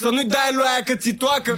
Să 0.00 0.08
nu-i 0.10 0.24
dai 0.28 0.50
lui 0.52 0.62
aia 0.74 0.82
că 0.84 0.94
ți 0.94 1.12
toacă 1.12 1.54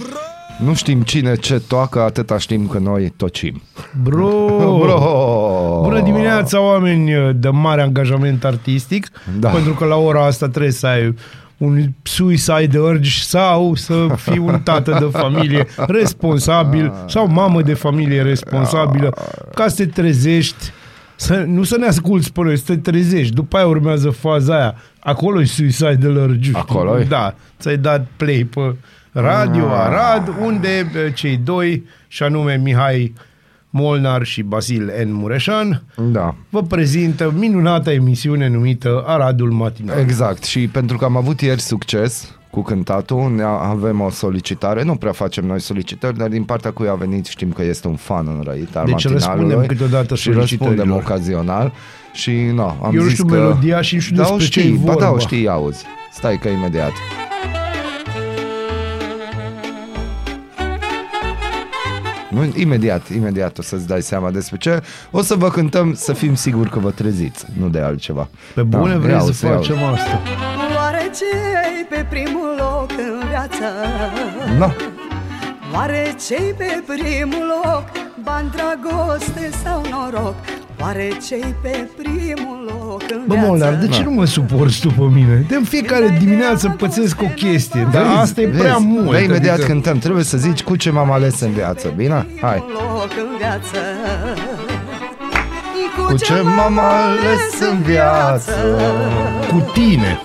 Nu 0.63 0.73
știm 0.73 1.01
cine 1.01 1.35
ce 1.35 1.61
toacă, 1.67 2.01
atâta 2.01 2.37
știm 2.37 2.67
că 2.67 2.77
noi 2.79 3.13
tocim. 3.17 3.61
Bro! 4.03 4.45
Bro! 4.81 5.79
Bună 5.81 6.01
dimineața, 6.01 6.61
oameni 6.61 7.33
de 7.35 7.49
mare 7.49 7.81
angajament 7.81 8.43
artistic, 8.45 9.07
Da. 9.39 9.49
pentru 9.49 9.73
că 9.73 9.85
la 9.85 9.95
ora 9.95 10.25
asta 10.25 10.47
trebuie 10.47 10.71
să 10.71 10.87
ai 10.87 11.15
un 11.57 11.83
suicide 12.03 12.79
urge 12.79 13.09
sau 13.09 13.75
să 13.75 14.07
fii 14.15 14.37
un 14.37 14.59
tată 14.63 14.97
de 14.99 15.17
familie 15.17 15.67
responsabil 15.99 16.93
sau 17.07 17.27
mamă 17.27 17.61
de 17.61 17.73
familie 17.73 18.21
responsabilă 18.21 19.13
ca 19.55 19.67
să 19.67 19.75
te 19.75 19.85
trezești 19.85 20.71
să, 21.15 21.43
nu 21.47 21.63
să 21.63 21.77
ne 21.77 21.85
asculți 21.87 22.31
pe 22.31 22.41
noi, 22.41 22.57
să 22.57 22.63
te 22.65 22.77
trezești. 22.77 23.33
După 23.33 23.57
aia 23.57 23.67
urmează 23.67 24.09
faza 24.09 24.55
aia. 24.55 24.75
Acolo 24.99 25.41
e 25.41 25.45
suicide 25.45 26.07
urge. 26.07 26.51
Acolo-i? 26.53 27.05
Da. 27.05 27.35
Ți-ai 27.59 27.77
dat 27.77 28.07
play 28.17 28.43
pe 28.53 28.75
Radio 29.11 29.69
Arad, 29.71 30.33
unde 30.41 30.67
eh, 30.77 31.13
cei 31.13 31.37
doi, 31.37 31.83
și 32.07 32.23
anume 32.23 32.59
Mihai 32.63 33.13
Molnar 33.69 34.23
și 34.23 34.41
Basil 34.41 34.91
N. 35.05 35.11
Mureșan, 35.11 35.83
Da. 36.11 36.35
vă 36.49 36.61
prezintă 36.63 37.33
minunata 37.37 37.91
emisiune 37.93 38.47
numită 38.47 39.03
Aradul 39.07 39.51
Matinal. 39.51 39.99
Exact. 39.99 40.43
Și 40.43 40.67
pentru 40.67 40.97
că 40.97 41.05
am 41.05 41.17
avut 41.17 41.41
ieri 41.41 41.61
succes 41.61 42.35
cu 42.53 42.61
cântatul, 42.61 43.31
ne 43.35 43.43
avem 43.43 44.01
o 44.01 44.09
solicitare. 44.09 44.83
Nu 44.83 44.95
prea 44.95 45.11
facem 45.11 45.45
noi 45.45 45.59
solicitări, 45.61 46.17
dar 46.17 46.27
din 46.27 46.43
partea 46.43 46.71
cui 46.71 46.87
a 46.87 46.93
venit 46.93 47.25
știm 47.25 47.51
că 47.51 47.63
este 47.63 47.87
un 47.87 47.95
fan 47.95 48.27
înrăit 48.37 48.75
al 48.75 48.85
Deci 48.85 48.93
matinalului. 48.93 49.13
răspundem 49.49 49.65
câteodată 49.65 50.15
și 50.15 50.27
răspundem 50.31 50.47
solicitărilor. 50.75 51.01
ocazional. 51.01 51.71
Și 52.13 52.31
nu, 52.31 52.63
am 52.63 52.91
Eu 52.93 53.01
nu 53.01 53.03
zis 53.03 53.11
știu 53.11 53.25
că... 53.25 53.33
melodia 53.33 53.81
și 53.81 53.95
nu 53.95 54.01
știu 54.01 54.15
da, 54.15 54.21
o 54.21 54.25
despre 54.37 54.45
ce 54.45 54.59
știi, 54.59 54.73
e 54.73 54.85
ba 54.85 54.93
da, 54.93 55.05
o 55.05 55.09
vorba. 55.09 55.19
știi, 55.19 55.47
auzi. 55.47 55.83
Stai 56.11 56.37
că 56.37 56.47
imediat. 56.47 56.91
Nu, 62.29 62.51
imediat, 62.55 63.09
imediat 63.09 63.57
o 63.57 63.61
să-ți 63.61 63.87
dai 63.87 64.01
seama 64.01 64.31
despre 64.31 64.57
ce. 64.57 64.81
O 65.11 65.21
să 65.21 65.35
vă 65.35 65.49
cântăm 65.49 65.93
să 65.93 66.13
fim 66.13 66.35
siguri 66.35 66.69
că 66.69 66.79
vă 66.79 66.89
treziți, 66.91 67.45
nu 67.59 67.69
de 67.69 67.79
altceva. 67.79 68.27
Pe 68.55 68.61
bune 68.63 68.91
Da, 68.93 68.99
vrei 68.99 69.11
ia 69.13 69.19
să 69.19 69.25
auzi, 69.25 69.45
ia 69.45 69.53
auzi. 69.53 69.67
facem 69.69 69.83
asta? 69.83 70.19
Oare 71.13 71.25
ce 71.25 71.85
pe 71.95 72.05
primul 72.09 72.55
loc 72.57 72.89
în 72.97 73.27
viață? 73.29 73.65
No. 74.57 74.67
Oare 75.73 76.15
ce 76.27 76.35
pe 76.57 76.83
primul 76.87 77.45
loc? 77.63 77.83
Bani, 78.23 78.51
dragoste 78.55 79.49
sau 79.63 79.81
noroc? 79.91 80.35
Oare 80.81 81.07
ce 81.27 81.39
pe 81.61 81.87
primul 81.97 82.65
loc 82.79 83.01
în 83.11 83.21
Bă, 83.27 83.33
viață? 83.33 83.47
Molnar, 83.47 83.73
de 83.73 83.87
ce 83.87 83.97
Da. 84.03 84.03
nu 84.09 84.11
mă 84.11 84.25
suporți 84.25 84.79
tu 84.81 84.87
pe 84.87 85.01
mine? 85.13 85.45
De 85.47 85.55
în 85.55 85.63
fiecare 85.63 86.15
dimineață 86.19 86.69
pățesc 86.77 87.21
o 87.21 87.25
chestie, 87.35 87.87
dar 87.91 88.01
Vezi, 88.03 88.15
asta 88.15 88.41
e 88.41 88.47
prea 88.47 88.73
vezi, 88.73 88.85
mult. 88.85 89.11
Da, 89.11 89.19
imediat 89.19 89.53
adică- 89.53 89.67
cântăm. 89.67 89.97
Trebuie 89.97 90.23
să 90.23 90.37
zici 90.37 90.63
cu 90.63 90.75
ce 90.75 90.89
m-am 90.91 91.11
ales 91.11 91.39
în 91.39 91.51
viață. 91.51 91.93
Bine? 91.95 92.27
Hai. 92.41 92.63
Primul 92.65 92.93
loc 92.93 93.09
în 93.17 93.37
viață. 93.37 93.77
Cu 96.07 96.17
ce 96.17 96.41
m-am 96.41 96.79
ales 96.79 97.59
în 97.71 97.81
viață? 97.81 98.51
Cu 99.49 99.69
tine. 99.73 100.19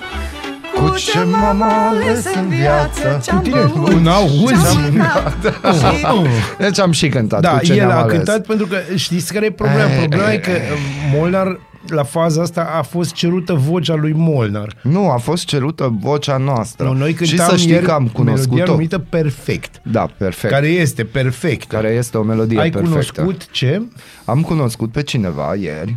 Cu 0.79 0.95
ce 0.97 1.19
m-am 1.25 1.63
ales 1.63 2.25
în 2.35 2.49
viață? 2.49 3.21
Ce-am 3.25 3.37
Cu 3.39 3.43
tine, 3.43 3.71
băut, 3.77 3.93
un 3.93 4.07
auzi? 4.07 4.45
ce-am 4.45 4.81
mâncat 4.91 5.37
și 5.75 6.05
Deci 6.59 6.79
am 6.79 6.91
și 6.91 7.09
cântat. 7.09 7.41
Da, 7.41 7.51
cu 7.51 7.65
ce 7.65 7.73
el 7.73 7.79
ne-am 7.79 7.91
a 7.91 7.95
ales. 8.03 8.13
cântat 8.17 8.47
pentru 8.47 8.67
că 8.67 8.77
știți 8.95 9.33
care 9.33 9.47
e 9.47 9.51
problema? 9.51 9.91
Eh, 9.91 9.99
Problema 9.99 10.33
e 10.33 10.35
eh, 10.35 10.41
că 10.41 10.51
Molnar 11.15 11.59
la 11.89 12.03
faza 12.03 12.43
asta 12.43 12.69
a 12.79 12.83
fost 12.83 13.13
cerută 13.13 13.53
vocea 13.55 13.95
lui 13.95 14.13
Molnar. 14.17 14.75
Nu, 14.83 15.11
a 15.11 15.17
fost 15.17 15.45
cerută 15.45 15.97
vocea 16.01 16.37
noastră. 16.37 16.87
Nu, 16.87 16.93
noi 16.93 17.11
și 17.11 17.17
cântam 17.17 17.49
să 17.49 17.57
știi 17.57 17.71
ieri 17.71 17.85
că 17.85 17.91
am 17.91 18.03
melodia 18.03 18.23
cunoscut-o. 18.25 18.71
numită 18.73 18.99
Perfect. 18.99 19.81
Da, 19.83 20.07
perfect. 20.19 20.53
Care 20.53 20.67
este 20.67 21.05
perfect. 21.05 21.69
care 21.71 21.89
este 21.89 22.19
o 22.19 22.23
melodie 22.23 22.61
Ai 22.61 22.71
perfectă. 22.71 22.89
cunoscut 22.91 23.51
ce? 23.51 23.83
Am 24.25 24.41
cunoscut 24.41 24.93
pe 24.93 25.03
cineva 25.03 25.55
ieri 25.61 25.97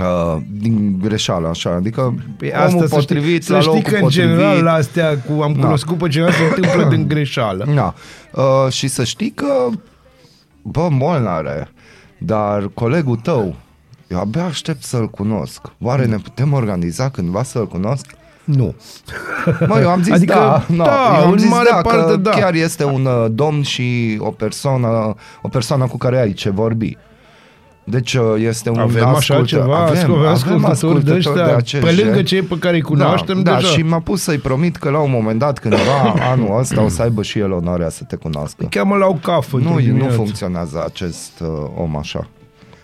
Uh, 0.00 0.36
din 0.52 0.98
greșeală, 1.02 1.48
așa, 1.48 1.70
adică 1.74 2.14
Păi 2.38 2.52
omul 2.68 2.86
să 2.86 2.94
potrivit 2.94 3.42
știi, 3.42 3.54
la 3.54 3.60
să 3.60 3.68
știi 3.68 3.76
locul 3.76 3.90
că 3.90 3.96
în 3.96 4.02
potrivit. 4.02 4.28
general 4.30 4.62
la 4.62 4.72
astea 4.72 5.18
cu 5.18 5.42
am 5.42 5.52
Da. 5.52 5.60
cunoscut 5.60 5.98
pe 5.98 6.08
cineva 6.08 6.30
se 6.30 6.42
întâmplă 6.44 6.88
din 6.88 7.06
greșeală. 7.14 7.66
Da. 7.74 7.94
Uh, 8.32 8.72
și 8.72 8.88
să 8.88 9.04
știi 9.04 9.30
că, 9.30 9.66
bă, 10.62 10.88
Molnare, 10.90 11.68
dar 12.18 12.70
colegul 12.74 13.16
tău, 13.16 13.54
eu 14.08 14.18
abia 14.18 14.44
aștept 14.44 14.82
să-l 14.82 15.08
cunosc. 15.08 15.60
Oare 15.80 16.04
ne 16.04 16.16
putem 16.16 16.52
organiza 16.52 17.08
cândva 17.08 17.42
să-l 17.42 17.66
cunosc? 17.66 18.06
Nu. 18.44 18.74
Mă, 19.66 19.78
eu 19.80 19.88
am 19.90 20.02
zis 20.02 20.12
Adică, 20.12 20.32
da, 20.34 20.64
no, 20.74 20.84
da, 20.84 21.16
eu 21.18 21.24
am 21.24 21.30
în 21.32 21.38
zis 21.38 21.48
mare 21.50 21.68
da, 21.70 21.80
parte 21.80 22.10
că 22.10 22.16
da. 22.16 22.30
chiar 22.30 22.54
este 22.54 22.84
un 22.84 23.04
uh, 23.04 23.26
domn 23.30 23.62
și 23.62 24.16
o 24.20 24.30
persoană, 24.30 25.14
o 25.42 25.48
persoană 25.48 25.86
cu 25.86 25.96
care 25.96 26.18
ai 26.20 26.32
ce 26.32 26.50
vorbi. 26.50 26.96
Deci 27.90 28.14
uh, 28.14 28.22
este 28.38 28.70
un 28.70 28.78
Avem 28.78 29.04
așa 29.04 29.16
ascultă- 29.16 29.44
ceva, 29.44 29.76
avem, 29.78 30.12
avem 30.14 30.64
ascultători 30.64 31.04
de 31.04 31.12
ăștia, 31.14 31.56
acest 31.56 31.84
pe 31.84 31.92
lângă 31.92 32.14
gen. 32.14 32.24
cei 32.24 32.42
pe 32.42 32.56
care 32.58 32.74
îi 32.76 32.82
cunoaștem 32.82 33.42
da, 33.42 33.54
deja. 33.54 33.66
Da, 33.66 33.72
și 33.72 33.82
m-a 33.82 34.00
pus 34.00 34.22
să-i 34.22 34.38
promit 34.38 34.76
că 34.76 34.90
la 34.90 34.98
un 34.98 35.10
moment 35.10 35.38
dat, 35.38 35.58
cândva, 35.58 36.14
anul 36.32 36.58
ăsta, 36.58 36.82
o 36.82 36.88
să 36.88 37.02
aibă 37.02 37.22
și 37.22 37.38
el 37.38 37.52
onoarea 37.52 37.88
să 37.88 38.04
te 38.08 38.16
cunoască. 38.16 38.66
Cheamă 38.70 38.96
la 38.96 39.06
o 39.06 39.12
cafă. 39.22 39.56
într-o 39.56 39.70
Nu, 39.72 39.78
nu 39.78 39.80
dimineață. 39.84 40.14
funcționează 40.14 40.82
acest 40.86 41.40
uh, 41.40 41.48
om 41.76 41.96
așa. 41.96 42.26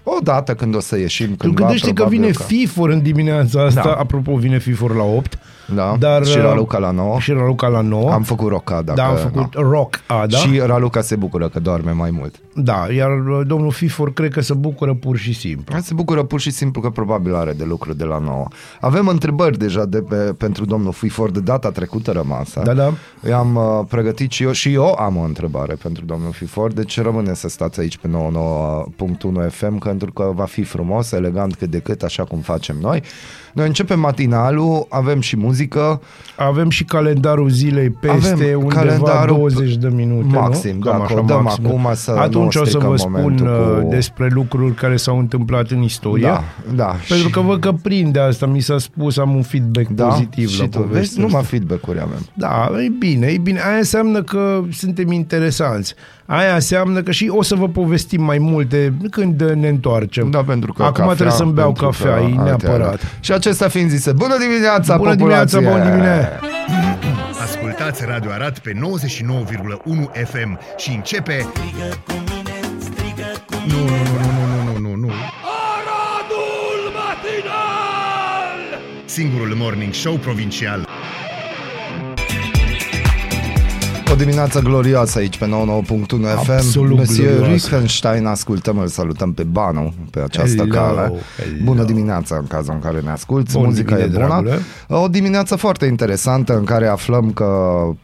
Odată 0.03 0.55
când 0.55 0.75
o 0.77 0.81
să 0.81 0.99
ieșim 0.99 1.29
Tu 1.29 1.35
cândva, 1.37 1.61
gândește 1.61 1.87
că 1.87 1.93
probabil 1.93 2.19
vine 2.21 2.33
FIFOR 2.33 2.89
în 2.91 3.03
dimineața 3.03 3.63
asta, 3.65 3.83
Da. 3.83 3.93
apropo, 3.93 4.35
vine 4.37 4.59
FIFOR 4.59 4.95
la 4.97 5.03
8. 5.03 5.39
Da, 5.75 5.97
Dar, 5.99 6.25
și 6.25 6.37
uh, 6.37 6.43
Raluca 6.43 6.79
la 6.79 6.91
9. 6.91 7.19
Și 7.19 7.33
Raluca 7.33 7.67
la 7.67 7.81
9. 7.81 8.11
Am 8.11 8.23
făcut 8.23 8.49
rocada. 8.49 8.93
da, 8.93 9.05
am 9.07 9.15
că- 9.15 9.21
făcut 9.21 9.55
na. 9.55 9.61
rock, 9.71 10.01
a, 10.07 10.27
da? 10.27 10.37
Și 10.37 10.61
Raluca 10.67 11.01
se 11.01 11.17
bucură 11.17 11.49
că 11.49 11.61
doarme 11.61 11.91
mai 11.91 12.11
mult. 12.11 12.35
Da, 12.59 12.87
iar 12.93 13.27
uh, 13.27 13.47
domnul 13.47 13.71
FIFOR 13.71 14.13
cred 14.13 14.33
că 14.33 14.41
se 14.41 14.55
bucură 14.55 14.95
pur 14.95 15.17
și 15.17 15.33
simplu. 15.33 15.79
Se 15.81 15.95
bucură 15.95 16.23
pur 16.23 16.41
și 16.41 16.51
simplu 16.51 16.81
că 16.81 16.91
probabil 16.91 17.35
are 17.35 17.53
de 17.53 17.65
lucru 17.65 17.93
de 17.93 18.05
la 18.05 18.19
9. 18.19 18.47
Avem 18.81 19.09
întrebări 19.09 19.59
deja 19.59 19.85
de 19.85 19.99
pe, 19.99 20.17
pentru 20.17 20.65
domnul 20.65 20.93
Fifor 20.93 21.31
de 21.31 21.41
data 21.41 21.71
trecută 21.71 22.11
rămasă. 22.11 22.61
Da, 22.65 22.75
da. 22.75 22.93
I-am 23.29 23.57
uh, 23.57 23.85
pregătit 23.89 24.31
și 24.31 24.43
eu 24.43 24.53
și 24.53 24.73
eu 24.73 24.95
am 24.95 25.17
o 25.17 25.23
întrebare 25.23 25.75
pentru 25.83 26.05
domnul 26.05 26.33
Fifor, 26.33 26.73
deci 26.73 27.01
rămâne 27.01 27.35
să 27.35 27.49
stați 27.49 27.81
aici 27.81 27.99
pe 27.99 28.09
99.1 28.09 29.51
FM 29.51 29.79
pentru 29.79 30.13
că 30.13 30.31
va 30.35 30.45
fi 30.45 30.63
frumos, 30.63 31.13
elegant 31.13 31.55
cât 31.55 31.71
de 31.71 31.79
cât, 31.79 32.03
așa 32.03 32.25
cum 32.25 32.39
facem 32.39 32.77
noi. 32.81 33.03
Noi 33.53 33.67
începem 33.67 34.01
matinalul, 34.01 34.87
avem 34.89 35.21
și 35.21 35.37
muzică, 35.37 36.01
Avem 36.37 36.71
și 36.71 36.85
calendarul 36.85 37.49
zilei 37.49 37.91
peste 37.91 38.33
Avem 38.33 38.59
undeva 38.59 38.81
calendarul 38.81 39.37
20 39.37 39.77
de 39.77 39.89
minute, 39.89 40.39
maxim, 40.39 40.77
nu? 40.77 40.91
dacă 40.91 41.19
o 41.19 41.21
dăm 41.21 41.47
acum 41.47 41.91
să 41.95 42.11
Atunci 42.11 42.46
nu 42.55 42.61
o 42.61 42.65
să 42.65 42.71
stricăm 42.71 42.89
vă 42.91 42.97
spun 42.97 43.13
momentul 43.13 43.47
uh, 43.47 43.83
cu- 43.83 43.89
despre 43.89 44.29
lucruri 44.31 44.75
care 44.75 44.97
s-au 44.97 45.19
întâmplat 45.19 45.71
în 45.71 45.83
istorie. 45.83 46.27
Da, 46.27 46.43
da. 46.75 46.85
Pentru 47.09 47.27
și- 47.27 47.31
că 47.33 47.41
văd 47.41 47.61
că 47.61 47.73
prinde 47.83 48.21
asta, 48.21 48.47
mi 48.47 48.61
s-a 48.61 48.79
spus, 48.79 49.17
am 49.17 49.35
un 49.35 49.43
feedback 49.43 49.89
da, 49.89 50.05
pozitiv 50.07 50.49
și 50.49 50.59
la 50.61 50.65
tu 50.65 50.71
povestea 50.79 51.01
vezi, 51.01 51.19
numai 51.21 51.41
asta. 51.41 51.49
feedback-uri 51.57 52.01
avem. 52.01 52.27
Da, 52.35 52.71
e 52.85 52.89
bine, 52.99 53.27
e 53.27 53.39
bine. 53.39 53.61
Aia 53.67 53.77
înseamnă 53.77 54.23
că 54.23 54.61
suntem 54.73 55.13
interesanți. 55.13 55.95
Aia 56.27 56.55
înseamnă 56.55 57.03
că 57.03 57.11
și 57.11 57.29
o 57.37 57.43
să 57.43 57.55
vă 57.55 57.69
povestim 57.69 58.23
mai 58.23 58.39
multe 58.39 58.93
când 59.11 59.43
ne 59.55 59.69
întoarcem. 59.69 60.31
Da, 60.31 60.39
pentru 60.39 60.73
că 60.73 60.83
Acum 60.83 60.95
cafea, 60.95 61.15
trebuie 61.15 61.37
să-mi 61.37 61.53
beau 61.53 61.73
pentru 61.73 61.87
cafea, 61.87 62.15
că 62.15 62.21
e 62.21 62.25
altele. 62.25 62.43
neapărat. 62.45 63.01
Și 63.21 63.33
acesta 63.33 63.69
fiind 63.69 63.91
zise, 63.91 64.13
bună 64.13 64.35
dimineața, 64.41 64.97
Bună 64.97 65.15
dimineața, 65.15 65.59
populație! 65.59 65.81
bună 65.83 65.91
dimineața! 65.97 67.16
Ascultați 67.77 68.05
Radio 68.05 68.31
Arad 68.31 68.59
pe 68.59 68.73
99,1 68.73 68.79
FM 70.25 70.59
și 70.77 70.91
începe... 70.91 71.47
Nu, 73.67 73.79
nu, 73.79 73.89
nu, 73.89 74.47
nu, 74.47 74.73
nu, 74.73 74.79
nu, 74.79 74.95
nu. 74.95 75.13
Aradul 75.73 76.93
Matinal 76.93 78.81
Singurul 79.05 79.55
morning 79.55 79.93
show 79.93 80.15
provincial. 80.15 80.96
O 84.13 84.15
dimineață 84.15 84.61
glorioasă 84.61 85.19
aici 85.19 85.39
pe 85.39 85.47
99.1 85.47 85.51
FM. 86.09 86.51
Absolut 86.51 86.97
Monsieur 86.97 87.29
glorioasă. 87.37 87.69
Riefenstein, 87.69 88.27
ascultăm, 88.27 88.79
îl 88.79 88.87
salutăm 88.87 89.33
pe 89.33 89.43
Banu 89.43 89.95
pe 90.11 90.21
această 90.21 90.57
Hello, 90.63 90.75
cale. 90.75 91.01
hello. 91.01 91.17
Bună 91.65 91.85
dimineața 91.85 92.37
în 92.37 92.47
cazul 92.47 92.73
în 92.75 92.81
care 92.81 93.01
ne 93.01 93.11
asculti. 93.11 93.53
Bună 93.53 93.67
Muzica 93.67 93.95
e 93.99 94.07
dimine, 94.07 94.13
bună. 94.27 94.27
dragule. 94.27 94.59
O 95.03 95.09
dimineață 95.09 95.57
foarte 95.57 95.87
interesantă 95.87 96.57
în 96.57 96.65
care 96.65 96.87
aflăm 96.87 97.31
că 97.33 97.47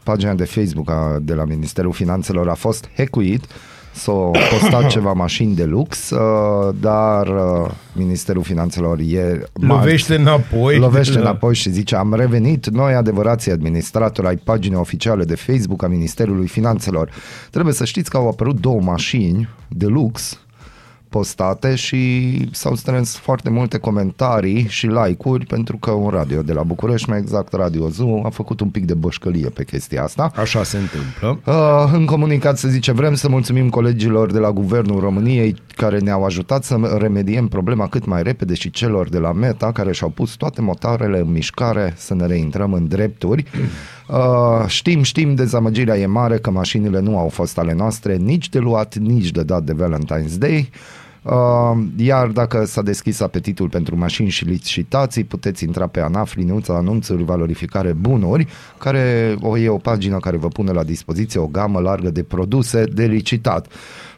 pagina 0.02 0.32
de 0.34 0.44
Facebook 0.44 0.90
a, 0.90 1.19
de 1.22 1.34
la 1.34 1.44
Ministerul 1.44 1.93
Finanțelor 1.93 2.48
a 2.48 2.55
fost 2.55 2.88
hackuit 2.96 3.44
S-au 3.93 4.37
postat 4.50 4.87
ceva 4.87 5.12
mașini 5.12 5.55
de 5.55 5.65
lux, 5.65 6.11
uh, 6.11 6.75
dar 6.81 7.27
uh, 7.27 7.71
Ministerul 7.93 8.43
Finanțelor 8.43 8.99
e 8.99 9.43
Lovește 9.53 10.15
înapoi. 10.15 10.79
Lovește 10.79 11.15
Da. 11.15 11.21
înapoi 11.21 11.55
și 11.55 11.71
zice 11.71 11.97
am 11.97 12.15
revenit 12.15 12.69
noi 12.69 12.94
adevărații 12.94 13.53
administratori 13.53 14.27
ai 14.27 14.37
paginii 14.37 14.79
oficiale 14.79 15.25
de 15.25 15.35
Facebook 15.35 15.83
a 15.83 15.87
Ministerului 15.87 16.47
Finanțelor. 16.47 17.11
Trebuie 17.50 17.75
să 17.75 17.85
știți 17.85 18.11
că 18.11 18.17
au 18.17 18.29
apărut 18.29 18.61
două 18.61 18.81
mașini 18.81 19.49
de 19.69 19.87
lux 19.87 20.41
postate 21.12 21.75
și 21.75 22.00
s-au 22.53 22.75
strâns 22.75 23.17
foarte 23.17 23.50
multe 23.50 23.79
comentarii 23.79 24.67
și 24.69 24.87
like-uri 24.87 25.47
pentru 25.47 25.76
că 25.76 25.91
un 25.91 26.09
radio 26.09 26.43
de 26.43 26.53
la 26.53 26.62
București, 26.62 27.09
mai 27.09 27.19
exact 27.19 27.53
Radio 27.53 27.88
Zoo, 27.88 28.25
a 28.25 28.29
făcut 28.29 28.61
un 28.61 28.69
pic 28.69 28.85
de 28.85 28.94
bășcălie 28.94 29.49
pe 29.49 29.64
chestia 29.64 30.03
asta. 30.03 30.32
Așa 30.37 30.62
se 30.62 30.76
întâmplă. 30.76 31.53
Uh, 31.53 31.91
în 31.93 32.05
comunicat 32.05 32.59
se 32.59 32.69
zice, 32.69 32.93
vrem 32.93 33.14
să 33.14 33.29
mulțumim 33.29 33.69
colegilor 33.69 34.32
de 34.32 34.38
la 34.38 34.53
Guvernul 34.53 35.00
României 35.00 35.55
care 35.76 35.99
ne-au 35.99 36.25
ajutat 36.25 36.64
să 36.64 36.97
remediem 36.99 37.49
problema 37.49 37.88
cât 37.88 38.06
mai 38.06 38.23
repede 38.23 38.55
și 38.55 38.70
celor 38.70 39.08
de 39.08 39.19
la 39.19 39.32
Meta 39.32 39.73
care 39.73 39.93
și-au 39.93 40.11
pus 40.11 40.35
toate 40.35 40.61
motoarele 40.61 41.19
în 41.19 41.32
mișcare 41.32 41.94
să 41.97 42.15
ne 42.15 42.26
reintrăm 42.26 42.73
în 42.73 42.88
drepturi. 42.88 43.44
Uh, 44.08 44.67
știm, 44.67 45.03
știm, 45.03 45.35
dezamăgirea 45.35 45.99
e 45.99 46.06
mare 46.06 46.38
că 46.38 46.50
mașinile 46.50 47.00
nu 47.00 47.19
au 47.19 47.29
fost 47.29 47.58
ale 47.58 47.75
noastre 47.75 48.17
nici 48.17 48.49
de 48.49 48.58
luat, 48.58 48.97
nici 48.97 49.31
de 49.31 49.43
dat 49.43 49.62
de 49.62 49.75
Valentine's 49.75 50.38
Day. 50.38 50.70
Uh, 51.22 51.84
iar 51.96 52.26
dacă 52.26 52.64
s-a 52.64 52.82
deschis 52.82 53.20
apetitul 53.20 53.69
pentru 53.69 53.96
mașini 53.96 54.28
și 54.28 54.44
licitații, 54.44 55.24
puteți 55.24 55.64
intra 55.64 55.86
pe 55.86 56.00
ANAF, 56.00 56.34
liniuța 56.34 56.74
anunțuri, 56.74 57.24
valorificare 57.24 57.92
bunuri, 57.92 58.46
care 58.78 59.36
o 59.40 59.58
e 59.58 59.69
o 59.69 59.76
pagină 59.76 60.19
care 60.19 60.36
vă 60.36 60.48
pune 60.48 60.72
la 60.72 60.82
dispoziție 60.82 61.40
o 61.40 61.46
gamă 61.46 61.80
largă 61.80 62.10
de 62.10 62.22
produse 62.22 62.84
de 62.84 63.04
licitat. 63.04 63.72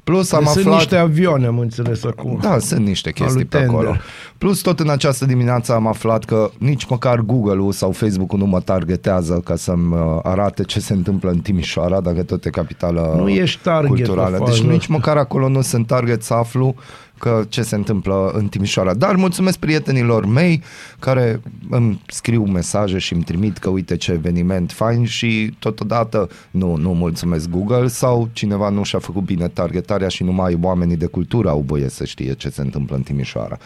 Plus 0.04 0.32
am 0.32 0.38
Deci 0.40 0.48
sunt 0.48 0.64
aflat... 0.64 0.78
niște 0.78 0.96
avioane, 0.96 1.46
am 1.46 1.58
înțeles 1.58 2.04
acum. 2.04 2.38
Da, 2.42 2.58
sunt 2.58 2.86
niște 2.86 3.12
chestii 3.12 3.44
pe 3.44 3.56
Alutender. 3.56 3.86
acolo. 3.86 3.96
Plus 4.38 4.60
tot 4.60 4.80
în 4.80 4.88
această 4.88 5.26
dimineață 5.26 5.72
am 5.74 5.86
aflat 5.86 6.24
că 6.24 6.50
nici 6.58 6.86
măcar 6.86 7.20
Google-ul 7.20 7.72
sau 7.72 7.92
Facebook-ul 7.92 8.38
nu 8.38 8.46
mă 8.46 8.60
targetează 8.60 9.40
ca 9.44 9.56
să-mi 9.56 9.94
uh, 9.94 10.18
arate 10.22 10.62
ce 10.62 10.80
se 10.80 10.92
întâmplă 10.92 11.30
în 11.30 11.38
Timișoara, 11.38 12.00
dacă 12.00 12.22
tot 12.22 12.44
e 12.44 12.50
capitală 12.50 13.14
Nu 13.16 13.28
ești 13.28 13.62
target 13.62 13.88
culturală. 13.88 14.36
la 14.38 14.44
Deci 14.44 14.56
fază. 14.56 14.70
nici 14.70 14.86
măcar 14.86 15.16
acolo 15.16 15.48
nu 15.48 15.60
sunt 15.60 15.86
target 15.86 16.22
să 16.22 16.34
aflu 16.34 16.74
că 17.19 17.44
ce 17.49 17.62
se 17.62 17.75
întâmplă 17.75 18.31
în 18.34 18.46
Timișoara. 18.46 18.94
Dar 18.94 19.14
mulțumesc 19.14 19.58
prietenilor 19.58 20.26
mei 20.26 20.62
care 20.99 21.40
îmi 21.70 22.02
scriu 22.06 22.44
mesaje 22.44 22.99
și 22.99 23.12
îmi 23.12 23.22
trimit 23.22 23.58
că 23.58 23.69
uite 23.69 23.96
ce 23.96 24.12
eveniment 24.12 24.72
fain 24.72 25.05
și 25.05 25.55
totodată 25.58 26.28
nu, 26.50 26.76
nu 26.76 26.94
mulțumesc 26.94 27.49
Google 27.49 27.87
sau 27.87 28.28
cineva 28.32 28.69
nu 28.69 28.82
și-a 28.82 28.99
făcut 28.99 29.22
bine 29.22 29.49
targetarea 29.49 30.08
și 30.08 30.22
numai 30.22 30.58
oamenii 30.62 30.96
de 30.96 31.06
cultură 31.06 31.49
au 31.49 31.64
voie 31.66 31.88
să 31.88 32.05
știe 32.05 32.32
ce 32.32 32.49
se 32.49 32.61
întâmplă 32.61 32.96
în 32.96 33.02
Timișoara. 33.02 33.58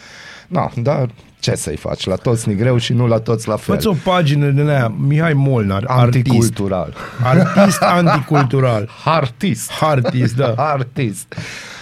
No, 0.47 0.69
dar 0.75 1.09
ce 1.39 1.55
să-i 1.55 1.75
faci? 1.75 2.05
La 2.05 2.15
toți 2.15 2.47
ni 2.47 2.55
greu 2.55 2.77
și 2.77 2.93
nu 2.93 3.07
la 3.07 3.19
toți 3.19 3.47
la 3.47 3.55
fel. 3.55 3.75
Fă-ți 3.75 3.87
o 3.87 3.93
pagină 4.03 4.49
de 4.49 4.61
aia, 4.61 4.93
Mihai 4.97 5.33
Molnar, 5.33 5.83
artist. 5.87 6.27
Anticultural. 6.27 6.93
Artist 7.23 7.81
anticultural. 7.81 8.89
Artist. 9.05 9.71
Artist, 9.79 10.35
da. 10.35 10.53
Artist. 10.57 11.35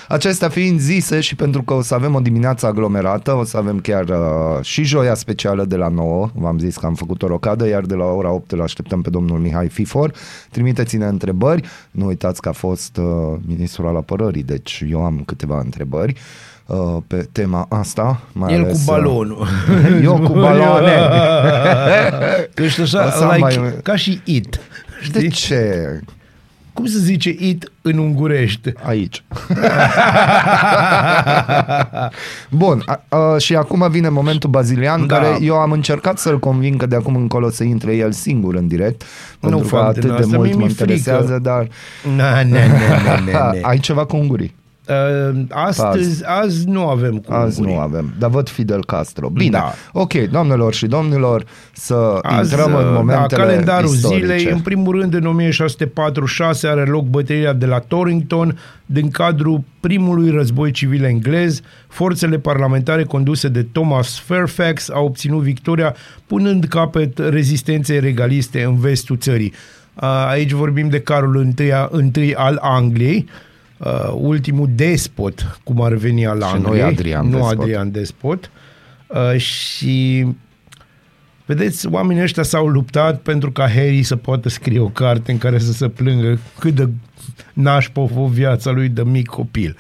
Acestea 0.07 0.49
fiind 0.49 0.79
zise 0.79 1.19
și 1.19 1.35
pentru 1.35 1.61
că 1.63 1.73
o 1.73 1.81
să 1.81 1.93
avem 1.93 2.15
o 2.15 2.19
dimineață 2.19 2.65
aglomerată, 2.65 3.31
o 3.33 3.43
să 3.43 3.57
avem 3.57 3.79
chiar 3.79 4.03
uh, 4.03 4.17
și 4.61 4.83
joia 4.83 5.13
specială 5.13 5.65
de 5.65 5.75
la 5.75 5.87
9, 5.87 6.29
v-am 6.33 6.59
zis 6.59 6.77
că 6.77 6.85
am 6.85 6.93
făcut 6.93 7.21
o 7.23 7.27
rocadă, 7.27 7.67
iar 7.67 7.81
de 7.81 7.93
la 7.95 8.05
ora 8.05 8.31
8 8.31 8.51
îl 8.51 8.61
așteptăm 8.61 9.01
pe 9.01 9.09
domnul 9.09 9.39
Mihai 9.39 9.67
Fifor. 9.67 10.13
Trimiteți-ne 10.51 11.05
întrebări, 11.05 11.61
nu 11.91 12.05
uitați 12.05 12.41
că 12.41 12.49
a 12.49 12.51
fost 12.51 12.97
uh, 12.97 13.05
ministrul 13.47 13.87
al 13.87 13.95
apărării, 13.95 14.43
deci 14.43 14.83
eu 14.89 15.05
am 15.05 15.23
câteva 15.25 15.59
întrebări 15.63 16.13
uh, 16.65 16.97
pe 17.07 17.27
tema 17.31 17.65
asta. 17.69 18.21
Mai 18.31 18.53
El 18.53 18.63
ales, 18.63 18.73
cu 18.85 18.91
uh, 18.91 18.97
balonul. 18.97 19.47
Eu 20.03 20.19
cu 20.19 20.33
baloane. 20.33 20.95
Că 22.53 22.63
ești 22.63 22.81
O 22.81 22.85
să 22.85 22.97
așa, 22.97 23.29
am 23.29 23.35
like, 23.35 23.59
mai- 23.59 23.73
ca 23.83 23.95
și 23.95 24.21
it. 24.23 24.59
De 25.11 25.19
Știi? 25.19 25.29
ce? 25.29 25.99
Cum 26.77 26.85
se 26.85 26.99
zice 26.99 27.35
it 27.39 27.71
în 27.81 27.97
ungurește? 27.97 28.73
Aici. 28.83 29.23
Bun, 32.49 32.83
a, 32.85 33.03
a, 33.17 33.37
și 33.37 33.55
acum 33.55 33.87
vine 33.91 34.09
momentul 34.09 34.49
bazilian, 34.49 35.07
Da. 35.07 35.15
care 35.17 35.37
eu 35.41 35.55
am 35.55 35.71
încercat 35.71 36.17
să-l 36.17 36.39
conving 36.39 36.79
că 36.79 36.85
de 36.85 36.95
acum 36.95 37.15
încolo 37.15 37.49
să 37.49 37.63
intre 37.63 37.95
el 37.95 38.11
singur 38.11 38.55
în 38.55 38.67
direct, 38.67 39.03
pentru 39.39 39.59
că 39.59 39.65
fapte 39.65 39.87
atât 39.87 40.01
din 40.01 40.09
de 40.15 40.21
astea, 40.23 40.37
mult 40.37 40.49
mie 40.49 40.57
mă 40.59 40.65
mi-e 40.65 40.73
frică. 40.73 40.91
interesează, 40.91 41.39
dar 41.39 41.67
Na, 42.15 42.35
ne, 42.35 42.43
ne, 42.43 42.67
ne, 42.67 43.19
ne, 43.25 43.31
ne. 43.31 43.59
ai 43.61 43.77
ceva 43.79 44.05
cu 44.05 44.15
ungurii. 44.15 44.55
Uh, 44.89 45.39
astăzi, 45.49 46.23
azi 46.25 46.67
nu 46.67 46.87
avem 46.87 47.17
cu 47.17 47.33
Azi 47.33 47.59
ungurii. 47.59 47.75
nu 47.79 47.81
avem, 47.81 48.13
dar 48.19 48.29
văd 48.29 48.49
Fidel 48.49 48.85
Castro. 48.85 49.29
Bine, 49.29 49.49
Da. 49.49 49.73
ok, 49.91 50.13
doamnelor 50.13 50.73
și 50.73 50.85
domnilor, 50.85 51.45
să 51.73 52.19
Azi, 52.21 52.53
intrăm 52.53 52.75
în 52.75 52.83
da, 52.83 52.89
momentele 52.89 53.41
calendarul 53.43 53.93
istorice. 53.93 54.19
zilei, 54.25 54.45
în 54.45 54.59
primul 54.59 54.99
rând 54.99 55.13
în 55.13 55.25
1646 55.25 56.67
are 56.67 56.85
loc 56.85 57.05
bătălia 57.05 57.53
de 57.53 57.65
la 57.65 57.79
Torrington 57.79 58.57
din 58.85 59.09
cadrul 59.09 59.61
primului 59.79 60.29
război 60.29 60.71
civil 60.71 61.03
englez. 61.03 61.61
Forțele 61.87 62.37
parlamentare 62.37 63.03
conduse 63.03 63.47
de 63.47 63.63
Thomas 63.71 64.19
Fairfax 64.19 64.89
au 64.89 65.05
obținut 65.05 65.41
victoria 65.41 65.95
punând 66.27 66.65
capăt 66.65 67.17
rezistenței 67.29 67.99
regaliste 67.99 68.63
în 68.63 68.77
vestul 68.79 69.17
țării. 69.17 69.53
A, 69.95 70.27
Aici 70.27 70.51
vorbim 70.51 70.89
de 70.89 70.99
Carol 70.99 71.47
I, 71.57 71.63
I 72.21 72.33
al 72.35 72.57
Angliei, 72.61 73.27
uh, 73.77 74.11
ultimul 74.13 74.69
despot, 74.75 75.59
cum 75.63 75.81
ar 75.81 75.93
veni 75.93 76.25
al 76.27 76.41
Și 76.41 76.47
nu 76.47 76.65
Angliei. 76.65 76.79
e 76.79 76.83
Adrian 76.83 77.25
nu 77.29 77.37
Despot. 77.37 77.59
Adrian 77.59 77.91
Despot. 77.91 78.51
Uh, 79.07 79.37
și 79.39 80.25
Vedeți, 81.45 81.87
oamenii 81.87 82.23
ăștia 82.23 82.43
s-au 82.43 82.67
luptat 82.67 83.19
pentru 83.21 83.51
ca 83.51 83.69
Harry 83.69 84.03
să 84.03 84.15
poată 84.15 84.49
scrie 84.49 84.79
o 84.79 84.87
carte 84.87 85.31
în 85.31 85.37
care 85.37 85.59
să 85.59 85.71
se 85.71 85.87
plângă 85.87 86.39
cât 86.59 86.75
de 86.75 86.89
nașpa 87.53 88.01
a 88.01 88.05
fost 88.05 88.33
viața 88.33 88.71
lui 88.71 88.89
de 88.89 89.03
mic 89.03 89.25
copil. 89.27 89.77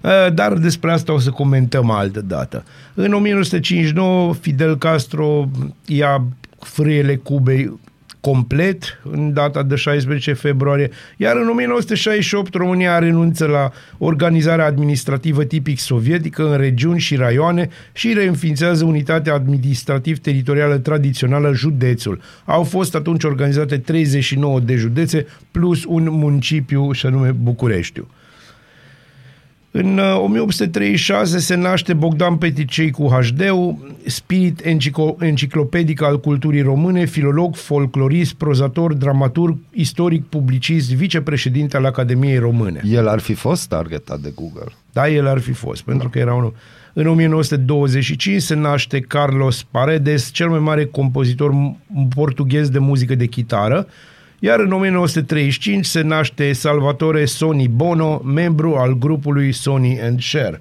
Uh, 0.00 0.32
Dar 0.34 0.52
despre 0.52 0.92
asta 0.92 1.12
o 1.12 1.18
să 1.18 1.30
comentăm 1.30 1.90
altă 1.90 2.20
dată. 2.20 2.64
În 2.94 3.12
1959, 3.12 4.34
Fidel 4.34 4.76
Castro 4.78 5.48
ia 5.86 6.24
frâiele 6.58 7.16
Cubei 7.16 7.78
complet 8.28 9.00
în 9.10 9.32
data 9.32 9.62
de 9.62 9.74
16 9.74 10.32
februarie, 10.32 10.90
iar 11.16 11.36
în 11.36 11.48
1968 11.48 12.54
România 12.54 12.98
renunță 12.98 13.46
la 13.46 13.70
organizarea 13.98 14.64
administrativă 14.64 15.44
tipic 15.44 15.78
sovietică 15.78 16.50
în 16.50 16.56
regiuni 16.56 17.00
și 17.00 17.16
raioane 17.16 17.68
și 17.92 18.12
reînființează 18.12 18.84
unitatea 18.84 19.34
administrativ-teritorială 19.34 20.78
tradițională 20.78 21.52
județul. 21.52 22.20
Au 22.44 22.62
fost 22.62 22.94
atunci 22.94 23.24
organizate 23.24 23.78
39 23.78 24.60
de 24.60 24.74
județe 24.74 25.26
plus 25.50 25.84
un 25.84 26.08
municipiu 26.10 26.92
și 26.92 27.06
anume 27.06 27.30
Bucureștiu. 27.30 28.08
În 29.80 29.98
uh, 29.98 30.20
1836 30.20 31.38
se 31.38 31.54
naște 31.54 31.94
Bogdan 31.94 32.36
Peticei 32.36 32.90
cu 32.90 33.08
HD-ul, 33.08 33.96
spirit 34.06 34.62
encico- 34.62 35.16
enciclopedic 35.20 36.02
al 36.02 36.20
culturii 36.20 36.60
române, 36.60 37.04
filolog, 37.04 37.56
folclorist, 37.56 38.34
prozator, 38.34 38.92
dramaturg, 38.92 39.58
istoric, 39.70 40.24
publicist, 40.24 40.94
vicepreședinte 40.94 41.76
al 41.76 41.84
Academiei 41.84 42.38
Române. 42.38 42.80
El 42.84 43.08
ar 43.08 43.18
fi 43.18 43.34
fost 43.34 43.68
targetat 43.68 44.20
de 44.20 44.32
Google. 44.34 44.72
Da, 44.92 45.08
el 45.08 45.26
ar 45.26 45.38
fi 45.38 45.52
fost, 45.52 45.82
pentru 45.82 46.08
că 46.08 46.18
era 46.18 46.34
unul. 46.34 46.54
În 46.92 47.06
1925 47.06 48.42
se 48.42 48.54
naște 48.54 49.00
Carlos 49.00 49.66
Paredes, 49.70 50.30
cel 50.32 50.48
mai 50.48 50.58
mare 50.58 50.84
compozitor 50.84 51.50
m- 51.52 52.08
portughez 52.14 52.68
de 52.68 52.78
muzică 52.78 53.14
de 53.14 53.26
chitară, 53.26 53.86
iar 54.38 54.60
în 54.60 54.72
1935 54.72 55.84
se 55.84 56.00
naște 56.00 56.52
Salvatore 56.52 57.24
Sony 57.24 57.68
Bono, 57.68 58.22
membru 58.24 58.74
al 58.74 58.98
grupului 58.98 59.52
Sony 59.52 60.00
and 60.00 60.20
Cher. 60.30 60.60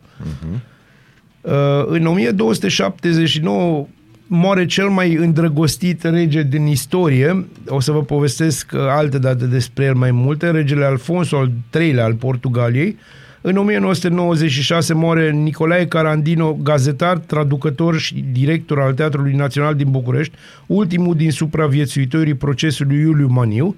Uh, 1.42 1.52
în 1.86 2.06
1279 2.06 3.88
moare 4.28 4.66
cel 4.66 4.88
mai 4.88 5.14
îndrăgostit 5.14 6.04
rege 6.04 6.44
din 6.44 6.66
istorie. 6.66 7.46
O 7.68 7.80
să 7.80 7.92
vă 7.92 8.04
povestesc 8.04 8.72
uh, 8.74 8.80
alte 8.80 9.18
date 9.18 9.46
despre 9.46 9.86
el 9.86 9.94
mai 9.94 10.12
multe. 10.12 10.52
Regele 10.52 10.86
Alfonso 10.86 11.38
al 11.38 11.52
III-lea 11.80 12.04
al 12.04 12.14
Portugaliei. 12.14 12.98
În 13.42 13.58
1996 13.58 14.94
moare 14.94 15.32
Nicolae 15.32 15.88
Carandino, 15.88 16.54
gazetar, 16.54 17.18
traducător 17.18 17.98
și 17.98 18.26
director 18.32 18.80
al 18.80 18.94
Teatrului 18.94 19.34
Național 19.34 19.76
din 19.76 19.92
București, 19.92 20.36
ultimul 20.66 21.16
din 21.16 21.32
supraviețuitorii 21.32 22.34
procesului 22.34 23.00
Iuliu 23.00 23.28
Maniu. 23.28 23.76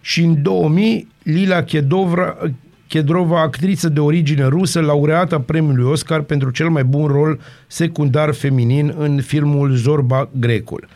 Și 0.00 0.22
în 0.22 0.42
2000, 0.42 1.08
Lila 1.22 1.62
Chedovra, 1.62 2.36
Chedrova, 2.88 3.40
actriță 3.40 3.88
de 3.88 4.00
origine 4.00 4.44
rusă, 4.44 4.80
laureată 4.80 5.38
premiului 5.38 5.90
Oscar 5.90 6.20
pentru 6.20 6.50
cel 6.50 6.68
mai 6.68 6.84
bun 6.84 7.06
rol 7.06 7.40
secundar 7.66 8.32
feminin 8.32 8.94
în 8.98 9.20
filmul 9.20 9.74
Zorba 9.74 10.28
Grecul. 10.40 10.88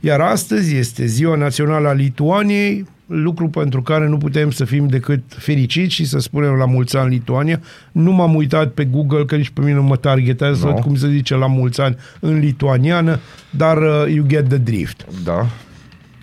Iar 0.00 0.20
astăzi 0.20 0.76
este 0.76 1.06
Ziua 1.06 1.36
Națională 1.36 1.88
a 1.88 1.92
Lituaniei, 1.92 2.86
lucru 3.06 3.48
pentru 3.48 3.82
care 3.82 4.08
nu 4.08 4.16
putem 4.18 4.50
să 4.50 4.64
fim 4.64 4.86
decât 4.86 5.22
fericiți 5.28 5.94
și 5.94 6.04
să 6.04 6.18
spunem 6.18 6.52
la 6.52 6.64
mulți 6.64 6.96
ani 6.96 7.10
Lituania. 7.10 7.60
Nu 7.92 8.12
m-am 8.12 8.34
uitat 8.34 8.70
pe 8.70 8.84
Google, 8.84 9.24
că 9.24 9.36
nici 9.36 9.50
pe 9.50 9.60
mine 9.60 9.72
nu 9.74 9.82
mă 9.82 9.96
targetează 9.96 10.58
să 10.60 10.66
No. 10.66 10.72
văd 10.72 10.82
cum 10.82 10.94
se 10.96 11.08
zice 11.08 11.34
la 11.34 11.46
mulți 11.46 11.80
ani 11.80 11.96
în 12.20 12.38
lituaniană, 12.38 13.18
dar 13.50 13.76
uh, 13.76 14.12
you 14.14 14.26
get 14.26 14.48
the 14.48 14.56
drift. 14.58 15.06
Da. 15.24 15.46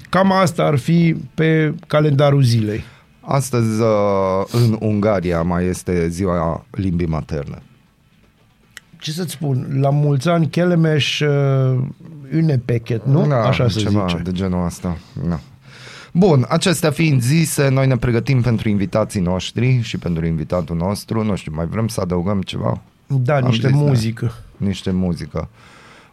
Cam 0.10 0.32
asta 0.32 0.64
ar 0.64 0.78
fi 0.78 1.16
pe 1.34 1.74
calendarul 1.88 2.42
zilei. 2.42 2.84
Astăzi 3.22 3.82
uh, 3.82 3.88
în 4.52 4.78
Ungaria 4.80 5.42
mai 5.42 5.66
este 5.66 6.08
ziua 6.08 6.66
limbii 6.72 7.08
materne. 7.08 7.62
ce 9.00 9.12
să-ți 9.12 9.32
spun, 9.32 9.68
la 9.82 9.90
mulți 9.90 10.28
ani 10.28 10.48
Chelemeș 10.50 11.20
uh, 11.20 11.80
une 12.36 12.62
pechet, 12.66 13.06
nu? 13.06 13.28
Da, 13.28 13.44
Așa 13.44 13.68
se 13.70 13.80
ceva 13.80 14.06
zice. 14.10 14.22
de 14.24 14.32
genul 14.32 14.66
ăsta. 14.66 14.98
Da. 15.28 15.40
Bun, 16.12 16.46
acestea 16.50 16.92
fiind 16.92 17.22
zise, 17.22 17.70
noi 17.70 17.88
ne 17.88 17.98
pregătim 17.98 18.42
pentru 18.42 18.70
invitații 18.70 19.22
noștri 19.22 19.82
și 19.82 19.98
pentru 19.98 20.26
invitatul 20.26 20.76
nostru. 20.76 21.24
Nu 21.24 21.36
știu, 21.36 21.52
mai 21.56 21.66
vrem 21.66 21.88
să 21.88 22.02
adăugăm 22.02 22.42
ceva? 22.42 22.82
Da, 23.08 23.36
Am 23.36 23.44
niște 23.44 23.68
zis, 23.68 23.78
da. 23.78 23.84
muzică. 23.84 24.34
Niște 24.58 24.92
muzică. 24.92 25.50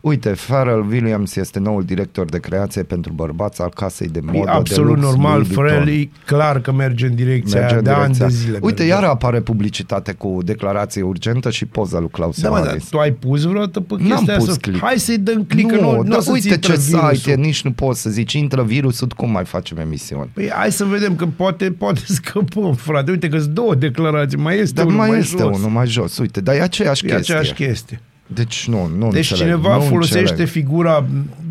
Uite, 0.01 0.35
Pharrell 0.47 0.87
Williams 0.91 1.37
este 1.37 1.59
noul 1.59 1.85
director 1.85 2.25
de 2.29 2.39
creație 2.39 2.83
pentru 2.83 3.13
bărbați 3.13 3.61
al 3.63 3.69
casei 3.75 4.09
de 4.09 4.21
modă 4.23 4.39
E 4.39 4.43
absolut 4.51 4.95
de 4.95 5.01
lux 5.01 5.03
normal, 5.13 5.33
Louis 5.33 5.47
Vuitton. 5.47 5.65
Pharrell 5.65 6.01
e 6.01 6.09
clar 6.27 6.61
că 6.61 6.73
merge 6.73 7.07
în 7.07 7.15
direcția 7.15 7.59
Merge 7.61 7.75
aia 7.75 7.79
în 7.79 7.85
de 7.85 7.91
ani 7.91 8.03
direcția. 8.03 8.27
de 8.27 8.33
zile. 8.33 8.59
Uite, 8.63 8.83
merge. 8.83 8.87
iar 8.95 9.05
apare 9.05 9.41
publicitate 9.41 10.13
cu 10.13 10.39
declarație 10.45 11.03
urgentă 11.03 11.51
și 11.51 11.67
poza 11.67 11.99
lui 11.99 12.09
Klaus 12.09 12.41
Da, 12.41 12.49
mă, 12.49 12.57
dar 12.57 12.67
Maris. 12.67 12.89
tu 12.89 12.99
ai 12.99 13.13
pus 13.13 13.43
vreodată 13.43 13.81
pe 13.81 13.95
N-am 13.99 14.07
chestia 14.09 14.37
pus 14.37 14.49
asta? 14.49 14.61
click. 14.61 14.81
Hai 14.85 14.99
să-i 14.99 15.19
dăm 15.19 15.45
click, 15.45 15.71
că 15.71 15.75
nu, 15.81 15.91
nu 15.93 15.99
o 15.99 16.03
dar 16.03 16.15
să-ți 16.21 16.31
uite 16.31 16.49
intre 16.49 16.73
ce 16.73 16.79
virusul. 16.81 17.15
site 17.15 17.31
e, 17.31 17.35
nici 17.35 17.63
nu 17.63 17.73
poți 17.73 18.01
să 18.01 18.11
zici, 18.11 18.33
intră 18.33 18.63
virusul, 18.63 19.09
cum 19.17 19.31
mai 19.31 19.45
facem 19.45 19.77
emisiuni? 19.79 20.31
Păi 20.35 20.51
hai 20.53 20.73
să 20.73 20.85
vedem 20.85 21.17
că 21.17 21.27
poate, 21.27 21.71
poate 21.71 22.01
scăpăm, 22.19 22.75
frate. 22.75 23.11
Uite 23.11 23.29
că 23.29 23.39
sunt 23.39 23.55
două 23.55 23.75
declarații, 23.75 24.39
mai 24.39 24.59
este 24.59 24.75
Dar 24.75 24.85
unul 24.85 24.99
mai 24.99 25.09
mai 25.09 25.19
este 25.19 25.43
jos. 25.43 25.57
unul 25.59 25.71
mai 25.71 25.87
jos, 25.87 26.19
uite, 26.19 26.41
dar 26.41 26.55
e 26.55 26.61
aceeași 26.63 27.07
E 27.07 27.09
chestie. 27.09 27.35
aceeași 27.35 27.53
chestie. 27.65 28.01
Deci 28.35 28.67
nu, 28.69 28.91
nu 28.99 29.11
Deci 29.11 29.31
înțeleg, 29.31 29.53
cineva 29.55 29.77
nu 29.77 29.81
folosește 29.83 30.19
înțeleg. 30.21 30.49
figura 30.49 31.05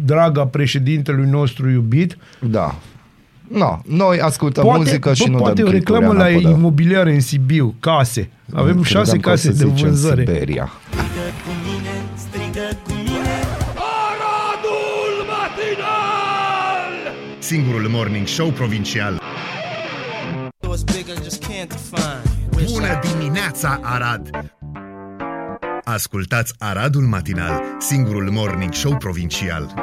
draga 0.05 0.45
președintelui 0.45 1.29
nostru 1.29 1.69
iubit. 1.69 2.17
Da. 2.39 2.75
No, 3.47 3.79
noi 3.87 4.19
ascultăm 4.19 4.63
Poate, 4.63 4.79
muzică 4.79 5.13
și 5.13 5.23
bă, 5.23 5.29
nu 5.31 5.37
poate 5.37 5.61
dăm 5.61 5.67
o 5.67 5.71
reclamă 5.71 5.99
clipuri, 6.07 6.17
la 6.19 6.25
Ana 6.25 6.35
Podă. 6.41 6.49
imobiliare 6.49 7.13
în 7.13 7.19
Sibiu, 7.19 7.75
case. 7.79 8.29
Avem 8.53 8.63
Credeam 8.63 8.83
șase 8.83 9.17
că 9.17 9.29
o 9.29 9.31
case 9.31 9.51
să 9.53 9.63
de 9.63 9.69
zicem 9.69 9.87
vânzare. 9.87 10.23
Siberia. 10.27 10.71
Aradul 14.09 15.25
matinal! 15.31 17.13
Singurul 17.39 17.87
morning 17.89 18.27
show 18.27 18.47
provincial. 18.49 19.21
was 20.67 20.83
big 20.83 21.07
I 21.07 21.23
just 21.23 21.43
can't 21.43 21.69
define. 21.69 22.21
Bună 22.71 22.99
dimineața, 23.11 23.79
Arad! 23.83 24.29
Ascultați 25.93 26.53
Aradul 26.57 27.01
Matinal, 27.01 27.61
singurul 27.79 28.29
morning 28.31 28.73
show 28.73 28.97
provincial. 28.97 29.73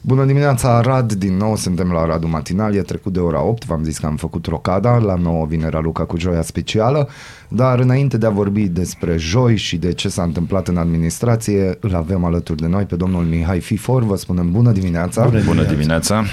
Bună 0.00 0.24
dimineața, 0.24 0.76
Arad, 0.76 1.12
din 1.12 1.36
nou 1.36 1.56
suntem 1.56 1.92
la 1.92 2.00
Aradul 2.00 2.28
Matinal, 2.28 2.74
e 2.74 2.80
trecut 2.80 3.12
de 3.12 3.18
ora 3.18 3.42
8, 3.42 3.64
v-am 3.64 3.84
zis 3.84 3.98
că 3.98 4.06
am 4.06 4.16
făcut 4.16 4.46
rocada, 4.46 4.96
la 4.96 5.14
9 5.14 5.46
vine 5.46 5.68
Raluca 5.68 6.04
cu 6.04 6.18
joia 6.18 6.42
specială, 6.42 7.08
dar 7.48 7.78
înainte 7.78 8.16
de 8.16 8.26
a 8.26 8.30
vorbi 8.30 8.68
despre 8.68 9.16
joi 9.16 9.56
și 9.56 9.76
de 9.76 9.92
ce 9.92 10.08
s-a 10.08 10.22
întâmplat 10.22 10.68
în 10.68 10.76
administrație, 10.76 11.76
îl 11.80 11.94
avem 11.94 12.24
alături 12.24 12.60
de 12.60 12.66
noi 12.66 12.84
pe 12.84 12.96
domnul 12.96 13.24
Mihai 13.24 13.60
Fifor, 13.60 14.02
vă 14.02 14.16
spunem 14.16 14.50
bună 14.50 14.72
dimineața! 14.72 15.24
Bună 15.24 15.42
Bună 15.44 15.64
dimineața! 15.64 16.24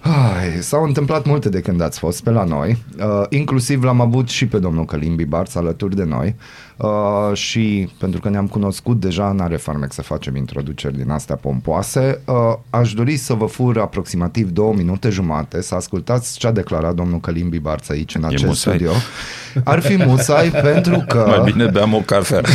Ai, 0.00 0.62
s-au 0.62 0.84
întâmplat 0.84 1.26
multe 1.26 1.48
de 1.48 1.60
când 1.60 1.80
ați 1.80 1.98
fost 1.98 2.22
pe 2.22 2.30
la 2.30 2.44
noi, 2.44 2.82
uh, 2.98 3.22
inclusiv 3.28 3.82
l-am 3.82 4.00
avut 4.00 4.28
și 4.28 4.46
pe 4.46 4.58
domnul 4.58 4.84
Călim 4.84 5.14
Bibarț 5.14 5.54
alături 5.54 5.96
de 5.96 6.04
noi 6.04 6.34
uh, 6.76 7.36
și 7.36 7.88
pentru 7.98 8.20
că 8.20 8.28
ne-am 8.28 8.46
cunoscut 8.46 9.00
deja, 9.00 9.32
n-are 9.32 9.56
farmec 9.56 9.92
să 9.92 10.02
facem 10.02 10.36
introduceri 10.36 10.96
din 10.96 11.10
astea 11.10 11.36
pompoase, 11.36 12.20
uh, 12.24 12.34
aș 12.70 12.92
dori 12.92 13.16
să 13.16 13.34
vă 13.34 13.46
fur 13.46 13.78
aproximativ 13.78 14.50
două 14.50 14.74
minute 14.74 15.08
jumate 15.08 15.62
să 15.62 15.74
ascultați 15.74 16.38
ce 16.38 16.46
a 16.46 16.52
declarat 16.52 16.94
domnul 16.94 17.20
Călim 17.20 17.48
Bibarț 17.48 17.88
aici 17.88 18.14
în 18.14 18.24
acest 18.24 18.44
musai. 18.44 18.74
studio. 18.74 18.92
Ar 19.64 19.80
fi 19.80 19.96
musai 19.96 20.48
pentru 20.72 21.04
că... 21.08 21.24
Mai 21.26 21.52
bine 21.52 21.66
beam 21.66 21.94
o 21.94 22.00
cafea. 22.00 22.40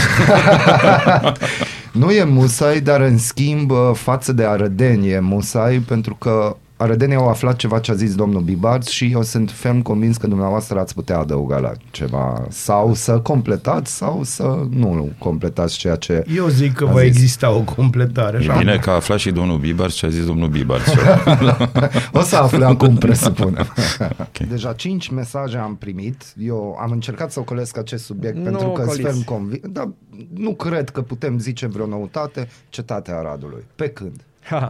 Nu 1.93 2.11
e 2.11 2.23
musai, 2.23 2.81
dar 2.81 3.01
în 3.01 3.17
schimb 3.17 3.71
uh, 3.71 3.91
față 3.93 4.31
de 4.31 4.43
Arădeni 4.43 5.09
e 5.09 5.19
musai 5.19 5.77
pentru 5.77 6.15
că 6.15 6.55
Arădenii 6.83 7.15
au 7.15 7.27
aflat 7.29 7.55
ceva 7.55 7.79
ce 7.79 7.91
a 7.91 7.93
zis 7.93 8.15
domnul 8.15 8.41
Bibarț 8.41 8.87
și 8.87 9.11
eu 9.11 9.21
sunt 9.21 9.51
ferm 9.51 9.81
convins 9.81 10.17
că 10.17 10.27
dumneavoastră 10.27 10.79
ați 10.79 10.93
putea 10.93 11.17
adăuga 11.19 11.57
la 11.57 11.71
ceva 11.91 12.45
sau 12.49 12.93
să 12.93 13.19
completați 13.19 13.95
sau 13.95 14.23
să 14.23 14.65
nu 14.69 15.09
completați 15.17 15.77
ceea 15.77 15.95
ce 15.95 16.23
Eu 16.35 16.47
zic 16.47 16.73
că 16.73 16.83
a 16.83 16.91
va 16.91 16.99
zis. 16.99 17.07
exista 17.07 17.51
o 17.51 17.61
completare. 17.61 18.37
E 18.43 18.49
Așa. 18.49 18.57
bine 18.59 18.77
că 18.77 18.89
a 18.89 18.93
aflat 18.93 19.17
și 19.19 19.31
domnul 19.31 19.57
Bibarț 19.57 19.93
ce 19.93 20.05
a 20.05 20.09
zis 20.09 20.25
domnul 20.25 20.47
Bibarț. 20.49 20.83
O 22.13 22.21
să 22.21 22.35
afle 22.35 22.65
acum, 22.65 22.95
presupunem. 22.95 23.67
okay. 24.11 24.47
Deja 24.49 24.73
cinci 24.73 25.09
mesaje 25.09 25.57
am 25.57 25.75
primit. 25.75 26.23
Eu 26.37 26.77
am 26.81 26.91
încercat 26.91 27.31
să 27.31 27.39
ocolesc 27.39 27.77
acest 27.77 28.03
subiect 28.05 28.35
Nu 28.37 28.43
pentru 28.43 28.61
că 28.67 28.81
sunt 28.81 28.87
ocoliți. 28.87 29.03
ferm 29.09 29.23
convins. 29.23 29.61
Dar 29.69 29.89
nu 30.33 30.53
cred 30.55 30.89
că 30.89 31.01
putem 31.01 31.39
zice 31.39 31.67
vreo 31.67 31.85
noutate. 31.85 32.47
Cetatea 32.69 33.17
Aradului. 33.17 33.63
Pe 33.75 33.87
când? 33.87 34.21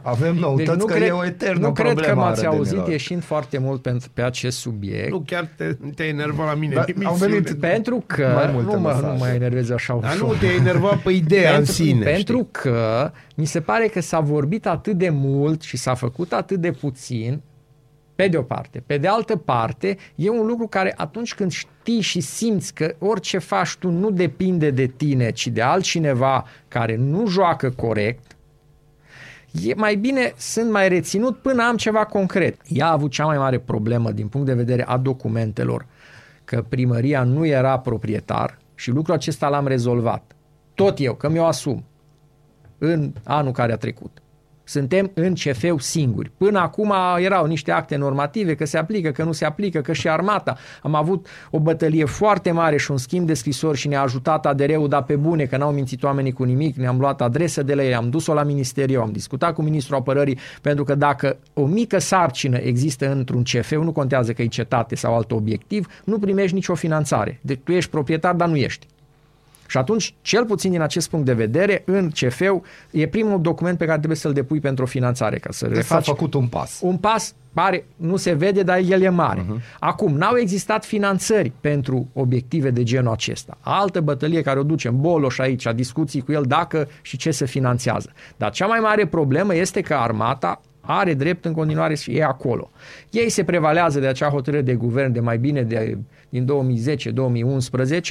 Avem 0.02 0.36
noutăți 0.36 0.70
Deci 0.70 0.78
nu 0.80 0.86
că 0.86 0.94
cred, 0.94 1.08
e 1.08 1.12
o 1.12 1.26
eternă 1.26 1.68
nu 1.68 1.72
cred 1.74 1.88
că 1.88 1.94
problemă 1.94 2.22
a 2.22 2.26
m-ați 2.26 2.46
auzit 2.46 2.58
arădenilor. 2.60 2.90
ieșind 2.90 3.24
foarte 3.24 3.58
mult 3.58 3.82
pentru, 3.82 4.10
pe 4.14 4.22
acest 4.22 4.58
subiect. 4.58 5.10
Nu, 5.10 5.24
chiar 5.26 5.50
te, 5.58 5.74
te-ai 5.96 6.10
enervat 6.10 6.48
la 6.48 6.54
mine. 6.54 6.74
Da, 6.74 6.84
în 6.96 7.06
au 7.06 7.12
emisiune. 7.16 7.34
venit- 7.34 7.60
Pentru 7.60 8.04
că 8.08 8.32
Mai 8.36 8.50
multe 8.54 8.74
nu 8.76 8.80
mă, 8.82 8.88
mesaje. 8.88 9.06
nu 9.08 9.14
mă 9.18 9.28
enervez 9.28 9.70
așa 9.70 9.98
Dar 10.02 10.14
ușor. 10.16 10.28
nu 10.28 10.34
te-ai 10.34 10.56
enervat 10.56 10.98
pe 10.98 11.12
ideea 11.12 11.50
în 11.50 11.56
pentru, 11.56 11.74
sine. 11.74 12.04
pentru 12.06 12.38
știi? 12.38 12.50
că 12.52 13.12
mi 13.36 13.46
se 13.46 13.62
pare 13.62 13.88
că 13.88 14.02
s-a 14.02 14.20
vorbit 14.20 14.66
atât 14.68 14.98
de 14.98 15.10
mult 15.10 15.62
și 15.62 15.78
s-a 15.78 15.94
făcut 15.94 16.34
atât 16.34 16.60
de 16.60 16.72
puțin 16.72 17.42
pe 18.16 18.28
de 18.28 18.38
o 18.38 18.42
parte. 18.42 18.84
Pe 18.86 18.98
de 18.98 19.08
altă 19.08 19.36
parte, 19.36 19.98
e 20.16 20.30
un 20.30 20.46
lucru 20.48 20.68
care 20.68 20.94
atunci 20.98 21.34
când 21.34 21.52
știi 21.52 22.02
și 22.02 22.20
simți 22.20 22.74
că 22.74 22.96
orice 23.00 23.38
faci 23.38 23.76
tu 23.76 23.90
nu 23.90 24.10
depinde 24.12 24.70
de 24.70 24.86
tine, 24.86 25.32
ci 25.32 25.48
de 25.48 25.62
altcineva 25.62 26.46
care 26.68 26.96
nu 26.96 27.28
joacă 27.28 27.70
corect, 27.70 28.33
e 29.62 29.74
mai 29.76 29.96
bine 29.96 30.34
sunt 30.38 30.72
mai 30.72 30.90
reținut 30.90 31.38
până 31.38 31.64
am 31.64 31.78
ceva 31.78 32.06
concret. 32.06 32.62
Ea 32.68 32.88
a 32.88 32.92
avut 32.92 33.12
cea 33.12 33.26
mai 33.26 33.38
mare 33.38 33.60
problemă 33.60 34.12
din 34.12 34.28
punct 34.28 34.48
de 34.48 34.54
vedere 34.54 34.86
a 34.88 34.98
documentelor, 34.98 35.86
că 36.44 36.62
primăria 36.70 37.24
nu 37.24 37.46
era 37.46 37.80
proprietar 37.80 38.58
și 38.76 38.92
lucrul 38.92 39.16
acesta 39.16 39.50
l-am 39.50 39.68
rezolvat. 39.68 40.32
Tot 40.74 41.00
eu, 41.00 41.14
că 41.14 41.30
mi-o 41.30 41.46
asum 41.46 41.84
în 42.78 43.14
anul 43.24 43.52
care 43.52 43.72
a 43.72 43.78
trecut. 43.78 44.23
Suntem 44.64 45.12
în 45.14 45.34
CFU 45.34 45.78
singuri. 45.78 46.32
Până 46.38 46.60
acum 46.60 46.94
erau 47.18 47.46
niște 47.46 47.72
acte 47.72 47.96
normative, 47.96 48.56
că 48.56 48.66
se 48.66 48.78
aplică, 48.78 49.12
că 49.12 49.24
nu 49.24 49.32
se 49.32 49.46
aplică, 49.46 49.82
că 49.82 49.94
și 49.94 50.10
armata. 50.10 50.58
Am 50.82 50.96
avut 50.96 51.28
o 51.52 51.60
bătălie 51.60 52.06
foarte 52.06 52.52
mare 52.52 52.78
și 52.78 52.92
un 52.92 52.98
schimb 52.98 53.28
de 53.28 53.34
scrisori 53.34 53.78
și 53.78 53.88
ne-a 53.88 54.02
ajutat 54.02 54.46
ADR-ul, 54.46 54.90
dar 54.90 55.04
pe 55.04 55.16
bune, 55.16 55.46
că 55.46 55.58
n-au 55.58 55.72
mințit 55.72 56.04
oamenii 56.04 56.32
cu 56.32 56.44
nimic, 56.44 56.76
ne-am 56.76 57.00
luat 57.00 57.22
adresă 57.22 57.64
de 57.64 57.74
la 57.74 57.84
ei, 57.84 57.96
am 57.96 58.10
dus-o 58.10 58.34
la 58.34 58.44
ministeriu, 58.44 59.02
am 59.02 59.12
discutat 59.12 59.54
cu 59.54 59.62
ministrul 59.62 59.98
apărării, 59.98 60.40
pentru 60.62 60.84
că 60.84 60.96
dacă 60.96 61.38
o 61.54 61.66
mică 61.66 61.98
sarcină 61.98 62.58
există 62.58 63.12
într-un 63.12 63.44
CFU, 63.44 63.84
nu 63.84 63.92
contează 63.92 64.34
că 64.34 64.42
e 64.42 64.48
cetate 64.48 64.96
sau 64.96 65.16
alt 65.16 65.32
obiectiv, 65.32 65.88
nu 66.04 66.20
primești 66.20 66.54
nicio 66.54 66.76
finanțare. 66.76 67.40
Deci 67.42 67.60
tu 67.64 67.72
ești 67.72 67.90
proprietar, 67.90 68.34
dar 68.34 68.48
nu 68.48 68.56
ești. 68.56 68.88
Și 69.74 69.80
atunci, 69.80 70.16
cel 70.22 70.46
puțin 70.46 70.72
din 70.72 70.82
acest 70.82 71.10
punct 71.10 71.26
de 71.26 71.34
vedere, 71.34 71.84
în 71.86 72.10
CFU 72.10 72.62
e 72.92 73.08
primul 73.08 73.42
document 73.42 73.78
pe 73.78 73.86
care 73.86 73.98
trebuie 73.98 74.18
să-l 74.18 74.34
depui 74.34 74.60
pentru 74.60 74.84
o 74.84 74.88
finanțare, 74.88 75.38
ca 75.38 75.52
să 75.52 75.66
Deci 75.66 75.74
s-a 75.74 75.80
refaci 75.80 76.06
făcut 76.06 76.34
un 76.34 76.48
pas. 76.48 76.80
un 76.82 76.98
pas 76.98 77.36
pare, 77.54 77.86
nu 77.96 78.16
se 78.16 78.34
vede, 78.34 78.64
dar 78.64 78.78
el 78.78 79.02
e 79.02 79.10
mare. 79.10 79.46
Mhm. 79.48 79.60
Uh-huh. 79.60 79.80
Acum, 79.80 80.18
n-au 80.18 80.38
existat 80.38 80.86
finanțări 80.86 81.52
pentru 81.62 82.10
obiective 82.14 82.70
de 82.70 82.84
genul 82.84 83.12
acesta. 83.12 83.58
Altă 83.62 84.02
bătălie 84.02 84.42
care 84.42 84.60
o 84.60 84.64
ducem, 84.64 85.02
Boloș 85.02 85.40
aici, 85.40 85.68
discuții 85.76 86.22
cu 86.22 86.32
el 86.32 86.44
dacă 86.48 86.88
și 87.02 87.18
ce 87.18 87.32
se 87.32 87.46
finanțează. 87.46 88.12
Dar 88.38 88.52
cea 88.52 88.66
mai 88.66 88.80
mare 88.80 89.08
problemă 89.08 89.56
este 89.56 89.82
că 89.82 89.94
armata 89.94 90.62
are 90.82 91.14
drept 91.14 91.46
în 91.46 91.54
continuare 91.54 91.96
și 91.96 92.16
e 92.18 92.24
acolo. 92.24 92.72
Ei 93.10 93.30
se 93.30 93.44
prevalează 93.44 94.00
de 94.00 94.08
acea 94.08 94.30
hotărâre 94.30 94.62
de 94.62 94.74
guvern 94.74 95.12
de 95.12 95.20
mai 95.20 95.38
bine 95.38 95.62
de, 95.62 95.98
din 96.34 96.48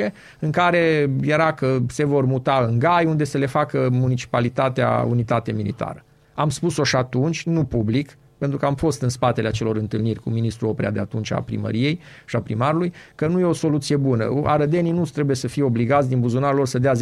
2010-2011, 0.08 0.12
în 0.38 0.50
care 0.50 1.10
era 1.22 1.52
că 1.52 1.78
se 1.88 2.04
vor 2.04 2.24
muta 2.24 2.66
în 2.68 2.78
Gai, 2.78 3.04
unde 3.04 3.24
să 3.24 3.38
le 3.38 3.46
facă 3.46 3.88
municipalitatea 3.92 5.06
unitate 5.08 5.52
militară. 5.52 6.04
Am 6.34 6.48
spus-o 6.48 6.84
și 6.84 6.96
atunci, 6.96 7.42
nu 7.42 7.64
public, 7.64 8.16
pentru 8.38 8.58
că 8.58 8.66
am 8.66 8.74
fost 8.74 9.02
în 9.02 9.08
spatele 9.08 9.48
acelor 9.48 9.76
întâlniri 9.76 10.20
cu 10.20 10.30
ministrul 10.30 10.68
Oprea 10.68 10.90
de 10.90 11.00
atunci 11.00 11.32
a 11.32 11.40
primăriei 11.40 12.00
și 12.26 12.36
a 12.36 12.40
primarului, 12.40 12.92
că 13.14 13.26
nu 13.26 13.40
e 13.40 13.44
o 13.44 13.52
soluție 13.52 13.96
bună. 13.96 14.42
Arădenii 14.44 14.92
nu 14.92 15.04
trebuie 15.04 15.36
să 15.36 15.48
fie 15.48 15.62
obligați 15.62 16.08
din 16.08 16.20
buzunarul 16.20 16.56
lor 16.56 16.66
să 16.66 16.78
dea 16.78 16.92
10-15 16.94 16.96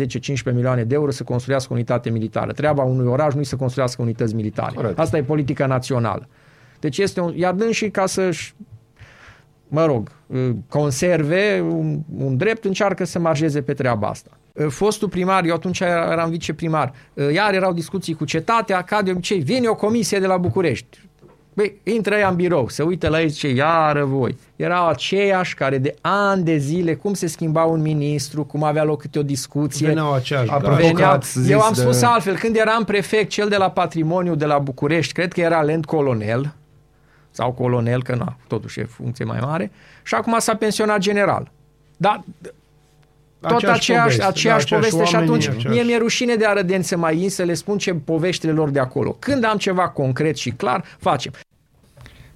milioane 0.45 0.85
de 0.85 0.95
euro 0.95 1.11
să 1.11 1.23
construiască 1.23 1.73
o 1.73 1.75
unitate 1.75 2.11
militară. 2.11 2.53
Treaba 2.53 2.83
unui 2.83 3.07
oraș 3.07 3.35
nu 3.35 3.41
e 3.41 3.45
să 3.45 3.57
construiască 3.57 4.03
unități 4.03 4.35
militare. 4.35 4.75
Corect. 4.75 4.99
Asta 4.99 5.17
e 5.17 5.23
politica 5.23 5.67
națională. 5.67 6.29
Deci 6.81 6.99
este 6.99 7.21
un, 7.21 7.33
iar 7.37 7.57
și 7.71 7.91
ca 7.91 8.07
să-și 8.07 8.55
mă 9.71 9.85
rog, 9.85 10.09
conserve 10.69 11.65
un, 11.71 11.99
un 12.19 12.37
drept, 12.37 12.65
încearcă 12.65 13.05
să 13.05 13.19
marjeze 13.19 13.62
pe 13.62 13.73
treaba 13.73 14.09
asta. 14.09 14.31
Fostul 14.69 15.09
primar, 15.09 15.45
eu 15.45 15.55
atunci 15.55 15.81
eram 15.81 16.31
viceprimar, 16.31 16.93
iar 17.35 17.55
erau 17.55 17.73
discuții 17.73 18.15
cu 18.15 18.25
cetatea, 18.25 18.83
ca 18.83 19.03
de 19.03 19.11
obicei, 19.11 19.39
vine 19.39 19.69
o 19.69 19.75
comisie 19.75 20.19
de 20.19 20.27
la 20.27 20.37
București. 20.37 21.09
Băi, 21.55 21.81
intră 21.85 22.15
ea 22.15 22.29
în 22.29 22.35
birou, 22.37 22.69
se 22.69 22.83
uită 22.83 23.09
la 23.09 23.21
ei 23.21 23.27
și 23.29 23.33
zice, 23.35 23.49
iară 23.49 24.05
voi. 24.05 24.37
Erau 24.57 24.87
aceiași 24.89 25.55
care 25.55 25.79
de 25.79 25.95
ani 26.00 26.43
de 26.45 26.57
zile, 26.57 26.95
cum 26.95 27.15
se 27.15 27.27
schimba 27.27 27.65
un 27.65 27.81
ministru, 27.81 28.45
cum 28.45 28.62
avea 28.62 28.85
loc 28.85 29.00
câte 29.00 29.19
o 29.19 29.23
discuție. 29.23 29.87
Veneau 29.87 30.12
aceiași 30.12 30.50
Apropo 30.50 30.75
gari. 30.77 30.87
că 30.87 30.93
Veneau, 30.93 31.12
ați 31.12 31.41
zis 31.41 31.50
eu 31.50 31.61
am 31.61 31.73
de- 31.75 31.81
spus 31.81 32.03
altfel, 32.03 32.37
când 32.37 32.57
eram 32.57 32.85
prefect, 32.85 33.31
cel 33.31 33.49
de 33.49 33.57
la 33.57 33.71
patrimoniu 33.71 34.35
de 34.35 34.45
la 34.45 34.59
București, 34.59 35.12
cred 35.12 35.33
că 35.33 35.41
era 35.41 35.62
lent 35.62 35.85
colonel, 35.85 36.55
sau 37.31 37.53
colonel, 37.53 38.03
că 38.03 38.15
na, 38.15 38.37
totuși 38.47 38.81
e 38.81 38.85
funcție 38.85 39.25
mai 39.25 39.39
mare, 39.41 39.71
și 40.03 40.15
acum 40.15 40.39
s-a 40.39 40.55
pensionat 40.55 40.99
general. 40.99 41.51
Dar 41.97 42.25
tot 43.41 43.53
Aceeași 43.53 43.81
aceeași, 43.81 44.03
poveste, 44.03 44.25
aceeași 44.25 44.67
da, 44.67 44.77
aceiași 44.77 44.93
poveste 44.93 45.05
și 45.05 45.15
oameni, 45.15 45.31
atunci 45.31 45.47
aceeași. 45.47 45.67
mie 45.67 45.83
mi-e 45.83 45.99
rușine 45.99 46.35
de 46.35 46.47
arădeni 46.47 46.85
să 46.85 46.97
mai 46.97 47.23
in 47.23 47.31
să 47.31 47.43
le 47.43 47.55
spun 47.55 47.79
ce 47.79 47.95
poveștile 47.95 48.53
lor 48.53 48.71
de 48.71 48.79
acolo. 48.79 49.17
Când 49.19 49.45
am 49.45 49.57
ceva 49.57 49.89
concret 49.89 50.37
și 50.37 50.51
clar, 50.51 50.85
facem. 50.99 51.33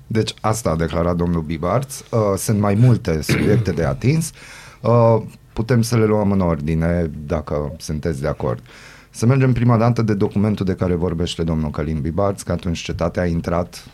Deci 0.07 0.35
asta 0.41 0.71
a 0.71 0.77
declarat 0.77 1.17
domnul 1.17 1.43
Bibarț. 1.43 1.99
Uh, 2.01 2.19
sunt 2.37 2.61
mai 2.61 2.75
multe 2.75 3.23
subiecte 3.23 3.73
de 3.73 3.85
atins. 3.85 4.33
Uh, 4.81 5.23
putem 5.53 5.83
să 5.83 5.97
le 5.97 6.05
luăm 6.05 6.33
în 6.33 6.41
ordine 6.41 7.11
dacă 7.27 7.73
sunteți 7.79 8.21
de 8.21 8.29
acord. 8.29 8.63
Să 9.11 9.27
mergem 9.27 9.53
prima 9.53 9.77
dată 9.77 10.03
de 10.03 10.15
documentul 10.15 10.67
de 10.67 10.75
care 10.75 10.95
vorbește 10.95 11.43
domnul 11.43 11.71
Călin 11.71 12.01
Bibarț, 12.01 12.43
că 12.43 12.53
atunci 12.53 12.79
cetatea 12.79 13.23
a 13.23 13.27
intrat 13.27 13.85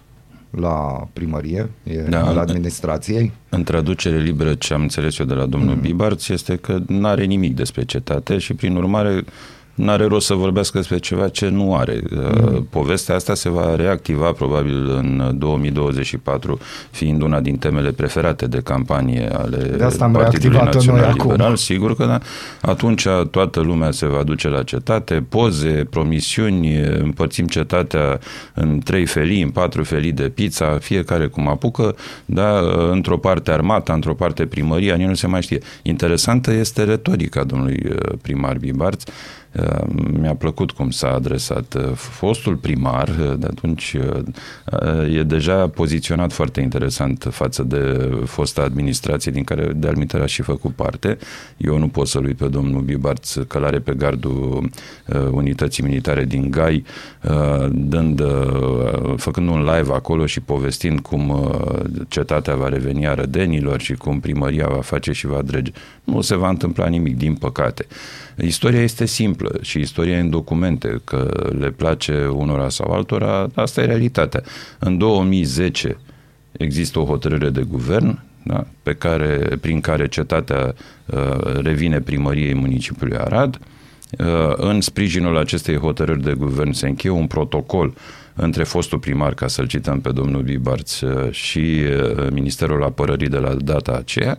la 0.51 1.09
primărie, 1.13 1.71
e 1.83 1.97
Da. 1.97 2.23
da. 2.23 2.33
la 2.33 2.41
administrației. 2.41 3.33
În 3.49 3.63
traducere 3.63 4.19
liberă 4.19 4.55
ce 4.55 4.75
am 4.75 4.83
înțeles 4.83 5.19
eu 5.19 5.27
de 5.27 5.35
la 5.35 5.47
domnul 5.47 5.75
mm. 5.75 5.81
Bibarț 5.81 6.29
este 6.29 6.57
că 6.57 6.79
nu 6.87 7.07
are 7.07 7.25
nimic 7.25 7.55
despre 7.55 7.85
cetate 7.85 8.39
și 8.39 8.55
prin 8.55 8.77
urmare 8.77 9.25
nu 9.81 9.91
are 9.91 10.05
rost 10.05 10.27
să 10.27 10.35
vorbească 10.35 10.79
despre 10.79 10.99
ceva 10.99 11.29
ce 11.29 11.49
nu 11.49 11.77
are. 11.77 12.01
Mm. 12.11 12.67
Povestea 12.71 13.15
asta 13.15 13.35
se 13.35 13.49
va 13.49 13.77
reactiva 13.77 14.33
probabil 14.33 14.89
în 14.89 15.35
2024, 15.39 16.59
fiind 16.91 17.23
una 17.23 17.41
din 17.41 17.57
temele 17.57 17.91
preferate 17.91 18.47
de 18.47 18.61
campanie 18.61 19.29
ale 19.33 19.57
De 19.77 19.85
asta 19.85 20.05
am 20.05 20.13
Partidului 20.13 20.57
reactivat-o 20.57 20.93
noi 20.93 20.97
Național 20.97 21.19
acum. 21.19 21.31
Liberal. 21.31 21.57
Sigur 21.57 21.97
că 21.97 22.05
da. 22.05 22.19
Atunci 22.61 23.07
toată 23.31 23.61
lumea 23.61 23.91
se 23.91 24.07
va 24.07 24.23
duce 24.23 24.49
la 24.49 24.63
cetate, 24.63 25.25
poze, 25.29 25.87
promisiuni, 25.91 26.81
împărțim 26.81 27.47
cetatea 27.47 28.19
în 28.55 28.81
trei 28.85 29.07
felii, 29.07 29.43
în 29.43 29.51
patru 29.51 29.85
felii 29.85 30.13
de 30.13 30.29
pizza, 30.29 30.79
fiecare 30.79 31.27
cum 31.27 31.49
apucă, 31.49 31.95
da, 32.25 32.61
într-o 32.91 33.19
parte 33.19 33.51
armata, 33.51 33.93
într-o 33.93 34.15
parte 34.15 34.47
primăria, 34.47 34.95
nici 34.95 35.07
nu 35.07 35.15
se 35.15 35.27
mai 35.27 35.43
știe. 35.43 35.59
Interesantă 35.83 36.53
este 36.53 36.85
retorica 36.85 37.45
domnului 37.45 37.83
uh, 37.89 38.19
primar 38.23 38.57
Bibarț, 38.57 39.03
Uh, 39.05 39.40
Mi-a 40.21 40.35
plăcut 40.35 40.71
cum 40.71 40.91
s-a 40.91 41.13
adresat 41.15 41.75
uh, 41.75 41.93
fostul 41.95 42.57
primar, 42.57 43.09
uh, 43.09 43.35
de 43.39 43.47
atunci 43.51 43.97
uh, 43.99 45.15
e 45.17 45.23
deja 45.23 45.69
poziționat 45.69 46.33
foarte 46.33 46.61
interesant 46.61 47.29
față 47.31 47.63
de 47.63 48.11
fosta 48.25 48.63
administrație 48.63 49.33
din 49.33 49.45
care 49.45 49.73
de 49.77 49.89
almiter 49.89 50.21
a 50.21 50.27
și 50.27 50.43
făcut 50.43 50.75
parte. 50.75 51.19
Eu 51.57 51.79
nu 51.79 51.89
pot 51.89 52.07
să-l 52.07 52.25
uit 52.25 52.37
pe 52.37 52.47
domnul 52.47 52.81
Bibarț 52.81 53.35
călare 53.35 53.79
pe 53.79 53.95
gardul 53.95 54.71
uh, 55.07 55.29
unității 55.31 55.85
militare 55.85 56.25
din 56.25 56.51
Gai, 56.51 56.85
uh, 57.23 57.67
dând, 57.71 58.21
uh, 58.21 59.15
făcând 59.17 59.49
un 59.49 59.61
live 59.61 59.93
acolo 59.93 60.27
și 60.27 60.41
povestind 60.41 61.01
cum 61.01 61.29
uh, 61.29 61.81
cetatea 62.09 62.55
va 62.55 62.69
reveni 62.69 63.07
a 63.07 63.15
rădenilor 63.15 63.81
și 63.81 63.95
cum 63.95 64.21
primăria 64.21 64.67
va 64.67 64.81
face 64.81 65.13
și 65.13 65.27
va 65.27 65.43
drege. 65.43 65.71
Nu 66.05 66.21
se 66.21 66.37
va 66.37 66.49
întâmpla 66.49 66.87
nimic, 66.87 67.17
din 67.17 67.35
păcate. 67.35 67.87
Istoria 68.37 68.83
este 68.83 69.07
simplă 69.07 69.40
și 69.61 69.79
istoria 69.79 70.17
e 70.17 70.21
în 70.21 70.31
documente, 70.31 71.01
că 71.05 71.51
le 71.59 71.71
place 71.71 72.27
unora 72.27 72.69
sau 72.69 72.93
altora, 72.93 73.51
asta 73.55 73.81
e 73.81 73.85
realitatea. 73.85 74.43
În 74.79 74.99
2010 74.99 75.97
există 76.53 76.99
o 76.99 77.05
hotărâre 77.05 77.51
de 77.51 77.63
guvern 77.63 78.19
da, 78.43 78.67
pe 78.83 78.95
care, 78.95 79.57
prin 79.61 79.81
care 79.81 80.09
cetatea 80.09 80.75
uh, 81.07 81.61
revine 81.63 82.01
primăriei 82.01 82.55
municipiului 82.55 83.17
Arad. 83.17 83.59
Uh, 84.19 84.27
în 84.57 84.81
sprijinul 84.81 85.37
acestei 85.37 85.77
hotărâri 85.77 86.23
de 86.23 86.33
guvern 86.33 86.73
se 86.73 86.89
încheie 86.89 87.15
un 87.15 87.27
protocol 87.27 87.95
între 88.35 88.65
fostul 88.65 88.99
primar, 88.99 89.35
ca 89.35 89.49
să-l 89.49 89.67
cităm 89.67 90.01
pe 90.01 90.13
domnul 90.13 90.43
Bibarț, 90.43 91.01
uh, 91.01 91.33
și 91.33 91.59
uh, 91.59 92.27
Ministerul 92.31 92.83
Apărării 92.83 93.29
de 93.29 93.39
la 93.39 93.55
data 93.55 93.93
aceea, 93.93 94.39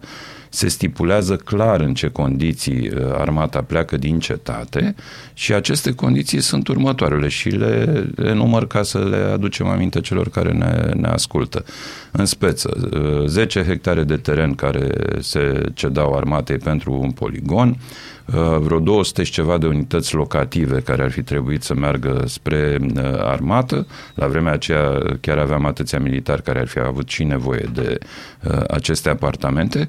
se 0.53 0.67
stipulează 0.67 1.35
clar 1.35 1.81
în 1.81 1.93
ce 1.93 2.07
condiții 2.07 2.89
uh, 2.89 3.01
armata 3.17 3.61
pleacă 3.61 3.97
din 3.97 4.19
cetate 4.19 4.95
și 5.33 5.53
aceste 5.53 5.93
condiții 5.93 6.41
sunt 6.41 6.67
următoarele 6.67 7.27
și 7.27 7.49
le 7.49 8.05
enumăr 8.17 8.67
ca 8.67 8.83
să 8.83 8.97
le 9.09 9.15
aducem 9.15 9.67
aminte 9.67 10.01
celor 10.01 10.29
care 10.29 10.51
ne, 10.51 10.91
ne 10.95 11.07
ascultă. 11.07 11.63
În 12.11 12.25
speță, 12.25 12.89
uh, 12.93 13.27
10 13.27 13.63
hectare 13.63 14.03
de 14.03 14.17
teren 14.17 14.53
care 14.53 14.89
se 15.19 15.63
cedau 15.73 16.13
armatei 16.13 16.57
pentru 16.57 16.99
un 17.01 17.11
poligon, 17.11 17.77
uh, 18.25 18.57
vreo 18.59 18.79
200 18.79 19.23
și 19.23 19.31
ceva 19.31 19.57
de 19.57 19.67
unități 19.67 20.15
locative 20.15 20.79
care 20.79 21.03
ar 21.03 21.11
fi 21.11 21.21
trebuit 21.21 21.63
să 21.63 21.73
meargă 21.73 22.23
spre 22.27 22.77
uh, 22.81 23.01
armată. 23.17 23.87
La 24.15 24.27
vremea 24.27 24.53
aceea 24.53 25.01
chiar 25.21 25.37
aveam 25.37 25.65
atâția 25.65 25.99
militari 25.99 26.43
care 26.43 26.59
ar 26.59 26.67
fi 26.67 26.79
avut 26.79 27.09
și 27.09 27.23
nevoie 27.23 27.69
de 27.73 27.97
uh, 28.43 28.63
aceste 28.67 29.09
apartamente. 29.09 29.87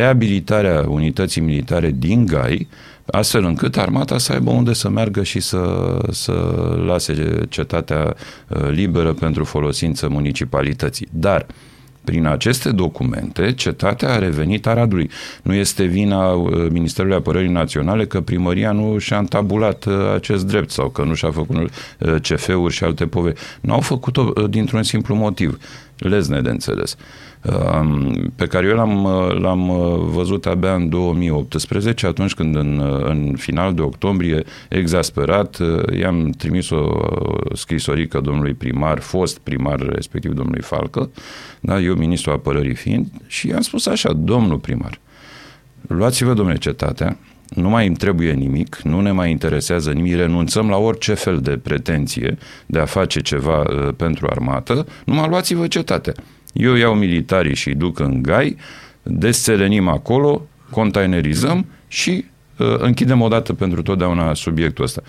Reabilitarea 0.00 0.84
unității 0.88 1.40
militare 1.40 1.90
din 1.98 2.26
Gai, 2.26 2.68
astfel 3.06 3.44
încât 3.44 3.76
armata 3.76 4.18
să 4.18 4.32
aibă 4.32 4.50
unde 4.50 4.72
să 4.72 4.88
meargă 4.88 5.22
și 5.22 5.40
să, 5.40 5.98
să 6.10 6.32
lase 6.86 7.44
cetatea 7.48 8.14
uh, 8.48 8.68
liberă 8.70 9.12
pentru 9.12 9.44
folosință 9.44 10.08
municipalității. 10.08 11.08
Dar 11.10 11.46
prin 12.04 12.26
aceste 12.26 12.70
documente, 12.70 13.52
cetatea 13.52 14.12
a 14.12 14.18
revenit 14.18 14.66
Aradului. 14.66 15.10
Nu 15.42 15.54
este 15.54 15.84
vina 15.84 16.32
uh, 16.32 16.66
Ministerului 16.70 17.16
Apărării 17.16 17.48
Naționale 17.48 18.06
că 18.06 18.20
primăria 18.20 18.72
nu 18.72 18.98
și-a 18.98 19.18
întabulat 19.18 19.84
uh, 19.84 19.94
acest 20.14 20.46
drept 20.46 20.70
sau 20.70 20.88
că 20.88 21.02
nu 21.02 21.14
și-a 21.14 21.30
făcut 21.30 21.56
uh, 21.56 22.14
CF-uri 22.20 22.74
și 22.74 22.84
alte 22.84 23.06
povești. 23.06 23.40
Nu 23.60 23.72
au 23.72 23.80
făcut-o 23.80 24.32
uh, 24.36 24.50
dintr-un 24.50 24.82
simplu 24.82 25.14
motiv, 25.14 25.58
lezne 25.96 26.40
de 26.40 26.50
înțeles, 26.50 26.96
um, 26.96 27.29
pe 28.36 28.46
care 28.46 28.66
eu 28.66 28.74
l-am, 28.74 29.04
uh, 29.04 29.40
l-am 29.40 29.68
uh, 29.68 29.98
văzut 29.98 30.46
abia 30.46 30.74
în 30.74 30.88
2018, 30.88 32.06
atunci 32.06 32.34
când 32.34 32.56
în, 32.56 32.78
uh, 32.78 33.04
în 33.04 33.34
final 33.36 33.74
de 33.74 33.80
octombrie, 33.80 34.44
exasperat, 34.68 35.58
uh, 35.58 35.98
i-am 35.98 36.30
trimis 36.30 36.70
o 36.70 36.76
uh, 36.76 37.56
scrisorică 37.56 38.20
domnului 38.20 38.54
primar, 38.54 38.98
fost 38.98 39.38
primar, 39.38 39.78
respectiv 39.78 40.32
domnului 40.32 40.62
Falcă, 40.62 41.10
da, 41.60 41.80
eu 41.80 41.94
ministrul 41.94 42.32
apărării 42.32 42.74
fiind, 42.74 43.06
și 43.26 43.48
i-am 43.48 43.60
spus 43.60 43.86
așa, 43.86 44.12
domnul 44.12 44.58
primar, 44.58 45.00
luați-vă, 45.86 46.34
domnule, 46.34 46.58
cetatea, 46.58 47.16
nu 47.48 47.68
mai 47.68 47.86
îmi 47.86 47.96
trebuie 47.96 48.32
nimic, 48.32 48.80
nu 48.82 49.00
ne 49.00 49.10
mai 49.10 49.30
interesează 49.30 49.90
nimic, 49.90 50.14
renunțăm 50.14 50.68
la 50.68 50.76
orice 50.76 51.14
fel 51.14 51.40
de 51.40 51.56
pretenție 51.62 52.38
de 52.66 52.78
a 52.78 52.84
face 52.84 53.20
ceva 53.20 53.60
uh, 53.60 53.88
pentru 53.96 54.26
armată, 54.30 54.86
numai 55.04 55.28
luați-vă 55.28 55.66
cetatea. 55.66 56.14
Eu 56.52 56.74
iau 56.74 56.94
militarii 56.94 57.54
și 57.54 57.68
îi 57.68 57.74
duc 57.74 57.98
în 57.98 58.22
gai, 58.22 58.56
desțelenim 59.02 59.88
acolo, 59.88 60.46
containerizăm 60.70 61.66
și 61.88 62.24
uh, 62.58 62.74
închidem 62.78 63.20
odată 63.20 63.54
pentru 63.54 63.82
totdeauna 63.82 64.34
subiectul 64.34 64.84
ăsta. 64.84 65.02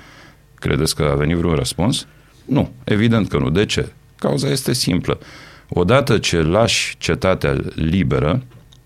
Credeți 0.55 0.95
că 0.95 1.03
a 1.03 1.15
venit 1.15 1.35
vreun 1.35 1.53
răspuns? 1.53 2.07
Nu, 2.45 2.71
evident 2.83 3.27
că 3.27 3.37
nu. 3.37 3.49
De 3.49 3.65
ce? 3.65 3.91
Cauza 4.15 4.49
este 4.49 4.73
simplă. 4.73 5.19
Odată 5.69 6.17
ce 6.17 6.41
lași 6.41 6.95
cetatea 6.97 7.57
liberă, 7.75 8.43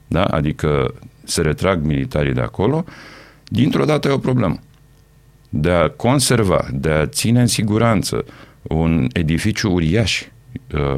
da? 0.07 0.23
adică 0.23 0.93
se 1.23 1.41
retrag 1.41 1.83
militarii 1.83 2.33
de 2.33 2.41
acolo, 2.41 2.85
dintr-o 3.43 3.85
dată 3.85 4.07
e 4.07 4.11
o 4.11 4.17
problemă. 4.17 4.59
De 5.49 5.69
a 5.69 5.89
conserva, 5.89 6.67
de 6.71 6.89
a 6.89 7.05
ține 7.05 7.41
în 7.41 7.47
siguranță 7.47 8.25
un 8.61 9.07
edificiu 9.13 9.71
uriaș, 9.71 10.21
uh, 10.21 10.27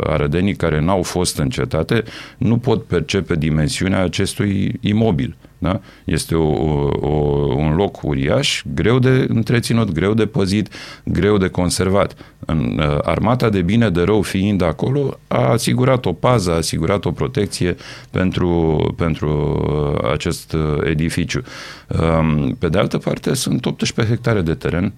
arădenii 0.04 0.56
care 0.56 0.82
n-au 0.82 1.04
fost 1.04 1.38
în 1.38 1.50
cetate 1.50 2.04
nu 2.38 2.58
pot 2.58 2.84
percepe 2.84 3.36
dimensiunea 3.36 4.04
acestui 4.04 4.78
imobil. 4.82 5.36
Da? 5.58 5.82
Este 6.04 6.36
o, 6.36 6.48
o, 6.89 7.10
un 7.56 7.76
loc 7.76 8.04
uriaș, 8.04 8.62
greu 8.74 9.00
de 9.00 9.26
întreținut, 9.30 9.91
greu 9.91 10.13
de 10.13 10.26
păzit, 10.26 10.70
greu 11.04 11.38
de 11.38 11.48
conservat. 11.48 12.15
În, 12.46 12.80
uh, 12.80 12.98
armata 13.02 13.50
de 13.50 13.62
bine 13.62 13.89
de 13.89 14.02
rău 14.02 14.22
fiind 14.22 14.62
acolo 14.62 15.20
a 15.28 15.50
asigurat 15.50 16.06
o 16.06 16.13
pază, 16.13 16.52
a 16.52 16.56
asigurat 16.56 17.06
o 17.06 17.12
protecție 17.12 17.76
pentru, 18.12 18.78
pentru 18.98 19.62
uh, 20.02 20.12
acest 20.12 20.54
uh, 20.54 20.78
edificiu. 20.84 21.41
Um, 21.88 22.56
Pe 22.60 22.70
de 22.70 22.78
altă 22.78 22.98
parte, 22.98 23.34
sunt 23.34 23.65
18 23.65 24.13
hectare 24.13 24.41
de 24.41 24.54
teren 24.54 24.93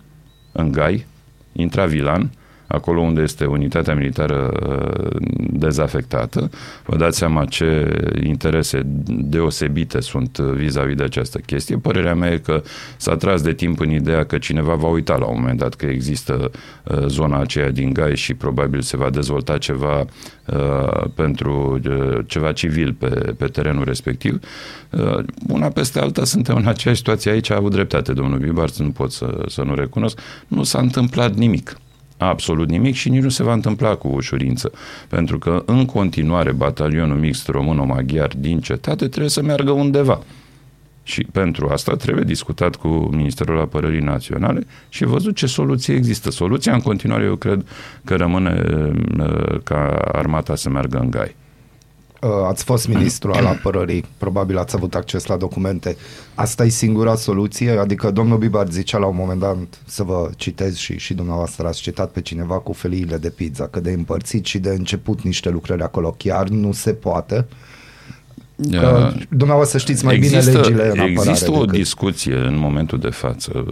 în 0.51 0.71
Gai, 0.71 1.05
intravilan, 1.51 2.29
acolo 2.69 3.01
unde 3.01 3.21
este 3.21 3.45
unitatea 3.45 3.95
militară 3.95 4.51
uh, 4.67 5.21
dezafectată, 5.51 6.49
vă 6.85 6.97
dați 6.97 7.17
seama 7.17 7.45
ce 7.45 7.97
interese 8.23 8.81
deosebite 9.05 9.99
sunt 9.99 10.37
vis-a-vis 10.37 10.95
de 10.95 11.03
această 11.03 11.37
chestie. 11.37 11.77
Părerea 11.77 12.15
mea 12.15 12.31
e 12.31 12.37
că 12.37 12.61
s-a 12.97 13.15
tras 13.15 13.41
de 13.41 13.53
timp 13.53 13.79
în 13.79 13.91
ideea 13.91 14.25
că 14.25 14.37
cineva 14.37 14.75
va 14.75 14.87
uita 14.87 15.17
la 15.17 15.25
un 15.25 15.39
moment 15.39 15.59
dat 15.59 15.73
că 15.73 15.85
există 15.85 16.51
uh, 16.83 17.05
zona 17.07 17.39
aceea 17.39 17.71
din 17.71 17.93
Gai 17.93 18.15
și 18.15 18.33
probabil 18.33 18.81
se 18.81 18.97
va 18.97 19.09
dezvolta 19.09 19.57
ceva 19.57 20.05
uh, 20.45 21.03
pentru 21.15 21.79
uh, 21.89 22.19
ceva 22.27 22.51
civil 22.51 22.93
pe, 22.93 23.33
pe 23.37 23.45
terenul 23.45 23.83
respectiv. 23.83 24.39
Uh, 24.89 25.23
una 25.47 25.67
peste 25.67 25.99
alta 25.99 26.23
suntem 26.23 26.55
în 26.55 26.67
aceeași 26.67 26.99
situație 26.99 27.31
aici, 27.31 27.49
a 27.49 27.55
avut 27.55 27.71
dreptate 27.71 28.13
domnul 28.13 28.39
Bibarț, 28.39 28.77
nu 28.77 28.89
pot 28.89 29.11
să, 29.11 29.43
să 29.47 29.61
nu 29.61 29.75
recunosc. 29.75 30.19
Nu 30.47 30.63
s-a 30.63 30.79
întâmplat 30.79 31.33
nimic 31.33 31.77
absolut 32.19 32.69
nimic 32.69 32.95
și 32.95 33.09
nici 33.09 33.21
nu 33.21 33.29
se 33.29 33.43
va 33.43 33.53
întâmpla 33.53 33.95
cu 33.95 34.07
ușurință. 34.07 34.71
Pentru 35.07 35.37
că 35.37 35.63
în 35.65 35.85
continuare 35.85 36.51
batalionul 36.51 37.17
mixt 37.17 37.47
româno-maghiar 37.47 38.31
din 38.37 38.59
cetate 38.59 39.07
trebuie 39.07 39.29
să 39.29 39.41
meargă 39.41 39.71
undeva. 39.71 40.23
Și 41.03 41.23
pentru 41.31 41.67
asta 41.67 41.95
trebuie 41.95 42.23
discutat 42.23 42.75
cu 42.75 42.87
Ministerul 42.87 43.59
Apărării 43.59 43.99
Naționale 43.99 44.67
și 44.89 45.05
văzut 45.05 45.35
ce 45.35 45.45
soluție 45.45 45.95
există. 45.95 46.31
Soluția 46.31 46.73
în 46.73 46.81
continuare 46.81 47.23
eu 47.23 47.35
cred 47.35 47.65
că 48.03 48.15
rămâne 48.15 48.63
uh, 49.19 49.59
ca 49.63 49.95
armata 50.11 50.55
să 50.55 50.69
meargă 50.69 50.97
în 50.97 51.09
gai. 51.09 51.35
Uh, 52.21 52.29
ați 52.47 52.63
fost 52.63 52.87
ministru 52.87 53.31
al 53.31 53.45
apărării, 53.45 54.05
probabil 54.17 54.57
ați 54.57 54.75
avut 54.75 54.95
acces 54.95 55.25
la 55.25 55.37
documente. 55.37 55.95
Asta 56.35 56.65
e 56.65 56.69
singura 56.69 57.15
soluție? 57.15 57.71
Adică 57.71 58.11
domnul 58.11 58.37
Bibar 58.37 58.67
zicea 58.69 58.97
la 58.97 59.05
un 59.05 59.15
moment 59.15 59.39
dat, 59.39 59.57
să 59.85 60.03
vă 60.03 60.29
citez 60.35 60.75
și, 60.75 60.97
și 60.97 61.13
dumneavoastră 61.13 61.67
ați 61.67 61.81
citat 61.81 62.11
pe 62.11 62.21
cineva 62.21 62.59
cu 62.59 62.73
feliile 62.73 63.17
de 63.17 63.29
pizza, 63.29 63.67
că 63.67 63.79
de 63.79 63.91
împărțit 63.91 64.45
și 64.45 64.59
de 64.59 64.69
început 64.69 65.21
niște 65.21 65.49
lucrări 65.49 65.81
acolo 65.81 66.15
chiar 66.17 66.47
nu 66.47 66.71
se 66.71 66.93
poate. 66.93 67.45
Că 68.71 69.11
dumneavoastră 69.29 69.77
știți 69.77 70.05
mai 70.05 70.15
există, 70.15 70.49
bine 70.49 70.61
legile 70.61 70.83
în 70.83 70.99
apărare. 70.99 71.11
Există 71.11 71.51
o 71.51 71.65
decât... 71.65 71.71
discuție 71.71 72.35
în 72.35 72.57
momentul 72.57 72.99
de 72.99 73.09
față 73.09 73.65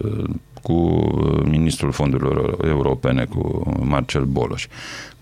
cu 0.62 1.08
ministrul 1.44 1.92
fondurilor 1.92 2.66
europene, 2.68 3.26
cu 3.26 3.72
Marcel 3.84 4.24
Boloș, 4.24 4.68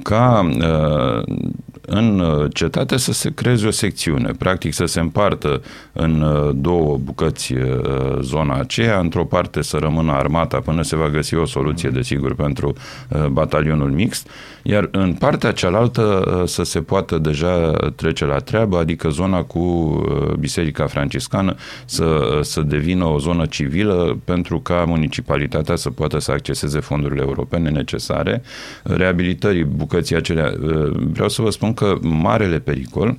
ca 0.03 0.49
uh, 0.57 1.35
în 1.85 2.23
cetate 2.53 2.97
să 2.97 3.11
se 3.11 3.31
creeze 3.33 3.67
o 3.67 3.71
secțiune, 3.71 4.31
practic 4.37 4.73
să 4.73 4.85
se 4.85 4.99
împartă 4.99 5.61
în 5.93 6.21
uh, 6.21 6.49
două 6.55 6.97
bucăți 6.97 7.53
uh, 7.53 7.63
zona 8.21 8.59
aceea, 8.59 8.99
într-o 8.99 9.25
parte 9.25 9.61
să 9.61 9.77
rămână 9.77 10.11
armata 10.11 10.59
până 10.59 10.81
se 10.81 10.95
va 10.95 11.09
găsi 11.09 11.35
o 11.35 11.45
soluție, 11.45 11.89
desigur, 11.89 12.35
pentru 12.35 12.73
batalionul 13.31 13.89
mixt, 13.89 14.29
iar 14.63 14.87
în 14.91 15.13
partea 15.13 15.51
cealaltă 15.51 16.43
să 16.45 16.63
se 16.63 16.81
poată 16.81 17.17
deja 17.17 17.71
trece 17.95 18.25
la 18.25 18.37
treabă, 18.37 18.77
adică 18.77 19.09
zona 19.09 19.43
cu 19.43 19.95
Biserica 20.39 20.85
Franciscană 20.87 21.55
să, 21.85 22.39
să 22.41 22.61
devină 22.61 23.05
o 23.05 23.19
zonă 23.19 23.45
civilă 23.45 24.19
pentru 24.23 24.59
ca 24.59 24.83
municipalitatea 24.87 25.75
să 25.75 25.89
poată 25.89 26.19
să 26.19 26.31
acceseze 26.31 26.79
fondurile 26.79 27.21
europene 27.21 27.69
necesare 27.69 28.41
reabilitării 28.83 29.63
bucății 29.63 30.15
acelea. 30.15 30.53
Vreau 31.11 31.29
să 31.29 31.41
vă 31.41 31.49
spun 31.49 31.73
că 31.75 31.97
marele 32.01 32.59
pericol 32.59 33.17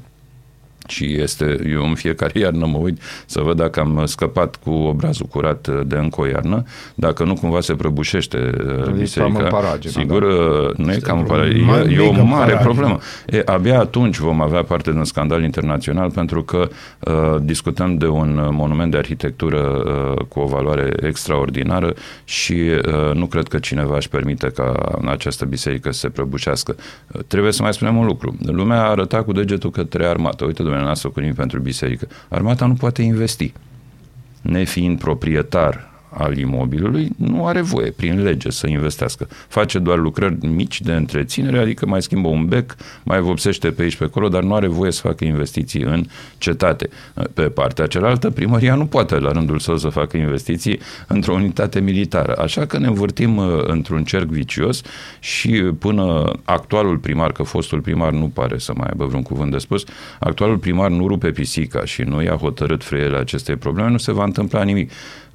și 0.86 1.20
este, 1.20 1.58
eu 1.70 1.84
în 1.84 1.94
fiecare 1.94 2.38
iarnă 2.40 2.66
mă 2.66 2.78
uit 2.78 3.02
să 3.26 3.40
văd 3.40 3.56
dacă 3.56 3.80
am 3.80 4.02
scăpat 4.04 4.56
cu 4.56 4.70
obrazul 4.70 5.26
curat 5.26 5.68
de 5.86 5.96
încă 5.96 6.20
o 6.20 6.26
iarnă, 6.26 6.62
dacă 6.94 7.24
nu 7.24 7.34
cumva 7.34 7.60
se 7.60 7.74
prăbușește 7.74 8.50
uh, 8.86 8.90
biserica. 8.90 9.38
Cam 9.38 9.48
paragina, 9.48 9.92
Sigur, 9.92 10.22
da. 10.22 10.28
uh, 10.28 10.76
nu 10.76 10.92
e 10.92 10.98
cam 11.02 11.24
paragina, 11.24 11.80
e, 11.80 11.94
e 11.94 11.98
o 11.98 12.12
mare 12.12 12.52
paragina. 12.52 12.58
problemă. 12.58 12.98
E, 13.26 13.42
abia 13.44 13.80
atunci 13.80 14.18
vom 14.18 14.40
avea 14.40 14.62
parte 14.62 14.90
de 14.90 14.98
un 14.98 15.04
scandal 15.04 15.42
internațional 15.42 16.10
pentru 16.10 16.42
că 16.42 16.68
uh, 17.00 17.36
discutăm 17.42 17.96
de 17.96 18.06
un 18.06 18.48
monument 18.50 18.90
de 18.90 18.96
arhitectură 18.96 19.60
uh, 20.16 20.24
cu 20.28 20.40
o 20.40 20.46
valoare 20.46 20.92
extraordinară 21.02 21.94
și 22.24 22.52
uh, 22.52 23.14
nu 23.14 23.26
cred 23.26 23.48
că 23.48 23.58
cineva 23.58 23.96
își 23.96 24.08
permite 24.08 24.46
ca 24.46 24.72
această 25.06 25.44
biserică 25.44 25.92
să 25.92 25.98
se 25.98 26.08
prăbușească. 26.08 26.76
Uh, 27.12 27.20
trebuie 27.26 27.52
să 27.52 27.62
mai 27.62 27.72
spunem 27.72 27.96
un 27.96 28.06
lucru. 28.06 28.36
Lumea 28.46 28.80
a 28.82 28.90
arătat 28.90 29.24
cu 29.24 29.32
degetul 29.32 29.70
către 29.70 30.06
armată. 30.06 30.44
Uite, 30.44 30.62
domnule, 30.76 30.84
n-ați 30.84 31.00
făcut 31.02 31.22
nimic 31.22 31.36
pentru 31.36 31.60
biserică. 31.60 32.08
Armata 32.28 32.66
nu 32.66 32.74
poate 32.74 33.02
investi. 33.02 33.52
Nefiind 34.42 34.98
proprietar 34.98 35.90
al 36.18 36.36
imobilului, 36.38 37.08
nu 37.16 37.46
are 37.46 37.60
voie 37.60 37.90
prin 37.90 38.22
lege 38.22 38.50
să 38.50 38.66
investească. 38.66 39.28
Face 39.48 39.78
doar 39.78 39.98
lucrări 39.98 40.46
mici 40.46 40.80
de 40.80 40.92
întreținere, 40.92 41.58
adică 41.58 41.86
mai 41.86 42.02
schimbă 42.02 42.28
un 42.28 42.46
bec, 42.46 42.74
mai 43.02 43.20
vopsește 43.20 43.70
pe 43.70 43.82
aici 43.82 43.96
pe 43.96 44.04
acolo, 44.04 44.28
dar 44.28 44.42
nu 44.42 44.54
are 44.54 44.66
voie 44.66 44.92
să 44.92 45.00
facă 45.00 45.24
investiții 45.24 45.82
în 45.82 46.04
cetate. 46.38 46.88
Pe 47.34 47.42
partea 47.42 47.86
cealaltă, 47.86 48.30
primăria 48.30 48.74
nu 48.74 48.86
poate 48.86 49.18
la 49.18 49.30
rândul 49.30 49.58
său 49.58 49.76
să 49.76 49.88
facă 49.88 50.16
investiții 50.16 50.80
într-o 51.06 51.32
unitate 51.32 51.80
militară. 51.80 52.36
Așa 52.38 52.66
că 52.66 52.78
ne 52.78 52.86
învârtim 52.86 53.36
uh, 53.36 53.62
într-un 53.66 54.04
cerc 54.04 54.26
vicios 54.26 54.82
și 55.18 55.50
până 55.78 56.32
actualul 56.44 56.98
primar, 56.98 57.32
că 57.32 57.42
fostul 57.42 57.80
primar 57.80 58.12
nu 58.12 58.30
pare 58.34 58.58
să 58.58 58.72
mai 58.76 58.86
aibă 58.90 59.04
vreun 59.04 59.22
cuvânt 59.22 59.50
de 59.50 59.58
spus, 59.58 59.84
actualul 60.18 60.58
primar 60.58 60.90
nu 60.90 61.06
rupe 61.06 61.30
pisica 61.30 61.84
și 61.84 62.02
nu 62.02 62.22
i-a 62.22 62.34
hotărât 62.34 62.84
freiele 62.84 63.16
acestei 63.16 63.56
probleme, 63.56 63.90
nu 63.90 63.98
se 63.98 64.12
va 64.12 64.24
întâmpla 64.24 64.62
nimic. 64.62 64.90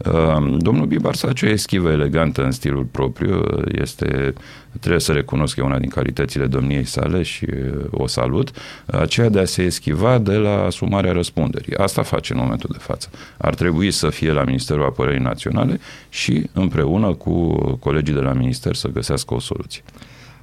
Uh, 0.06 0.58
domnul 0.58 0.86
Bibar 0.86 1.16
face 1.16 1.46
o 1.46 1.50
eschivă 1.50 1.92
elegantă 1.92 2.44
în 2.44 2.52
stilul 2.52 2.84
propriu, 2.84 3.44
este, 3.66 4.34
trebuie 4.80 5.00
să 5.02 5.12
recunosc 5.12 5.56
că 5.56 5.62
e 5.62 5.64
una 5.64 5.80
din 5.80 5.90
calitățile 5.90 6.46
domniei 6.46 6.84
sale 6.84 7.22
și 7.22 7.46
uh, 7.54 7.86
o 7.92 8.08
salut, 8.08 8.52
aceea 8.86 9.30
de 9.30 9.40
a 9.40 9.46
se 9.46 9.64
eschiva 9.64 10.18
de 10.18 10.36
la 10.36 10.64
asumarea 10.64 11.12
răspunderii. 11.12 11.76
Asta 11.76 12.02
face 12.02 12.34
în 12.34 12.40
momentul 12.40 12.70
de 12.72 12.80
față. 12.82 13.10
Ar 13.38 13.56
trebui 13.56 13.92
să 13.92 14.10
fie 14.10 14.32
la 14.32 14.44
Ministerul 14.44 14.86
Apărării 14.86 15.20
Naționale 15.20 15.80
și 16.10 16.50
împreună 16.54 17.14
cu 17.14 17.56
colegii 17.80 18.14
de 18.14 18.20
la 18.20 18.34
Minister 18.34 18.76
să 18.76 18.88
găsească 18.88 19.34
o 19.34 19.40
soluție. 19.40 19.84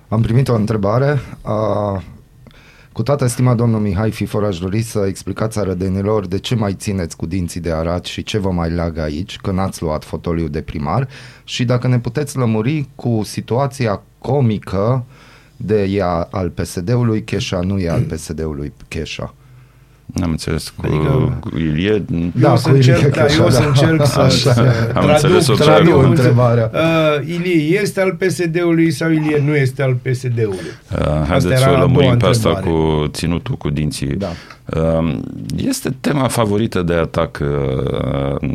Am 0.09 0.21
primit 0.21 0.49
o 0.49 0.55
întrebare. 0.55 1.21
Uh, 1.43 2.01
cu 2.99 3.05
toată 3.05 3.27
stima 3.27 3.55
domnul 3.55 3.81
Mihai 3.81 4.11
Fifor, 4.11 4.45
aș 4.45 4.59
dori 4.59 4.83
să 4.83 5.05
explicați 5.07 5.59
arădenilor 5.59 6.27
de 6.27 6.39
ce 6.39 6.55
mai 6.55 6.75
țineți 6.75 7.17
cu 7.17 7.27
dinții 7.27 7.61
de 7.61 7.73
arat 7.73 8.05
și 8.05 8.23
ce 8.23 8.39
vă 8.39 8.51
mai 8.51 8.71
leagă 8.71 9.01
aici, 9.03 9.37
că 9.37 9.51
n-ați 9.51 9.83
luat 9.83 10.05
fotoliu 10.05 10.49
de 10.49 10.63
primar 10.63 11.09
și 11.45 11.65
dacă 11.65 11.89
ne 11.89 11.99
puteți 11.99 12.37
lămuri 12.37 12.89
cu 12.95 13.21
situația 13.25 14.03
comică 14.19 15.05
de 15.57 15.85
ea 15.85 16.29
al 16.31 16.51
PSD-ului, 16.51 17.25
Cheșa 17.25 17.61
nu 17.61 17.79
e 17.79 17.91
al 17.91 18.03
PSD-ului 18.03 18.73
Cheșa. 18.89 19.35
N-am 20.15 20.31
înțeles 20.31 20.69
cu, 20.69 20.87
adică, 20.87 21.39
cu 21.41 21.59
Ilie. 21.59 22.05
Da, 22.35 22.49
eu, 22.49 22.57
să 22.57 22.69
încerc, 22.69 23.15
da, 23.15 23.27
eu 23.39 23.51
să 23.51 23.63
încerc 23.67 24.07
să, 24.07 24.21
Așa. 24.21 24.53
să 24.53 24.61
Am 24.95 25.05
traduc, 25.05 25.31
înțeles 25.31 25.59
traduc 25.59 26.03
întrebarea. 26.03 26.71
Uh, 26.75 27.27
Ilie 27.27 27.81
este 27.81 28.01
al 28.01 28.13
PSD-ului 28.13 28.91
sau 28.91 29.11
Ilie 29.11 29.43
nu 29.47 29.55
este 29.57 29.83
al 29.83 29.93
PSD-ului? 29.93 30.59
Uh, 30.93 31.27
haideți 31.29 31.63
să 31.63 31.71
o 31.71 31.79
lămurim 31.79 32.17
pe 32.17 32.27
asta 32.27 32.49
cu 32.55 33.07
ținutul 33.09 33.55
cu 33.55 33.71
dinții. 33.71 34.07
Da. 34.07 34.29
Este 35.57 35.97
tema 36.01 36.29
favorită 36.29 36.83
de 36.83 36.95
atac 36.95 37.39
uh, 37.43 38.49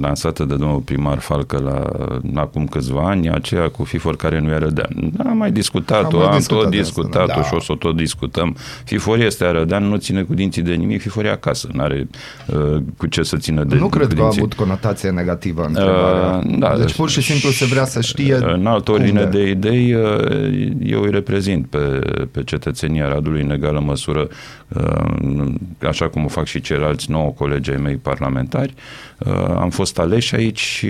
lansată 0.00 0.44
de 0.44 0.54
domnul 0.54 0.78
primar 0.78 1.18
Falcă 1.18 1.58
la, 1.58 2.40
acum 2.40 2.66
câțiva 2.66 3.08
ani, 3.08 3.30
aceea 3.30 3.68
cu 3.68 3.84
FIFOR 3.84 4.16
care 4.16 4.40
nu 4.40 4.50
e 4.50 4.58
rădean. 4.58 5.12
Am 5.26 5.36
mai 5.36 5.50
discutat-o, 5.50 6.20
am, 6.20 6.26
am 6.30 6.36
discutat 6.36 6.62
tot 6.62 6.70
discutat-o 6.70 7.40
da. 7.40 7.42
și 7.42 7.54
o 7.54 7.60
să 7.60 7.72
o 7.72 7.74
tot 7.74 7.96
discutăm. 7.96 8.56
FIFOR 8.84 9.18
este 9.18 9.50
rădean, 9.50 9.84
nu 9.84 9.96
ține 9.96 10.22
cu 10.22 10.34
dinții 10.34 10.62
de 10.62 10.74
nimic, 10.74 11.00
FIFOR 11.00 11.24
e 11.24 11.30
acasă, 11.30 11.68
nu 11.72 11.82
are 11.82 12.08
uh, 12.46 12.76
cu 12.96 13.06
ce 13.06 13.22
să 13.22 13.36
țină 13.36 13.64
de 13.64 13.74
Nu 13.74 13.88
cred 13.88 14.08
cu 14.08 14.14
că 14.14 14.20
a 14.20 14.22
dinții. 14.22 14.40
avut 14.40 14.54
conotație 14.54 15.10
negativă 15.10 15.64
întrebarea. 15.66 16.40
Uh, 16.44 16.58
da, 16.58 16.76
deci 16.78 16.94
pur 16.94 17.10
și 17.10 17.20
simplu 17.20 17.50
se 17.50 17.64
vrea 17.64 17.84
să 17.84 18.00
știe 18.00 18.34
În 18.34 18.66
altă 18.66 18.90
ordine 18.90 19.22
unde. 19.22 19.38
de 19.38 19.50
idei, 19.50 19.94
uh, 19.94 20.70
eu 20.82 21.02
îi 21.02 21.10
reprezint 21.10 21.66
pe, 21.66 21.78
pe 22.30 22.42
cetățenia 22.44 23.08
Radului 23.08 23.42
în 23.42 23.50
egală 23.50 23.80
măsură 23.80 24.28
uh, 24.68 25.54
așa 25.88 26.08
cum 26.08 26.24
o 26.24 26.28
fac 26.28 26.46
și 26.46 26.60
ceilalți 26.60 27.10
nouă 27.10 27.30
colegi 27.30 27.70
ai 27.70 27.76
mei 27.76 27.96
parlamentari. 27.96 28.74
Uh, 29.18 29.32
Am 29.58 29.70
fost 29.70 29.98
aleși 29.98 30.34
aici 30.34 30.60
și 30.60 30.88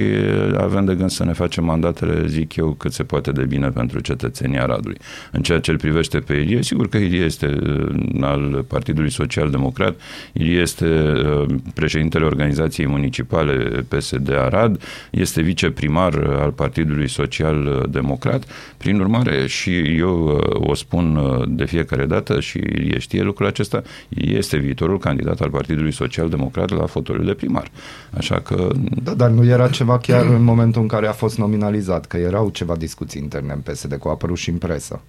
avem 0.56 0.84
de 0.84 0.94
gând 0.94 1.10
să 1.10 1.24
ne 1.24 1.32
facem 1.32 1.64
mandatele, 1.64 2.26
zic 2.26 2.56
eu, 2.56 2.70
cât 2.70 2.92
se 2.92 3.02
poate 3.02 3.32
de 3.32 3.44
bine 3.44 3.68
pentru 3.68 4.00
cetățenia 4.00 4.66
Radului. 4.66 4.98
În 5.32 5.42
ceea 5.42 5.60
ce 5.60 5.70
îl 5.70 5.76
privește 5.76 6.18
pe 6.18 6.34
Ilie, 6.34 6.62
sigur 6.62 6.88
că 6.88 6.96
Ilie 6.96 7.24
este 7.24 7.58
uh, 7.62 8.20
al 8.20 8.64
Partidului 8.68 9.10
Social 9.10 9.50
Democrat, 9.50 10.00
El 10.32 10.60
este 10.60 10.86
uh, 10.86 11.54
președintele 11.74 12.24
organizației 12.24 12.86
municipale 12.86 13.84
PSD 13.88 14.32
Arad, 14.32 14.82
este 15.10 15.42
viceprimar 15.42 16.14
al 16.40 16.50
Partidului 16.50 17.08
Social 17.08 17.86
Democrat. 17.90 18.44
Prin 18.76 19.00
urmare, 19.00 19.46
și 19.46 19.98
eu 19.98 20.26
uh, 20.26 20.68
o 20.70 20.74
spun 20.74 21.16
uh, 21.16 21.44
de 21.48 21.64
fiecare 21.64 22.06
dată 22.06 22.40
și 22.40 22.58
el 22.92 22.98
știe 22.98 23.22
lucrul 23.22 23.46
acesta, 23.46 23.82
este 24.08 24.55
viitorul 24.58 24.98
candidat 24.98 25.40
al 25.40 25.50
Partidului 25.50 25.92
Social 25.92 26.28
Democrat 26.28 26.70
la 26.70 26.86
fotoliul 26.86 27.24
de 27.24 27.34
primar. 27.34 27.70
Așa 28.16 28.40
că... 28.40 28.70
Da, 29.02 29.14
dar 29.14 29.30
nu 29.30 29.44
era 29.44 29.68
ceva 29.68 29.98
chiar 29.98 30.26
în 30.26 30.42
momentul 30.42 30.82
în 30.82 30.88
care 30.88 31.06
a 31.06 31.12
fost 31.12 31.38
nominalizat, 31.38 32.06
că 32.06 32.16
erau 32.16 32.48
ceva 32.48 32.76
discuții 32.76 33.22
interne 33.22 33.52
în 33.52 33.60
PSD, 33.60 33.92
că 33.92 34.08
a 34.08 34.10
apărut 34.10 34.36
și 34.36 34.50
în 34.50 34.58
presă 34.58 35.00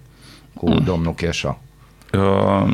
cu 0.54 0.70
mm. 0.70 0.82
domnul 0.84 1.14
Cheșa. 1.14 1.60
Uh, 2.12 2.72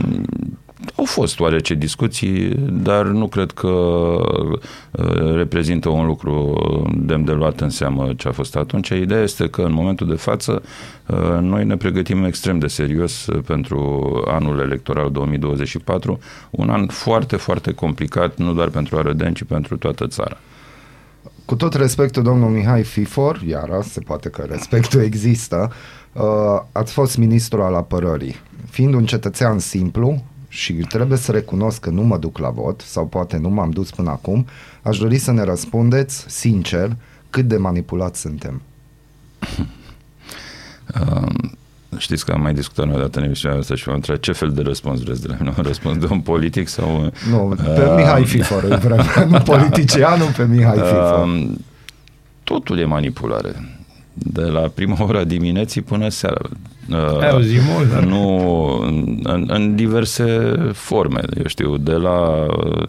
au 0.96 1.04
fost 1.04 1.40
oarece 1.40 1.74
discuții, 1.74 2.48
dar 2.70 3.06
nu 3.06 3.26
cred 3.26 3.50
că 3.50 3.68
uh, 3.68 5.34
reprezintă 5.34 5.88
un 5.88 6.06
lucru 6.06 6.56
demn 6.96 7.24
de 7.24 7.32
luat 7.32 7.60
în 7.60 7.70
seamă 7.70 8.12
ce 8.16 8.28
a 8.28 8.32
fost 8.32 8.56
atunci. 8.56 8.88
Ideea 8.88 9.22
este 9.22 9.48
că 9.48 9.62
în 9.62 9.72
momentul 9.72 10.06
de 10.06 10.14
față 10.14 10.62
uh, 11.06 11.38
noi 11.40 11.64
ne 11.64 11.76
pregătim 11.76 12.24
extrem 12.24 12.58
de 12.58 12.66
serios 12.66 13.26
pentru 13.46 14.02
anul 14.26 14.58
electoral 14.60 15.10
2024, 15.10 16.18
un 16.50 16.70
an 16.70 16.86
foarte, 16.86 17.36
foarte 17.36 17.72
complicat, 17.72 18.38
nu 18.38 18.52
doar 18.52 18.68
pentru 18.68 18.96
Arădeni, 18.96 19.34
ci 19.34 19.44
pentru 19.44 19.76
toată 19.76 20.06
țara. 20.06 20.36
Cu 21.44 21.54
tot 21.54 21.74
respectul, 21.74 22.22
domnul 22.22 22.50
Mihai 22.50 22.82
Fifor, 22.82 23.42
iară, 23.46 23.80
se 23.82 24.00
poate 24.00 24.28
că 24.28 24.42
respectul 24.42 25.00
există, 25.00 25.72
uh, 26.12 26.22
ați 26.72 26.92
fost 26.92 27.16
ministru 27.16 27.62
al 27.62 27.74
apărării. 27.74 28.34
Fiind 28.70 28.94
un 28.94 29.04
cetățean 29.04 29.58
simplu, 29.58 30.22
și 30.54 30.72
trebuie 30.72 31.18
să 31.18 31.32
recunosc 31.32 31.80
că 31.80 31.90
nu 31.90 32.02
mă 32.02 32.16
duc 32.16 32.38
la 32.38 32.50
vot 32.50 32.80
sau 32.80 33.06
poate 33.06 33.36
nu 33.36 33.48
m-am 33.48 33.70
dus 33.70 33.90
până 33.90 34.10
acum, 34.10 34.46
aș 34.82 34.98
dori 34.98 35.18
să 35.18 35.32
ne 35.32 35.42
răspundeți 35.42 36.24
sincer 36.28 36.96
cât 37.30 37.44
de 37.48 37.56
manipulați 37.56 38.20
suntem. 38.20 38.62
Um, 41.10 41.58
știți 41.96 42.24
că 42.24 42.32
am 42.32 42.40
mai 42.40 42.54
discutat 42.54 42.86
noi 42.86 43.00
dată 43.00 43.18
în 43.18 43.24
emisiunea 43.24 43.58
asta 43.58 43.74
și 43.74 43.86
m-am 43.86 43.96
întrebat 43.96 44.22
ce 44.22 44.32
fel 44.32 44.52
de 44.52 44.62
răspuns 44.62 45.02
vreți 45.02 45.20
de 45.20 45.28
la 45.28 45.36
mine? 45.38 45.54
Un 45.56 45.62
răspuns 45.62 45.98
de 45.98 46.06
un 46.10 46.20
politic 46.20 46.68
sau... 46.68 47.12
Nu, 47.30 47.54
pe 47.56 47.82
uh, 47.82 47.94
Mihai 47.96 48.24
Fifor 48.24 48.62
îl 48.62 48.78
vrem, 48.78 49.28
nu 49.28 49.38
politicianul, 49.38 50.32
pe 50.36 50.46
Mihai 50.46 50.76
Fifor. 50.78 51.26
Uh, 51.26 51.50
totul 52.42 52.78
e 52.78 52.84
manipulare 52.84 53.73
de 54.14 54.42
la 54.42 54.60
prima 54.60 54.96
ora 55.02 55.24
dimineții 55.24 55.82
până 55.82 56.08
seara. 56.08 56.48
Uh, 56.90 57.40
zi 57.40 57.58
mult, 57.74 57.90
dar... 57.90 58.02
Nu, 58.02 58.76
în, 59.22 59.44
în 59.46 59.74
diverse 59.74 60.54
forme, 60.72 61.20
eu 61.36 61.46
știu, 61.46 61.76
de 61.76 61.92
la 61.92 62.46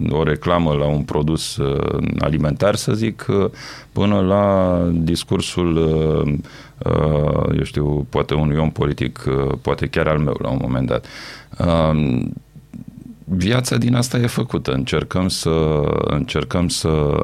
o 0.09 0.23
reclamă 0.23 0.73
la 0.73 0.85
un 0.85 1.01
produs 1.01 1.57
uh, 1.57 1.97
alimentar, 2.19 2.75
să 2.75 2.93
zic, 2.93 3.25
uh, 3.29 3.49
până 3.91 4.19
la 4.19 4.77
discursul, 4.93 5.77
eu 7.57 7.63
știu, 7.63 8.07
poate 8.09 8.33
unui 8.33 8.57
om 8.57 8.71
politic, 8.71 9.23
poate 9.61 9.87
chiar 9.87 10.07
al 10.07 10.17
meu 10.17 10.37
la 10.41 10.49
un 10.49 10.59
moment 10.61 10.87
dat 10.87 11.05
viața 13.25 13.77
din 13.77 13.95
asta 13.95 14.17
e 14.17 14.27
făcută. 14.27 14.71
Încercăm 14.71 15.27
să, 15.27 15.83
încercăm 16.03 16.67
să 16.67 16.87
uh, 16.87 17.23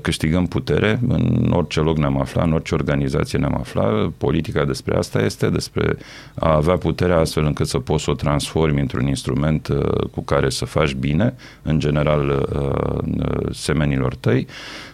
câștigăm 0.00 0.46
putere 0.46 1.00
în 1.08 1.52
orice 1.52 1.80
loc 1.80 1.96
ne-am 1.96 2.20
aflat, 2.20 2.46
în 2.46 2.52
orice 2.52 2.74
organizație 2.74 3.38
ne-am 3.38 3.56
aflat. 3.58 4.08
Politica 4.08 4.64
despre 4.64 4.96
asta 4.96 5.20
este, 5.22 5.48
despre 5.48 5.96
a 6.34 6.54
avea 6.54 6.76
puterea 6.76 7.18
astfel 7.18 7.44
încât 7.44 7.66
să 7.66 7.78
poți 7.78 8.04
să 8.04 8.10
o 8.10 8.14
transformi 8.14 8.80
într-un 8.80 9.06
instrument 9.06 9.68
uh, 9.68 10.08
cu 10.10 10.20
care 10.20 10.50
să 10.50 10.64
faci 10.64 10.94
bine, 10.94 11.34
în 11.62 11.78
general 11.78 12.48
uh, 12.54 13.52
semenilor 13.52 14.14
tăi, 14.14 14.46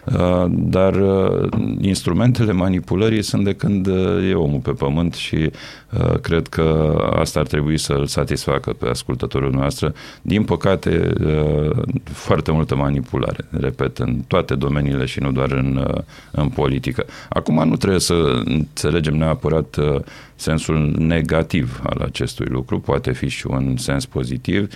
uh, 0.05 0.45
dar 0.49 0.95
uh, 0.95 1.49
instrumentele 1.81 2.51
manipulării 2.51 3.21
sunt 3.21 3.43
de 3.43 3.53
când 3.53 3.87
uh, 3.87 4.29
e 4.29 4.33
omul 4.33 4.59
pe 4.59 4.71
pământ 4.71 5.13
și 5.13 5.35
uh, 5.35 6.19
cred 6.21 6.47
că 6.47 6.95
asta 7.19 7.39
ar 7.39 7.47
trebui 7.47 7.77
să-l 7.77 8.05
satisfacă 8.05 8.73
pe 8.73 8.87
ascultătorul 8.87 9.51
noastră 9.51 9.93
din 10.21 10.43
păcate, 10.43 11.13
uh, 11.25 11.71
foarte 12.03 12.51
multă 12.51 12.75
manipulare, 12.75 13.45
repet, 13.49 13.97
în 13.97 14.21
toate 14.27 14.46
domeniile 14.55 15.05
și 15.05 15.19
nu 15.19 15.31
doar 15.31 15.51
în, 15.51 15.87
uh, 15.89 16.01
în 16.31 16.49
politică. 16.49 17.05
Acum 17.29 17.67
nu 17.69 17.75
trebuie 17.75 17.99
să 17.99 18.41
înțelegem 18.45 19.15
neapărat 19.15 19.75
uh, 19.75 19.99
sensul 20.39 20.95
negativ 20.97 21.81
al 21.83 22.01
acestui 22.01 22.45
lucru, 22.49 22.79
poate 22.79 23.11
fi 23.11 23.27
și 23.27 23.47
un 23.47 23.77
sens 23.77 24.05
pozitiv, 24.05 24.73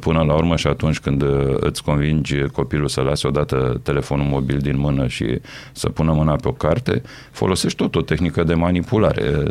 până 0.00 0.22
la 0.22 0.34
urmă 0.34 0.56
și 0.56 0.66
atunci 0.66 0.98
când 0.98 1.24
îți 1.60 1.82
convingi 1.82 2.42
copilul 2.52 2.88
să 2.88 3.00
lase 3.00 3.26
odată 3.26 3.80
telefonul 3.82 4.26
mobil 4.26 4.58
din 4.58 4.78
mână 4.78 5.06
și 5.06 5.40
să 5.72 5.88
pună 5.88 6.12
mâna 6.12 6.36
pe 6.36 6.48
o 6.48 6.52
carte, 6.52 7.02
folosești 7.30 7.76
tot 7.76 7.94
o 7.94 8.00
tehnică 8.00 8.42
de 8.42 8.54
manipulare. 8.54 9.42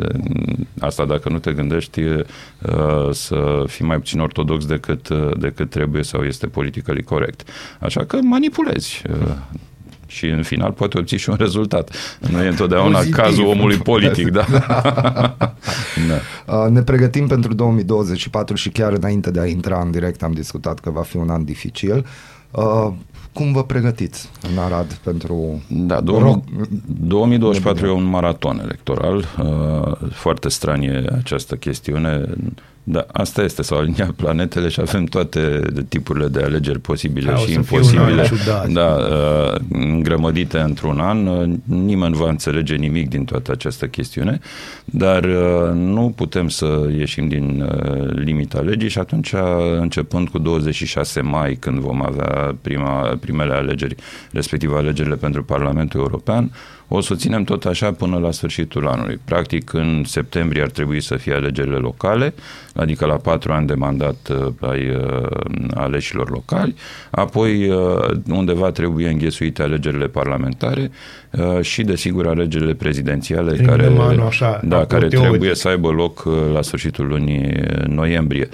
Asta 0.78 1.04
dacă 1.04 1.28
nu 1.28 1.38
te 1.38 1.52
gândești 1.52 2.02
să 3.10 3.64
fii 3.66 3.84
mai 3.86 3.96
puțin 3.96 4.20
ortodox 4.20 4.66
decât 4.66 5.08
decât 5.38 5.70
trebuie 5.70 6.02
sau 6.02 6.22
este 6.22 6.46
politically 6.46 7.02
corect. 7.02 7.48
Așa 7.80 8.04
că 8.04 8.18
manipulezi 8.22 9.02
uh, 9.10 9.36
și 10.10 10.26
în 10.26 10.42
final 10.42 10.72
poate 10.72 10.98
obții 10.98 11.18
și 11.18 11.30
un 11.30 11.36
rezultat. 11.38 11.90
Nu 12.30 12.42
e 12.42 12.48
întotdeauna 12.48 12.96
Pozitiv. 12.96 13.14
cazul 13.14 13.46
omului 13.46 13.76
politic, 13.92 14.30
da. 14.30 14.46
da. 14.50 15.36
Uh, 16.46 16.70
ne 16.70 16.82
pregătim 16.82 17.26
pentru 17.26 17.54
2024 17.54 18.56
și 18.56 18.68
chiar 18.68 18.92
înainte 18.92 19.30
de 19.30 19.40
a 19.40 19.46
intra 19.46 19.80
în 19.80 19.90
direct 19.90 20.22
am 20.22 20.32
discutat 20.32 20.78
că 20.78 20.90
va 20.90 21.02
fi 21.02 21.16
un 21.16 21.30
an 21.30 21.44
dificil. 21.44 22.06
Uh, 22.50 22.92
cum 23.32 23.52
vă 23.52 23.64
pregătiți 23.64 24.30
în 24.52 24.58
Arad 24.58 24.92
pentru... 24.92 25.62
Da, 25.68 26.00
2024 26.00 27.86
e 27.86 27.90
un 27.90 28.04
maraton 28.04 28.60
electoral. 28.62 29.24
Uh, 29.42 29.92
foarte 30.12 30.48
stranie 30.48 31.04
această 31.18 31.56
chestiune. 31.56 32.24
Da, 32.82 33.06
asta 33.12 33.42
este, 33.42 33.62
s-au 33.62 33.78
aliniat 33.78 34.10
planetele 34.10 34.68
și 34.68 34.80
avem 34.80 35.04
toate 35.04 35.62
tipurile 35.88 36.26
de 36.26 36.42
alegeri 36.42 36.78
posibile 36.78 37.30
da, 37.30 37.36
și 37.36 37.52
imposibile. 37.52 38.30
Da, 38.72 38.96
uh, 38.96 39.60
îngrămădite 39.72 40.58
într-un 40.58 40.98
an. 41.00 41.18
Nimeni 41.64 42.12
nu 42.12 42.18
va 42.18 42.28
înțelege 42.28 42.74
nimic 42.74 43.08
din 43.08 43.24
toată 43.24 43.52
această 43.52 43.86
chestiune, 43.86 44.38
dar 44.84 45.24
uh, 45.24 45.72
nu 45.74 46.12
putem 46.16 46.48
să 46.48 46.88
ieșim 46.96 47.28
din 47.28 47.68
limita 48.14 48.60
legii 48.60 48.88
și 48.88 48.98
atunci, 48.98 49.34
începând 49.80 50.28
cu 50.28 50.38
26 50.38 51.20
mai, 51.20 51.54
când 51.54 51.78
vom 51.78 52.02
avea 52.02 52.56
prima, 52.62 53.18
primele 53.20 53.52
alegeri, 53.52 53.94
respectiv 54.32 54.74
alegerile 54.74 55.16
pentru 55.16 55.44
Parlamentul 55.44 56.00
European, 56.00 56.50
o 56.92 57.00
să 57.00 57.14
ținem 57.14 57.44
tot 57.44 57.64
așa 57.64 57.92
până 57.92 58.18
la 58.18 58.30
sfârșitul 58.30 58.88
anului. 58.88 59.20
Practic, 59.24 59.72
în 59.72 60.02
septembrie 60.06 60.62
ar 60.62 60.70
trebui 60.70 61.00
să 61.00 61.16
fie 61.16 61.34
alegerile 61.34 61.76
locale, 61.76 62.34
adică 62.74 63.06
la 63.06 63.14
patru 63.14 63.52
ani 63.52 63.66
de 63.66 63.74
mandat 63.74 64.28
uh, 64.30 64.46
ai 64.60 64.88
uh, 64.88 65.26
aleșilor 65.74 66.30
locali, 66.30 66.74
apoi 67.10 67.68
uh, 67.68 68.10
undeva 68.30 68.70
trebuie 68.70 69.08
înghesuite 69.08 69.62
alegerile 69.62 70.06
parlamentare 70.06 70.90
și, 71.60 71.82
desigur, 71.82 72.26
alegerile 72.26 72.74
prezidențiale 72.74 73.52
Prin 73.52 73.66
care, 73.66 73.92
așa, 74.26 74.60
da, 74.64 74.84
care 74.84 75.08
trebuie 75.08 75.54
să 75.54 75.68
aibă 75.68 75.90
loc 75.90 76.28
la 76.52 76.62
sfârșitul 76.62 77.06
lunii 77.06 77.52
noiembrie. 77.86 78.48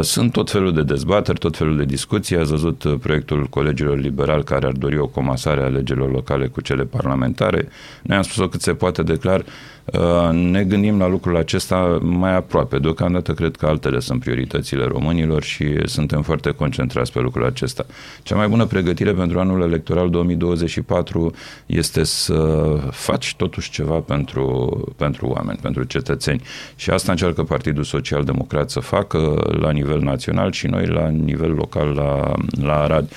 Sunt 0.00 0.32
tot 0.32 0.50
felul 0.50 0.72
de 0.72 0.82
dezbateri, 0.82 1.38
tot 1.38 1.56
felul 1.56 1.76
de 1.76 1.84
discuții. 1.84 2.36
Ați 2.36 2.50
văzut 2.50 2.84
proiectul 3.00 3.46
colegilor 3.50 3.98
liberali 3.98 4.44
care 4.44 4.66
ar 4.66 4.72
dori 4.72 4.98
o 4.98 5.06
comasare 5.06 5.60
a 5.60 5.64
alegerilor 5.64 6.10
locale 6.10 6.46
cu 6.46 6.60
cele 6.60 6.82
parlamentare. 6.82 7.57
Noi 8.02 8.16
am 8.16 8.22
spus-o 8.22 8.48
cât 8.48 8.60
se 8.60 8.74
poate 8.74 9.02
declar. 9.02 9.44
Uh, 9.92 10.32
ne 10.32 10.64
gândim 10.64 10.98
la 10.98 11.08
lucrul 11.08 11.36
acesta 11.36 11.98
mai 12.02 12.36
aproape. 12.36 12.78
Deocamdată 12.78 13.32
cred 13.32 13.56
că 13.56 13.66
altele 13.66 14.00
sunt 14.00 14.20
prioritățile 14.20 14.84
românilor 14.84 15.42
și 15.42 15.88
suntem 15.88 16.22
foarte 16.22 16.50
concentrați 16.50 17.12
pe 17.12 17.20
lucrul 17.20 17.44
acesta. 17.44 17.86
Cea 18.22 18.36
mai 18.36 18.48
bună 18.48 18.64
pregătire 18.64 19.12
pentru 19.12 19.38
anul 19.38 19.62
electoral 19.62 20.10
2024 20.10 21.32
este 21.66 22.04
să 22.04 22.66
faci 22.90 23.34
totuși 23.36 23.70
ceva 23.70 23.94
pentru, 23.94 24.70
pentru 24.96 25.26
oameni, 25.26 25.58
pentru 25.62 25.82
cetățeni. 25.82 26.42
Și 26.76 26.90
asta 26.90 27.10
încearcă 27.10 27.42
Partidul 27.42 27.84
Social 27.84 28.24
Democrat 28.24 28.70
să 28.70 28.80
facă 28.80 29.48
la 29.60 29.70
nivel 29.70 30.00
național 30.00 30.52
și 30.52 30.66
noi 30.66 30.86
la 30.86 31.08
nivel 31.08 31.52
local 31.52 31.88
la, 31.88 32.32
la 32.62 32.80
Arad. 32.80 33.12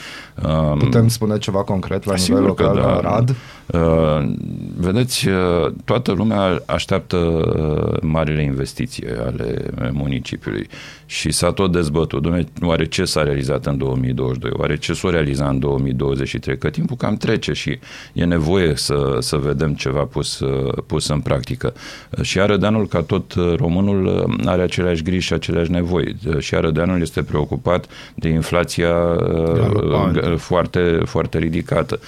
Um, 0.47 0.77
Putem 0.77 1.07
spune 1.07 1.37
ceva 1.37 1.63
concret 1.63 2.05
la 2.05 2.13
nivel 2.27 2.43
local 2.43 2.75
da. 2.75 2.81
la 2.81 2.95
Arad? 2.95 3.35
Uh, 3.65 4.33
vedeți, 4.77 5.27
uh, 5.27 5.71
toată 5.85 6.11
lumea 6.11 6.60
așteaptă 6.65 7.17
uh, 7.17 8.01
marile 8.01 8.43
investiții 8.43 9.03
ale 9.25 9.65
municipiului 9.91 10.67
și 11.05 11.31
s-a 11.31 11.51
tot 11.51 11.71
dezbătut. 11.71 12.21
Dumne, 12.21 12.45
oare 12.61 12.85
ce 12.85 13.05
s-a 13.05 13.23
realizat 13.23 13.65
în 13.65 13.77
2022? 13.77 14.51
Oare 14.57 14.77
ce 14.77 14.93
s-a 14.93 15.09
realizat 15.09 15.49
în 15.49 15.59
2023? 15.59 16.57
Că 16.57 16.69
timpul 16.69 16.95
cam 16.95 17.15
trece 17.15 17.53
și 17.53 17.79
e 18.13 18.23
nevoie 18.23 18.75
să, 18.75 19.17
să 19.19 19.37
vedem 19.37 19.73
ceva 19.73 20.03
pus, 20.03 20.39
uh, 20.39 20.73
pus 20.85 21.07
în 21.07 21.19
practică. 21.19 21.73
Și 22.21 22.39
Arădeanul, 22.39 22.87
ca 22.87 23.01
tot 23.01 23.33
românul, 23.55 24.35
are 24.45 24.61
aceleași 24.61 25.03
griji 25.03 25.27
și 25.27 25.33
aceleași 25.33 25.71
nevoi. 25.71 26.15
Și 26.39 26.55
Arădeanul 26.55 27.01
este 27.01 27.23
preocupat 27.23 27.85
de 28.15 28.29
inflația 28.29 29.15
Galopant. 29.15 30.39
foarte, 30.39 30.99
foarte 31.05 31.37
ridicată. 31.37 31.99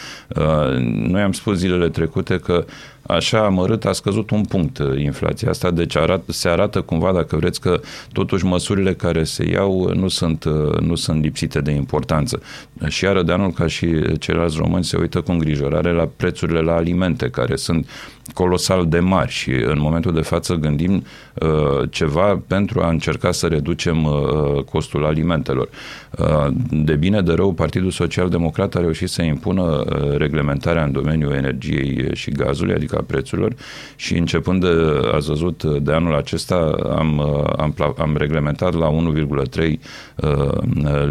Noi 0.93 1.21
am 1.21 1.31
spus 1.31 1.57
zilele 1.57 1.89
trecute 1.89 2.37
că 2.37 2.65
așa 3.07 3.45
amărât 3.45 3.85
a 3.85 3.91
scăzut 3.91 4.29
un 4.29 4.43
punct 4.43 4.77
uh, 4.77 4.99
inflația 4.99 5.49
asta, 5.49 5.71
deci 5.71 5.95
arată, 5.95 6.31
se 6.31 6.49
arată 6.49 6.81
cumva, 6.81 7.11
dacă 7.11 7.35
vreți, 7.35 7.61
că 7.61 7.79
totuși 8.11 8.45
măsurile 8.45 8.93
care 8.93 9.23
se 9.23 9.49
iau 9.49 9.93
nu 9.93 10.07
sunt, 10.07 10.43
uh, 10.43 10.79
nu 10.79 10.95
sunt 10.95 11.21
lipsite 11.21 11.61
de 11.61 11.71
importanță. 11.71 12.41
Și 12.87 13.05
anul 13.05 13.51
ca 13.51 13.67
și 13.67 14.17
ceilalți 14.19 14.57
români, 14.57 14.83
se 14.83 14.97
uită 14.97 15.21
cu 15.21 15.31
îngrijorare 15.31 15.91
la 15.91 16.09
prețurile 16.15 16.59
la 16.59 16.75
alimente, 16.75 17.29
care 17.29 17.55
sunt 17.55 17.87
colosal 18.33 18.87
de 18.87 18.99
mari 18.99 19.31
și 19.31 19.51
în 19.51 19.79
momentul 19.79 20.13
de 20.13 20.21
față 20.21 20.53
gândim 20.53 21.03
uh, 21.33 21.89
ceva 21.89 22.41
pentru 22.47 22.81
a 22.81 22.89
încerca 22.89 23.31
să 23.31 23.47
reducem 23.47 24.03
uh, 24.03 24.63
costul 24.63 25.05
alimentelor. 25.05 25.69
Uh, 26.17 26.47
de 26.69 26.95
bine 26.95 27.21
de 27.21 27.33
rău, 27.33 27.53
Partidul 27.53 27.91
Social 27.91 28.29
Democrat 28.29 28.75
a 28.75 28.79
reușit 28.79 29.09
să 29.09 29.21
impună 29.21 29.61
uh, 29.61 30.17
reglementarea 30.17 30.83
în 30.83 30.91
domeniul 30.91 31.31
energiei 31.31 32.15
și 32.15 32.31
gazului, 32.31 32.73
adică 32.73 32.97
a 32.97 33.03
prețurilor 33.07 33.53
și 33.95 34.17
începând 34.17 34.61
de, 34.61 35.09
ați 35.13 35.27
văzut, 35.27 35.63
de 35.63 35.91
anul 35.91 36.15
acesta 36.15 36.75
am, 36.97 37.17
uh, 37.17 37.53
am, 37.57 37.95
am 37.97 38.15
reglementat 38.17 38.73
la 38.73 38.89
1,3 38.91 39.73
uh, 40.15 40.33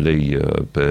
lei 0.02 0.36
uh, 0.40 0.62
pe, 0.70 0.88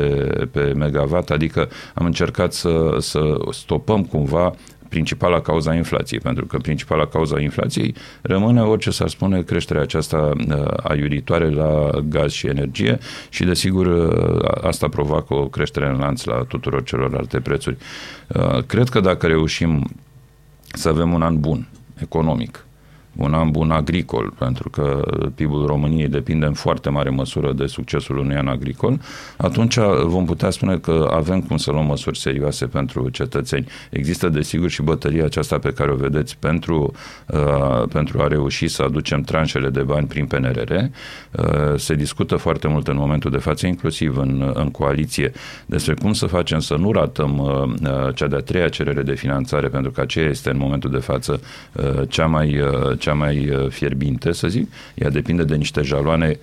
pe 0.52 0.74
megawatt, 0.76 1.30
adică 1.30 1.70
am 1.94 2.06
încercat 2.06 2.54
să, 2.54 2.96
să 3.00 3.38
stopăm 3.52 4.04
cumva 4.04 4.54
principala 4.92 5.42
cauza 5.42 5.74
inflației, 5.74 6.20
pentru 6.20 6.46
că 6.46 6.58
principala 6.58 7.06
cauza 7.06 7.40
inflației 7.40 7.96
rămâne 8.22 8.62
orice 8.62 8.90
s-ar 8.90 9.10
spune 9.10 9.42
creșterea 9.42 9.82
aceasta 9.82 10.32
uh, 10.48 10.64
aiuritoare 10.84 11.50
la 11.50 11.90
gaz 12.10 12.32
și 12.32 12.48
energie 12.48 12.98
și 13.30 13.44
desigur 13.44 13.86
uh, 13.86 14.62
asta 14.62 14.88
provoacă 14.88 15.34
o 15.34 15.48
creștere 15.48 15.88
în 15.88 15.98
lanț 15.98 16.24
la 16.24 16.46
tuturor 16.48 16.84
celorlalte 16.84 17.40
prețuri. 17.40 17.78
Uh, 18.28 18.64
cred 18.64 18.90
că 18.90 19.00
dacă 19.00 19.28
reușim 19.28 19.90
să 20.74 20.90
avem 20.90 21.14
un 21.14 21.22
an 21.22 21.40
bun 21.40 21.68
economic, 22.02 22.66
un 23.16 23.34
an 23.34 23.52
bun 23.52 23.72
agricol, 23.72 24.34
pentru 24.38 24.70
că 24.70 25.02
PIB-ul 25.36 25.66
României 25.66 26.08
depinde 26.08 26.46
în 26.46 26.54
foarte 26.54 26.90
mare 26.90 27.10
măsură 27.10 27.54
de 27.54 27.66
succesul 27.66 28.18
unui 28.18 28.36
an 28.36 28.48
agricol, 28.48 29.00
atunci 29.38 29.78
vom 30.04 30.26
putea 30.26 30.50
spune 30.50 30.78
că 30.78 31.10
avem 31.14 31.42
cum 31.42 31.58
să 31.58 31.72
luăm 31.72 31.86
măsuri 31.86 32.20
serioase 32.20 32.66
pentru 32.66 33.10
cetățeni. 33.10 33.68
Există, 33.90 34.30
desigur, 34.30 34.70
și 34.70 34.82
bătălia 34.82 35.26
aceasta 35.26 35.58
pe 35.58 35.72
care 35.72 35.92
o 35.92 35.96
vedeți 35.96 36.38
pentru, 36.38 36.94
uh, 37.28 37.84
pentru 37.94 38.22
a 38.22 38.28
reuși 38.28 38.68
să 38.68 38.82
aducem 38.82 39.22
tranșele 39.22 39.70
de 39.70 39.82
bani 39.82 40.08
prin 40.08 40.26
PNRR. 40.26 40.72
Uh, 40.72 40.86
se 41.76 41.96
discută 41.96 42.36
foarte 42.36 42.68
mult 42.68 42.88
în 42.88 42.98
momentul 42.98 43.32
de 43.32 43.38
față, 43.38 43.68
inclusiv 43.68 44.18
în, 44.18 44.52
în 44.54 44.72
coaliție, 44.72 45.32
despre 45.66 45.94
cum 45.94 46.14
să 46.14 46.26
facem 46.26 46.60
să 46.60 46.76
nu 46.76 46.92
ratăm 46.92 47.38
uh, 47.38 47.90
uh 47.90 48.16
cea 48.16 48.28
de-a 48.28 48.40
treia 48.40 48.70
cerere 48.70 49.02
de 49.02 49.14
finanțare, 49.14 49.68
pentru 49.68 49.92
că 49.92 50.02
aceea 50.02 50.30
este 50.30 50.50
în 50.50 50.58
momentul 50.58 50.92
de 50.92 50.98
față 50.98 51.42
uh, 51.74 52.02
cea 52.08 52.26
mai 52.26 52.60
uh, 52.60 53.00
cea 53.02 53.14
mai 53.14 53.50
uh, 53.50 53.70
fierbinte, 53.70 54.32
să 54.32 54.48
zic. 54.48 54.72
Ea 54.96 55.10
depinde 55.10 55.44
de 55.44 55.56
niște 55.56 55.82
jaloane 55.82 56.40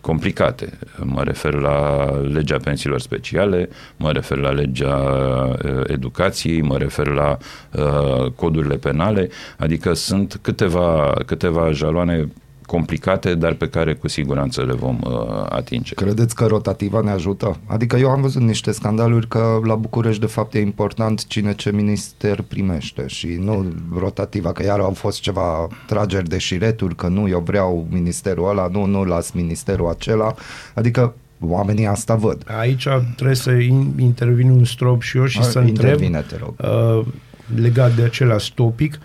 complicate. 0.00 0.78
Mă 1.02 1.22
refer 1.22 1.52
la 1.52 2.10
legea 2.20 2.56
pensiilor 2.56 3.00
speciale, 3.00 3.68
mă 3.96 4.12
refer 4.12 4.38
la 4.38 4.50
legea 4.50 4.96
uh, 4.96 5.82
educației, 5.86 6.60
mă 6.60 6.78
refer 6.78 7.06
la 7.06 7.38
uh, 7.72 8.30
codurile 8.36 8.76
penale, 8.76 9.28
adică 9.56 9.92
sunt 9.92 10.38
câteva, 10.42 11.14
câteva 11.26 11.70
jaloane 11.70 12.28
complicate, 12.68 13.34
dar 13.34 13.52
pe 13.52 13.68
care 13.68 13.94
cu 13.94 14.08
siguranță 14.08 14.62
le 14.62 14.72
vom 14.72 14.98
uh, 15.02 15.12
atinge. 15.48 15.94
Credeți 15.94 16.34
că 16.34 16.46
rotativa 16.46 17.00
ne 17.00 17.10
ajută? 17.10 17.56
Adică 17.66 17.96
eu 17.96 18.10
am 18.10 18.20
văzut 18.20 18.42
niște 18.42 18.72
scandaluri 18.72 19.28
că 19.28 19.60
la 19.64 19.74
București 19.74 20.20
de 20.20 20.26
fapt 20.26 20.54
e 20.54 20.60
important 20.60 21.26
cine 21.26 21.54
ce 21.54 21.72
minister 21.72 22.42
primește 22.48 23.04
și 23.06 23.26
nu 23.26 23.66
rotativa, 23.98 24.52
că 24.52 24.62
iar 24.62 24.78
au 24.78 24.92
fost 24.92 25.20
ceva 25.20 25.68
trageri 25.86 26.28
de 26.28 26.38
șireturi, 26.38 26.94
că 26.94 27.06
nu, 27.06 27.28
eu 27.28 27.40
vreau 27.40 27.86
ministerul 27.90 28.48
ăla, 28.48 28.68
nu, 28.72 28.84
nu 28.84 29.04
las 29.04 29.30
ministerul 29.30 29.88
acela, 29.88 30.34
adică 30.74 31.14
oamenii 31.40 31.86
asta 31.86 32.14
văd. 32.14 32.44
Aici 32.58 32.88
trebuie 33.14 33.36
să 33.36 33.50
intervin 33.98 34.50
un 34.50 34.64
strop 34.64 35.02
și 35.02 35.16
eu 35.16 35.26
și 35.26 35.38
A, 35.38 35.42
să 35.42 35.58
întreb 35.58 35.98
te 35.98 36.36
rog. 36.40 36.54
Uh, 36.58 37.06
legat 37.54 37.94
de 37.94 38.02
același 38.02 38.54
topic. 38.54 38.98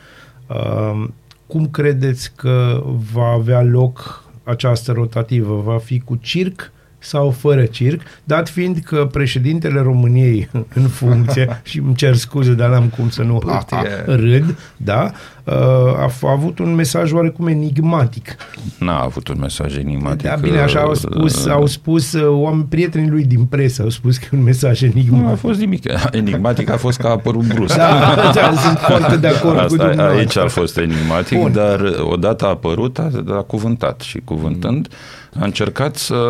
Uh, 0.48 1.08
cum 1.48 1.68
credeți 1.68 2.32
că 2.36 2.84
va 3.14 3.26
avea 3.26 3.62
loc 3.62 4.24
această 4.44 4.92
rotativă? 4.92 5.62
Va 5.66 5.78
fi 5.78 6.00
cu 6.00 6.16
circ 6.16 6.72
sau 7.04 7.30
fără 7.30 7.66
circ, 7.66 8.02
dat 8.24 8.50
fiind 8.50 8.78
că 8.78 9.08
președintele 9.12 9.82
României 9.82 10.50
în 10.80 10.88
funcție, 10.88 11.62
și 11.64 11.80
îmi 11.80 11.96
cer 11.96 12.16
scuze, 12.16 12.54
dar 12.54 12.70
n-am 12.70 12.88
cum 12.88 13.10
să 13.10 13.22
nu 13.22 13.42
ha, 13.46 13.66
ha, 13.70 13.84
râd, 14.06 14.58
da, 14.78 15.12
uh, 15.43 15.43
a, 15.46 16.12
a 16.22 16.32
avut 16.32 16.60
un 16.60 16.76
mesaj 16.76 17.12
oarecum 17.12 17.48
enigmatic. 17.48 18.36
N-a 18.80 19.00
avut 19.00 19.28
un 19.28 19.38
mesaj 19.40 19.78
enigmatic. 19.78 20.28
Da, 20.28 20.36
bine, 20.36 20.60
așa 20.60 20.80
au 20.80 20.94
spus, 20.94 21.46
uh, 21.46 21.52
au 21.52 21.66
spus 21.66 22.14
uh, 22.14 22.28
oameni, 22.28 22.66
prietenii 22.70 23.10
lui 23.10 23.24
din 23.24 23.46
presă, 23.46 23.82
au 23.82 23.90
spus 23.90 24.18
că 24.18 24.26
e 24.32 24.38
un 24.38 24.44
mesaj 24.44 24.82
enigmatic. 24.82 25.26
Nu 25.26 25.32
a 25.32 25.36
fost 25.36 25.60
nimic. 25.60 25.84
Enigmatic 26.12 26.70
a 26.70 26.78
fost 26.78 27.00
că 27.00 27.08
a 27.08 27.10
apărut 27.10 27.54
brusc. 27.54 27.76
Da, 27.76 28.32
da 28.34 28.54
sunt 28.56 28.78
foarte 28.90 29.18
de 29.18 29.28
acord 29.28 29.58
Asta, 29.58 29.68
cu 29.68 29.76
dumneavoastră. 29.76 30.20
Aici 30.20 30.38
a 30.38 30.48
fost 30.48 30.78
enigmatic, 30.78 31.40
Bun. 31.40 31.52
dar 31.52 31.82
odată 32.00 32.46
a 32.46 32.50
apărut, 32.50 33.00
a, 33.00 33.12
a 33.28 33.42
cuvântat 33.42 34.02
și 34.02 34.22
cuvântând, 34.24 34.88
mm 34.88 35.22
a 35.40 35.46
încercat 35.46 35.96
să, 35.96 36.22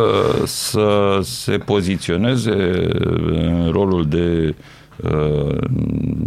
să 0.46 1.20
se 1.22 1.52
poziționeze 1.52 2.88
în 3.32 3.70
rolul 3.72 4.06
de 4.08 4.48
uh, 4.48 4.56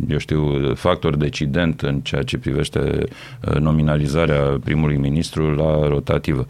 eu 0.09 0.19
știu, 0.19 0.75
factor 0.75 1.17
decident 1.17 1.81
în 1.81 2.01
ceea 2.01 2.23
ce 2.23 2.39
privește 2.39 3.05
uh, 3.49 3.55
nominalizarea 3.55 4.59
primului 4.65 4.97
ministru 4.97 5.55
la 5.55 5.89
rotativă. 5.89 6.47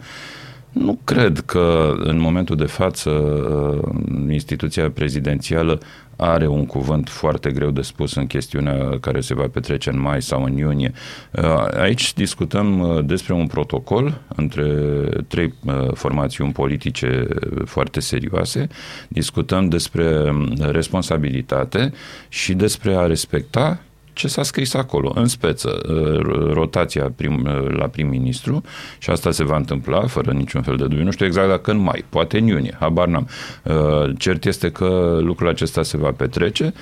Nu 0.71 0.99
cred 1.03 1.39
că 1.39 1.95
în 1.97 2.19
momentul 2.19 2.55
de 2.55 2.65
față 2.65 3.09
uh, 3.09 3.89
instituția 4.29 4.91
prezidențială 4.91 5.79
are 6.17 6.47
un 6.47 6.65
cuvânt 6.65 7.09
foarte 7.09 7.51
greu 7.51 7.71
de 7.71 7.81
spus 7.81 8.15
în 8.15 8.27
chestiunea 8.27 8.99
care 8.99 9.19
se 9.19 9.33
va 9.33 9.47
petrece 9.47 9.89
în 9.89 9.99
mai 9.99 10.21
sau 10.21 10.43
în 10.43 10.57
iunie. 10.57 10.91
Uh, 11.31 11.43
aici 11.79 12.13
discutăm 12.13 12.79
uh, 12.79 13.05
despre 13.05 13.33
un 13.33 13.47
protocol 13.47 14.21
între 14.35 14.65
trei 15.27 15.53
formațiuni 15.93 16.51
politice 16.51 17.27
foarte 17.65 17.99
serioase, 17.99 18.67
discutăm 19.07 19.69
despre 19.69 20.29
um, 20.29 20.53
responsabilitate 20.59 21.93
și 22.29 22.53
despre 22.53 22.95
a 22.95 23.05
respecta 23.05 23.79
ce 24.17 24.27
s-a 24.27 24.43
scris 24.43 24.73
acolo, 24.73 25.11
în 25.15 25.27
speță, 25.27 25.81
uh, 25.89 26.19
rotația 26.53 27.11
prim, 27.15 27.47
uh, 27.47 27.75
la 27.77 27.87
prim-ministru 27.87 28.61
și 28.97 29.09
asta 29.09 29.31
se 29.31 29.43
va 29.43 29.55
întâmpla 29.55 30.07
fără 30.07 30.31
niciun 30.31 30.61
fel 30.61 30.75
de 30.75 30.83
dubiu. 30.83 31.03
Nu 31.03 31.11
știu 31.11 31.25
exact 31.25 31.47
dacă 31.47 31.71
în 31.71 31.77
mai, 31.77 32.05
poate 32.09 32.37
în 32.37 32.47
iunie, 32.47 32.75
habar 32.79 33.07
n-am. 33.07 33.27
Uh, 33.63 34.11
cert 34.17 34.45
este 34.45 34.71
că 34.71 35.17
lucrul 35.21 35.47
acesta 35.47 35.83
se 35.83 35.97
va 35.97 36.11
petrece. 36.11 36.73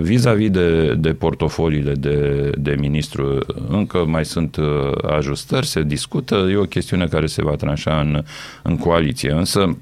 Vis-a-vis 0.00 0.50
de, 0.50 0.94
de 0.94 1.12
portofoliile 1.12 1.92
de, 1.92 2.50
de 2.58 2.76
ministru, 2.78 3.38
încă 3.68 4.04
mai 4.06 4.24
sunt 4.24 4.56
ajustări, 5.02 5.66
se 5.66 5.82
discută, 5.82 6.34
e 6.34 6.56
o 6.56 6.62
chestiune 6.62 7.06
care 7.06 7.26
se 7.26 7.42
va 7.42 7.54
tranșa 7.54 8.00
în, 8.00 8.22
în 8.62 8.76
coaliție. 8.76 9.32
Însă, 9.32 9.76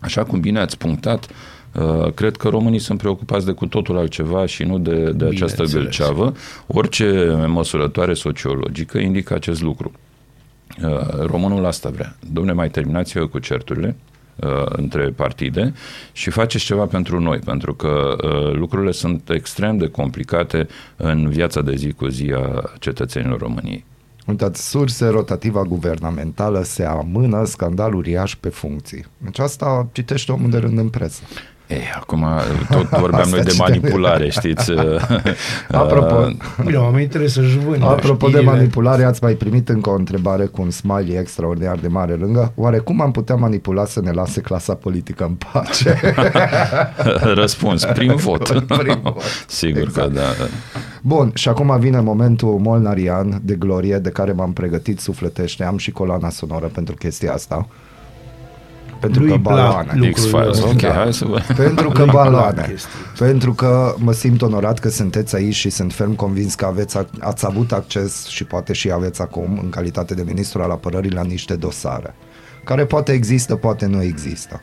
așa 0.00 0.24
cum 0.24 0.40
bine 0.40 0.58
ați 0.60 0.78
punctat, 0.78 1.24
uh, 1.24 1.30
Uh, 1.30 1.57
cred 2.14 2.36
că 2.36 2.48
românii 2.48 2.78
sunt 2.78 2.98
preocupați 2.98 3.46
de 3.46 3.52
cu 3.52 3.66
totul 3.66 3.96
altceva 3.96 4.46
și 4.46 4.62
nu 4.62 4.78
de, 4.78 5.10
de 5.10 5.24
această 5.24 5.62
gâlceavă. 5.62 6.34
Orice 6.66 7.36
măsurătoare 7.46 8.14
sociologică 8.14 8.98
indică 8.98 9.34
acest 9.34 9.62
lucru. 9.62 9.92
Uh, 10.82 11.24
românul 11.26 11.64
asta 11.64 11.88
vrea. 11.88 12.16
Domne, 12.32 12.52
mai 12.52 12.70
terminați-vă 12.70 13.26
cu 13.26 13.38
certurile 13.38 13.96
uh, 14.36 14.48
între 14.66 15.12
partide 15.16 15.74
și 16.12 16.30
faceți 16.30 16.64
ceva 16.64 16.84
pentru 16.84 17.20
noi, 17.20 17.38
pentru 17.38 17.74
că 17.74 18.16
lucrurile 18.52 18.92
sunt 18.92 19.30
extrem 19.30 19.76
de 19.76 19.88
complicate 19.88 20.66
în 20.96 21.28
viața 21.28 21.60
de 21.60 21.74
zi 21.74 21.92
cu 21.92 22.06
zi 22.06 22.32
a 22.34 22.70
cetățenilor 22.78 23.38
României. 23.38 23.84
Uitați, 24.26 24.68
surse 24.68 25.06
rotativa 25.06 25.62
guvernamentală 25.62 26.62
se 26.62 26.84
amână 26.84 27.44
scandal 27.44 27.94
uriaș 27.94 28.34
pe 28.34 28.48
funcții. 28.48 29.04
Deci 29.18 29.38
asta 29.38 29.88
citește 29.92 30.32
omul 30.32 30.50
de 30.50 30.58
rând 30.58 30.78
în 30.78 30.88
presă. 30.88 31.22
Ei, 31.68 31.82
acum 31.96 32.26
tot 32.70 32.88
vorbeam 33.00 33.22
Asta 33.22 33.34
noi 33.36 33.44
de 33.44 33.50
cine- 33.50 33.64
manipulare, 33.68 34.28
știți? 34.30 34.72
Apropo, 35.70 36.14
Uh, 36.14 36.64
Bine, 36.64 36.76
oamenii 36.76 37.06
trebuie 37.06 37.30
să-și 37.30 37.58
vândă 37.58 37.84
Apropo 37.86 38.26
de 38.26 38.32
știrile. 38.32 38.50
manipulare, 38.50 39.04
ați 39.04 39.22
mai 39.22 39.32
primit 39.34 39.68
încă 39.68 39.90
o 39.90 39.94
întrebare 39.94 40.44
cu 40.44 40.62
un 40.62 40.70
smiley 40.70 41.16
extraordinar 41.18 41.76
de 41.76 41.88
mare 41.88 42.12
lângă. 42.14 42.52
Oare 42.54 42.78
cum 42.78 43.00
am 43.00 43.10
putea 43.10 43.34
manipula 43.34 43.84
să 43.84 44.00
ne 44.00 44.10
lase 44.10 44.40
clasa 44.40 44.74
politică 44.74 45.24
în 45.24 45.34
pace? 45.52 46.00
Răspuns, 47.40 47.84
prin 47.84 48.14
vot. 48.14 48.64
Prin 48.66 48.98
vot. 49.02 49.22
Sigur 49.46 49.82
Exact. 49.82 50.08
că 50.08 50.12
da. 50.14 50.46
Bun, 51.02 51.30
și 51.34 51.48
acum 51.48 51.76
vine 51.80 52.00
momentul 52.00 52.58
molnarian 52.62 53.40
de 53.42 53.54
glorie 53.54 53.96
de 53.98 54.08
care 54.10 54.32
m-am 54.32 54.52
pregătit 54.52 55.00
sufletește. 55.00 55.64
Am 55.64 55.76
și 55.78 55.90
coloana 55.90 56.30
sonoră 56.30 56.66
pentru 56.66 56.94
chestia 56.94 57.32
asta. 57.32 57.66
Pentru 59.00 59.20
Lui 59.20 59.28
că 59.28 59.34
îi 59.34 59.40
plac 59.40 59.54
baloane. 59.54 59.92
lucrurile 59.94 60.10
X-Files, 60.10 60.46
astea. 60.48 60.68
ok, 60.68 60.80
Da. 60.80 60.92
hai 60.92 61.12
să 61.14 61.24
vă... 61.24 61.40
Pentru 61.56 61.88
că 61.88 62.02
Lui 62.02 62.10
plac 62.10 62.24
baloane. 62.24 62.66
chestii. 62.68 62.90
Pentru 63.18 63.52
că 63.52 63.94
mă 63.98 64.12
simt 64.12 64.42
onorat 64.42 64.78
că 64.78 64.88
sunteți 64.88 65.36
aici 65.36 65.54
și 65.54 65.70
sunt 65.70 65.92
ferm 65.92 66.14
convins 66.14 66.54
că 66.54 66.64
aveți, 66.66 66.98
ați 67.20 67.46
avut 67.46 67.72
acces 67.72 68.26
și 68.26 68.44
poate 68.44 68.72
și 68.72 68.90
aveți 68.90 69.20
acum, 69.20 69.58
în 69.62 69.70
calitate 69.70 70.14
de 70.14 70.22
ministru 70.26 70.62
al 70.62 70.70
apărării, 70.70 71.10
la 71.10 71.22
niște 71.22 71.54
dosare. 71.54 72.14
Care 72.64 72.84
poate 72.84 73.12
există, 73.12 73.56
poate 73.56 73.86
nu 73.86 74.02
există. 74.02 74.60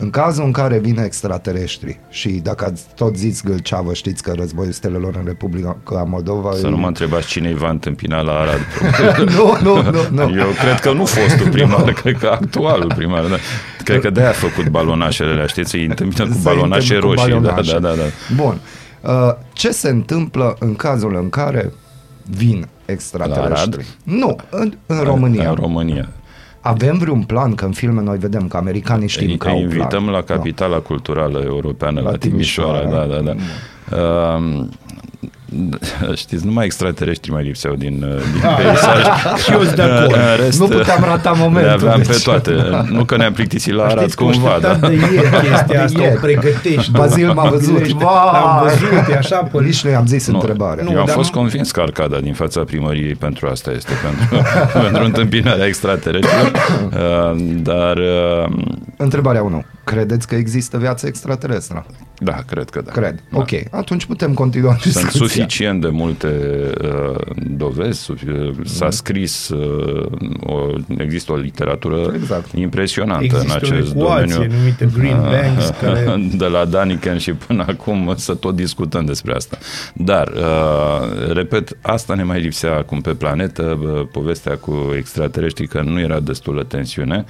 În 0.00 0.10
cazul 0.10 0.44
în 0.44 0.52
care 0.52 0.78
vine 0.78 1.02
extraterestri 1.04 2.00
și 2.08 2.28
dacă 2.28 2.64
ați 2.64 2.82
tot 2.94 3.16
zis 3.16 3.42
Gâlceavă, 3.42 3.92
știți 3.94 4.22
că 4.22 4.32
războiul 4.36 4.72
stelelor 4.72 5.16
în 5.16 5.24
Republica 5.26 6.02
Moldova... 6.08 6.52
Să 6.54 6.66
e- 6.66 6.70
nu 6.70 6.76
mă 6.76 6.86
întrebați 6.86 7.26
cine 7.26 7.48
îi 7.48 7.54
va 7.54 7.70
întâmpina 7.70 8.20
la 8.20 8.32
Arad. 8.32 8.60
nu, 9.36 9.56
nu, 9.62 9.82
nu, 9.90 10.00
nu. 10.10 10.38
Eu 10.38 10.46
cred 10.60 10.80
că 10.80 10.92
nu 10.92 11.04
fostul 11.04 11.48
primar, 11.56 11.92
cred 11.92 12.18
că 12.18 12.26
actualul 12.26 12.92
primar. 12.96 13.24
Da. 13.24 13.36
Cred 13.84 14.00
că 14.00 14.10
de-aia 14.10 14.28
a 14.28 14.32
făcut 14.32 14.68
balonașele 14.68 15.30
alea, 15.30 15.46
știți, 15.46 15.76
îi 15.76 15.84
întâmpină 15.84 16.26
cu 16.26 16.32
Să 16.32 16.38
balonașe 16.42 16.94
întâmplă 16.94 17.22
cu 17.22 17.28
roșii. 17.28 17.40
Da, 17.42 17.50
balonașe. 17.50 17.72
da, 17.72 17.88
da, 17.88 17.94
da. 17.94 18.02
Bun. 18.42 18.60
Uh, 19.00 19.34
ce 19.52 19.70
se 19.70 19.88
întâmplă 19.88 20.56
în 20.58 20.74
cazul 20.74 21.14
în 21.16 21.28
care 21.28 21.72
vin 22.30 22.68
extraterestri? 22.84 23.86
Nu, 24.02 24.36
în, 24.50 24.72
în 24.86 25.00
România. 25.00 25.48
În 25.48 25.54
România. 25.54 26.08
Avem 26.60 26.98
vreun 26.98 27.22
plan, 27.22 27.54
că 27.54 27.64
în 27.64 27.72
filme 27.72 28.02
noi 28.02 28.18
vedem 28.18 28.48
că 28.48 28.56
americanii 28.56 29.08
știm 29.08 29.28
Îi, 29.30 29.36
că 29.36 29.48
au 29.48 29.56
îi 29.56 29.62
invităm 29.62 29.88
plan. 30.02 30.14
la 30.14 30.22
capitala 30.22 30.78
culturală 30.78 31.42
europeană, 31.44 32.00
la, 32.00 32.10
La 32.10 32.16
Timișoara, 32.16 32.78
Timișoara. 32.78 33.06
da, 33.06 33.20
da, 33.20 33.34
da. 33.90 33.96
Um, 34.36 34.70
știți, 36.14 36.44
numai 36.46 36.64
extraterestri 36.64 37.30
mai 37.30 37.42
lipseau 37.42 37.74
din, 37.74 38.02
uh, 38.02 38.22
din 38.32 38.40
peisaj. 38.58 39.02
Și 39.44 39.52
eu 39.52 39.62
sunt 39.62 39.74
de 39.74 39.82
acord. 39.82 40.12
În 40.14 40.44
rest, 40.44 40.60
Nu 40.60 40.66
puteam 40.66 41.02
rata 41.04 41.30
Le 41.30 41.38
momentul. 41.38 41.70
aveam 41.72 42.00
pe 42.00 42.06
deci. 42.06 42.22
toate. 42.22 42.52
Nu 42.90 43.04
că 43.04 43.16
ne-am 43.16 43.32
plictisit 43.32 43.74
la 43.74 43.84
Arad 43.84 43.98
Știți 43.98 44.16
că 44.16 44.24
cumva, 44.24 44.58
da. 44.60 44.74
de 44.74 44.92
ieri 44.92 45.30
chestia 45.30 45.82
asta, 45.84 46.00
ieri. 46.02 46.16
o 46.16 46.20
pregătești. 46.20 46.90
Bazil 46.90 47.32
m-a 47.32 47.48
văzut. 47.48 47.66
Gândește. 47.72 47.94
Vai! 47.98 48.30
L-am 48.32 48.60
văzut, 48.62 49.08
e 49.12 49.16
așa 49.16 49.36
pe 49.36 49.58
Nici 49.62 49.84
nu 49.84 49.90
i-am 49.90 50.06
zis 50.06 50.26
Nu, 50.28 50.34
întrebarea. 50.34 50.84
Eu 50.90 50.98
am 50.98 51.04
dar 51.06 51.14
fost 51.14 51.32
nu- 51.32 51.38
convins 51.40 51.70
că 51.70 51.80
arcada 51.80 52.18
din 52.18 52.32
fața 52.34 52.60
primăriei 52.60 53.14
pentru 53.14 53.46
asta 53.46 53.70
este, 53.70 53.92
pentru, 54.02 54.46
pentru 54.82 55.04
întâmpinarea 55.04 55.66
extraterestrilor, 55.66 56.52
Uh, 56.88 57.36
dar 57.62 57.96
uh, 57.96 58.52
Întrebarea 58.96 59.42
1. 59.42 59.64
Credeți 59.90 60.28
că 60.28 60.34
există 60.34 60.78
viață 60.78 61.06
extraterestră? 61.06 61.86
da, 62.20 62.32
cred 62.46 62.70
că 62.70 62.80
da. 62.84 62.90
Cred. 62.92 63.22
Da. 63.30 63.38
Ok. 63.38 63.48
Atunci 63.70 64.04
putem 64.04 64.34
continua 64.34 64.76
Sunt 64.80 64.82
discuția. 64.94 65.26
suficient 65.26 65.80
de 65.80 65.88
multe 65.88 66.28
uh, 66.82 67.20
dovezi, 67.56 68.10
sufi- 68.12 68.64
s-a 68.64 68.90
scris, 68.90 69.48
uh, 69.48 70.06
o, 70.40 70.54
există 70.98 71.32
o 71.32 71.36
literatură 71.36 72.12
Exact. 72.14 72.52
impresionantă 72.54 73.24
Există 73.24 73.44
în 73.46 73.50
o 73.50 73.54
acest 73.74 73.90
ecuație 73.94 74.34
domeniu. 74.34 74.56
numită 74.58 74.84
Green 74.98 75.18
Uh, 75.18 75.30
Banks, 75.40 75.68
care- 75.80 76.28
De 76.36 76.44
la 76.46 76.64
Daniken 76.64 77.18
și 77.18 77.32
până 77.32 77.64
acum 77.68 78.14
să 78.16 78.34
tot 78.34 78.54
discutăm 78.56 79.04
despre 79.04 79.34
asta. 79.34 79.58
Dar, 79.94 80.28
uh, 80.28 81.32
repet, 81.32 81.76
asta 81.80 82.14
ne 82.14 82.22
mai 82.22 82.40
lipsea 82.40 82.76
acum 82.76 83.00
pe 83.00 83.10
planetă, 83.14 83.78
uh, 83.82 84.06
povestea 84.12 84.56
cu 84.56 84.92
extraterestri, 84.96 85.66
că 85.66 85.82
nu 85.82 86.00
era 86.00 86.20
destulă 86.20 86.62
tensiune 86.62 87.24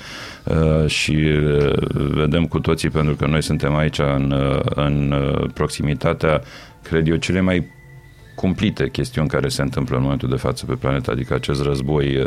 uh, 0.45 0.87
și 0.91 1.11
uh, 1.13 1.73
vedem 2.15 2.47
cu 2.49 2.61
toții, 2.61 2.91
pentru 2.91 3.15
că 3.15 3.27
noi 3.27 3.43
suntem 3.43 3.77
aici 3.77 3.99
în, 3.99 4.31
uh, 4.31 4.61
în 4.65 5.13
uh, 5.13 5.51
proximitatea, 5.55 6.41
cred 6.83 7.09
eu, 7.09 7.17
cele 7.17 7.41
mai 7.41 7.67
cumplite 8.41 8.89
chestiuni 8.91 9.29
care 9.29 9.49
se 9.49 9.63
întâmplă 9.63 9.97
în 9.97 10.03
momentul 10.03 10.29
de 10.29 10.37
față 10.37 10.67
pe 10.67 10.75
planetă, 10.75 11.11
adică 11.11 11.35
acest 11.35 11.63
război 11.63 12.17
uh, 12.17 12.27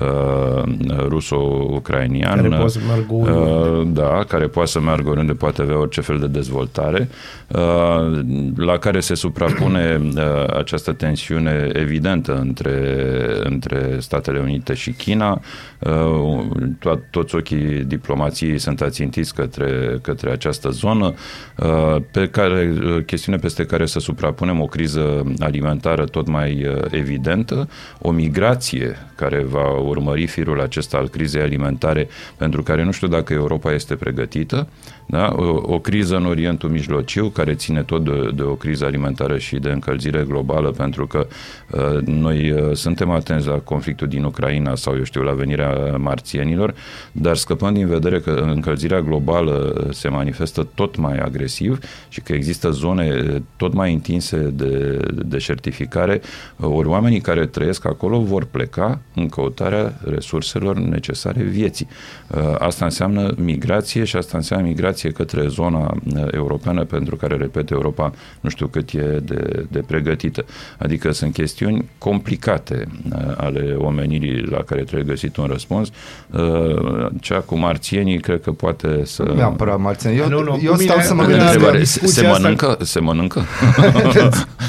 uh, 0.00 0.62
ruso-ucrainian. 1.08 2.36
Care 2.36 2.48
poate 2.48 2.68
să 2.68 2.80
meargă 2.86 3.14
oriunde. 3.14 4.00
Uh, 4.00 4.08
da, 4.08 4.24
care 4.28 4.46
poate 4.46 4.70
să 4.70 4.80
meargă 4.80 5.08
oriunde, 5.10 5.32
poate 5.32 5.62
avea 5.62 5.78
orice 5.78 6.00
fel 6.00 6.18
de 6.18 6.26
dezvoltare, 6.26 7.08
uh, 7.48 8.20
la 8.56 8.78
care 8.78 9.00
se 9.00 9.14
suprapune 9.14 10.00
uh, 10.14 10.56
această 10.56 10.92
tensiune 10.92 11.70
evidentă 11.72 12.38
între, 12.38 13.08
între 13.42 13.96
Statele 13.98 14.38
Unite 14.38 14.74
și 14.74 14.90
China. 14.90 15.40
Uh, 15.78 16.44
to- 16.78 17.10
toți 17.10 17.34
ochii 17.34 17.84
diplomației 17.84 18.58
sunt 18.58 18.80
ațintiți 18.80 19.34
către, 19.34 19.98
către 20.02 20.30
această 20.30 20.68
zonă, 20.68 21.14
uh, 21.56 21.96
pe 22.10 22.28
care, 22.28 22.72
uh, 22.84 23.04
chestiune 23.04 23.38
peste 23.38 23.64
care 23.64 23.86
să 23.86 23.98
suprapunem 23.98 24.60
o 24.60 24.66
criză 24.66 25.34
alimentară 25.44 26.04
tot 26.04 26.28
mai 26.28 26.66
uh, 26.66 26.84
evidentă, 26.90 27.68
o 28.00 28.10
migrație 28.10 28.96
care 29.14 29.42
va 29.42 29.78
urmări 29.78 30.26
firul 30.26 30.60
acesta 30.60 30.96
al 30.96 31.08
crizei 31.08 31.42
alimentare, 31.42 32.08
pentru 32.36 32.62
care 32.62 32.84
nu 32.84 32.90
știu 32.90 33.08
dacă 33.08 33.32
Europa 33.32 33.72
este 33.72 33.94
pregătită, 33.94 34.68
da? 35.06 35.34
o, 35.36 35.74
o 35.74 35.78
criză 35.78 36.16
în 36.16 36.26
Orientul 36.26 36.70
Mijlociu, 36.70 37.28
care 37.28 37.54
ține 37.54 37.82
tot 37.82 38.04
de, 38.04 38.30
de 38.34 38.42
o 38.42 38.54
criză 38.54 38.84
alimentară 38.84 39.38
și 39.38 39.56
de 39.56 39.70
încălzire 39.70 40.24
globală, 40.28 40.70
pentru 40.70 41.06
că 41.06 41.26
uh, 41.70 42.02
noi 42.04 42.50
uh, 42.50 42.72
suntem 42.72 43.10
atenți 43.10 43.46
la 43.46 43.58
conflictul 43.58 44.08
din 44.08 44.24
Ucraina 44.24 44.74
sau, 44.74 44.96
eu 44.96 45.02
știu, 45.02 45.22
la 45.22 45.32
venirea 45.32 45.96
marțienilor, 45.96 46.74
dar 47.12 47.36
scăpând 47.36 47.76
din 47.76 47.86
vedere 47.86 48.20
că 48.20 48.30
încălzirea 48.30 49.00
globală 49.00 49.86
se 49.90 50.08
manifestă 50.08 50.68
tot 50.74 50.96
mai 50.96 51.18
agresiv 51.18 51.78
și 52.08 52.20
că 52.20 52.32
există 52.32 52.70
zone 52.70 53.24
uh, 53.34 53.40
tot 53.56 53.72
mai 53.72 53.92
întinse 53.92 54.36
de 54.36 54.98
deșertificare, 55.38 56.20
uh, 56.56 56.68
ori 56.72 56.88
oamenii 56.88 57.20
care 57.20 57.46
trăiesc 57.46 57.84
acolo 57.86 58.20
vor 58.20 58.44
pleca 58.44 58.98
în 59.14 59.28
căutarea 59.28 59.92
resurselor 60.10 60.76
necesare 60.76 61.42
vieții. 61.42 61.88
Uh, 62.28 62.54
Asta 62.58 62.84
înseamnă 62.84 63.34
migrație 63.38 64.04
și 64.04 64.16
asta 64.16 64.36
înseamnă 64.36 64.66
migrație 64.66 65.10
către 65.10 65.46
zona 65.48 65.78
uh, 66.16 66.22
europeană 66.30 66.84
pentru 66.84 67.16
care, 67.16 67.36
repet, 67.36 67.70
Europa 67.70 68.12
nu 68.40 68.50
știu 68.50 68.66
cât 68.66 68.90
e 68.92 69.18
de, 69.22 69.66
de 69.70 69.82
pregătită. 69.86 70.44
Adică 70.78 71.12
sunt 71.12 71.32
chestiuni 71.32 71.88
complicate 71.98 72.86
uh, 73.12 73.34
ale 73.36 73.74
omenirii 73.78 74.40
la 74.50 74.56
care 74.62 74.82
trebuie 74.82 75.06
găsit 75.12 75.36
un 75.36 75.46
răspuns. 75.46 75.88
Uh, 76.30 77.06
Cea 77.20 77.38
cu 77.40 77.58
marțienii 77.58 78.20
cred 78.20 78.40
că 78.42 78.50
poate 78.52 79.00
să... 79.04 79.22
Nu 79.22 79.34
neapărat 79.34 79.78
marțieni. 79.80 80.16
Eu, 80.18 80.28
Nu, 80.28 80.42
nu, 80.42 80.60
eu 80.64 80.72
cu 80.72 80.80
stau 80.80 80.96
mine- 80.96 81.06
să 81.08 81.14
mă 81.14 81.22
cu 81.22 81.28
mine 81.28 81.38
gândesc 81.38 81.56
asta- 81.56 81.70
că 81.70 81.76
Întrebare, 81.76 81.84
se, 81.84 81.98
se 81.98 82.00
discuția 82.00 82.30
asta- 82.30 82.42
mănâncă? 82.42 82.76
Se 82.84 83.00
mănâncă? 83.00 83.40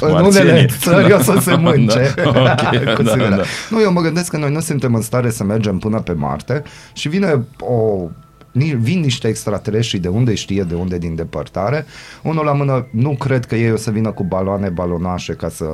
în 0.00 0.24
unele 0.24 0.55
Marțienii. 0.60 1.08
țări 1.08 1.12
o 1.12 1.20
să 1.22 1.38
se 1.40 1.54
mânce. 1.54 2.14
Da, 2.16 2.28
ok, 2.28 2.94
Cu 2.96 3.02
da, 3.02 3.10
siguranță. 3.10 3.36
da. 3.36 3.42
Nu, 3.70 3.80
eu 3.80 3.92
mă 3.92 4.00
gândesc 4.00 4.30
că 4.30 4.36
noi 4.36 4.52
nu 4.52 4.60
suntem 4.60 4.94
în 4.94 5.00
stare 5.02 5.30
să 5.30 5.44
mergem 5.44 5.78
până 5.78 6.00
pe 6.00 6.12
Marte 6.12 6.62
și 6.92 7.08
vine 7.08 7.44
o 7.60 8.08
ni- 8.52 8.76
vin 8.80 9.00
niște 9.00 9.28
extraterestri 9.28 9.98
de 9.98 10.08
unde 10.08 10.34
știe, 10.34 10.62
de 10.62 10.74
unde 10.74 10.98
din 10.98 11.14
depărtare. 11.14 11.86
Unul 12.22 12.44
la 12.44 12.52
mână, 12.52 12.86
nu 12.90 13.10
cred 13.10 13.44
că 13.44 13.54
ei 13.54 13.72
o 13.72 13.76
să 13.76 13.90
vină 13.90 14.10
cu 14.10 14.24
baloane, 14.24 14.68
balonașe 14.68 15.32
ca 15.32 15.48
să 15.48 15.64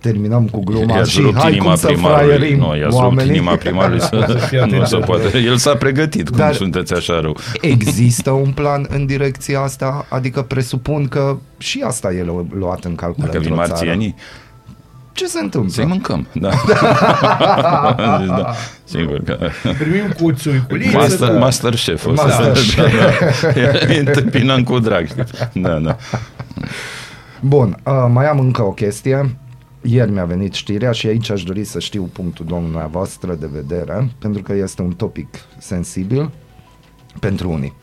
terminăm 0.00 0.44
cu 0.48 0.64
gluma 0.64 0.96
I-ați 0.96 1.10
și 1.10 1.20
rupt 1.20 1.38
hai 1.38 1.50
inima 1.50 1.64
cum 1.66 1.76
să 1.76 1.86
primarului. 1.86 2.34
fraierim 2.36 2.58
Nu, 2.58 2.66
i-ați 2.76 2.82
rupt 2.82 2.94
oamenii. 3.02 3.34
inima 3.34 3.54
primarului 3.56 4.00
să, 4.00 4.36
fie 4.48 4.58
nu 4.58 4.64
atent 4.64 4.86
se 4.86 4.96
la 4.96 5.04
poate. 5.04 5.38
El 5.38 5.56
s-a 5.56 5.74
pregătit, 5.74 6.28
cum 6.28 6.38
Dar- 6.38 6.54
sunteți 6.54 6.94
așa 6.94 7.20
rău. 7.20 7.36
Există 7.60 8.30
un 8.30 8.50
plan 8.50 8.86
în 8.88 9.06
direcția 9.06 9.60
asta? 9.60 10.06
Adică 10.08 10.42
presupun 10.42 11.06
că 11.08 11.36
și 11.58 11.82
asta 11.86 12.12
e 12.12 12.22
lu- 12.24 12.48
luat 12.58 12.84
în 12.84 12.94
calcul 12.94 13.24
Dacă 13.26 13.38
vin 13.38 13.50
într-o 13.50 13.64
țară. 13.66 13.68
marțienii, 13.74 14.14
Ce 15.12 15.26
se 15.26 15.38
întâmplă? 15.40 15.70
să-i 15.72 15.84
mâncăm. 15.84 16.26
Da. 16.32 16.50
da. 18.26 18.52
Sigur 18.84 19.20
că... 19.24 19.38
Primim 19.78 20.14
cu 20.20 20.32
țuiculiță. 20.32 20.96
Master, 20.96 21.28
cu- 21.28 21.38
master 21.38 21.74
chef. 21.74 22.06
O 22.06 22.14
să, 22.16 22.22
Masterchef. 22.24 22.76
da, 22.76 23.62
da. 23.62 23.78
Îi 23.88 23.98
întâmpinăm 24.06 24.62
cu 24.62 24.78
drag. 24.78 25.06
știi? 25.06 25.22
Da, 25.52 25.68
da. 25.78 25.96
Bun, 27.40 27.76
uh, 27.84 27.92
mai 28.12 28.28
am 28.28 28.38
încă 28.38 28.62
o 28.62 28.70
chestie. 28.70 29.36
Ieri 29.82 30.10
mi-a 30.10 30.24
venit 30.24 30.52
știrea 30.52 30.92
și 30.92 31.06
aici 31.06 31.30
aș 31.30 31.42
dori 31.42 31.64
să 31.64 31.78
știu 31.78 32.02
punctul 32.02 32.44
dumneavoastră 32.46 33.34
de 33.34 33.48
vedere, 33.52 34.10
pentru 34.18 34.42
că 34.42 34.52
este 34.52 34.82
un 34.82 34.92
topic 34.92 35.28
sensibil 35.58 36.30
pentru 37.20 37.50
unii. 37.50 37.74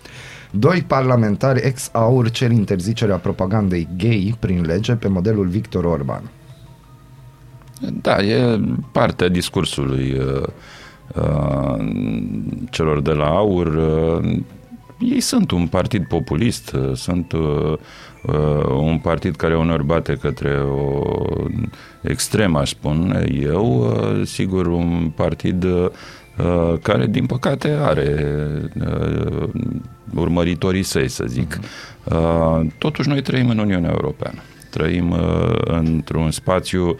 Doi 0.51 0.83
parlamentari 0.87 1.61
ex-aur 1.65 2.29
cer 2.29 2.51
interzicerea 2.51 3.17
propagandei 3.17 3.87
gay 3.97 4.35
prin 4.39 4.61
lege 4.65 4.93
pe 4.93 5.07
modelul 5.07 5.47
Victor 5.47 5.83
Orban. 5.83 6.29
Da, 8.01 8.23
e 8.23 8.59
partea 8.91 9.27
discursului 9.27 10.17
uh, 10.17 10.43
uh, 11.15 11.85
celor 12.69 13.01
de 13.01 13.11
la 13.11 13.25
AUR. 13.25 13.67
Uh, 13.67 14.37
ei 14.99 15.19
sunt 15.19 15.51
un 15.51 15.67
partid 15.67 16.07
populist, 16.07 16.71
uh, 16.71 16.95
sunt 16.95 17.31
uh, 17.31 17.77
uh, 18.23 18.65
un 18.69 18.97
partid 18.97 19.35
care 19.35 19.57
uneori 19.57 19.85
bate 19.85 20.13
către 20.13 20.61
o 20.61 21.01
extremă, 22.01 22.59
aș 22.59 22.69
spune 22.69 23.25
eu, 23.41 23.79
uh, 23.79 24.25
sigur 24.25 24.67
un 24.67 25.11
partid 25.15 25.63
uh, 25.63 25.89
care 26.81 27.07
din 27.07 27.25
păcate 27.25 27.77
are 27.81 28.39
uh, 28.79 29.49
urmăritorii 30.15 30.83
săi, 30.83 31.07
să 31.07 31.23
zic. 31.27 31.59
Uh, 32.03 32.61
totuși 32.77 33.09
noi 33.09 33.21
trăim 33.21 33.49
în 33.49 33.57
Uniunea 33.57 33.89
Europeană. 33.89 34.39
Trăim 34.69 35.11
uh, 35.11 35.55
într-un 35.63 36.31
spațiu 36.31 36.87
uh, 36.87 36.95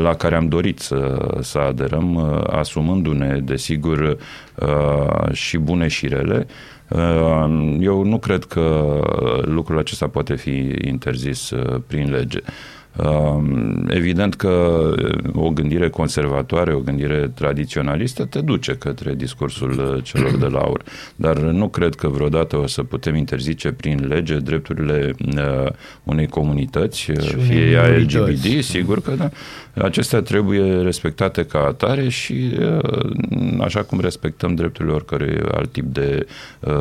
la 0.00 0.14
care 0.14 0.34
am 0.34 0.48
dorit 0.48 0.78
să, 0.78 1.28
să 1.40 1.58
aderăm, 1.58 2.14
uh, 2.14 2.42
asumându-ne, 2.50 3.40
desigur, 3.44 4.18
uh, 4.54 5.32
și 5.32 5.58
bune 5.58 5.88
și 5.88 6.08
rele. 6.08 6.46
Uh, 6.88 7.76
Eu 7.80 8.02
nu 8.02 8.18
cred 8.18 8.44
că 8.44 8.98
lucrul 9.44 9.78
acesta 9.78 10.08
poate 10.08 10.34
fi 10.34 10.74
interzis 10.84 11.50
uh, 11.50 11.80
prin 11.86 12.10
lege. 12.10 12.40
Um, 12.96 13.86
Evident 13.88 14.34
că 14.34 14.48
uh, 14.48 15.44
o 15.44 15.50
gândire 15.50 15.88
conservatoare, 15.88 16.74
o 16.74 16.78
gândire 16.78 17.30
tradiționalistă 17.34 18.24
te 18.24 18.40
duce 18.40 18.72
către 18.72 19.14
discursul 19.14 19.70
uh, 19.70 20.04
celor 20.04 20.36
de 20.36 20.46
la 20.46 20.58
aur, 20.58 20.82
dar 21.16 21.38
nu 21.38 21.68
cred 21.68 21.94
că 21.94 22.08
vreodată 22.08 22.56
o 22.56 22.66
să 22.66 22.82
putem 22.82 23.14
interzice 23.14 23.72
prin 23.72 24.06
lege 24.08 24.36
drepturile 24.36 25.14
uh, 25.36 25.70
unei 26.04 26.26
comunităăți, 26.26 27.10
uh, 27.10 27.16
unei 27.34 27.44
fie 27.44 27.70
ea 27.70 27.82
minorități. 27.82 28.16
LGBT, 28.16 28.64
sigur 28.64 29.00
că 29.00 29.10
da. 29.10 29.30
Acestea 29.74 30.20
trebuie 30.20 30.82
respectate 30.82 31.44
ca 31.44 31.58
atare 31.58 32.08
și 32.08 32.50
uh, 32.60 33.60
așa 33.60 33.82
cum 33.82 34.00
respectăm 34.00 34.54
drepturile 34.54 34.94
oricărui 34.94 35.40
alt 35.52 35.72
tip 35.72 35.84
de 35.84 36.26
uh, 36.60 36.72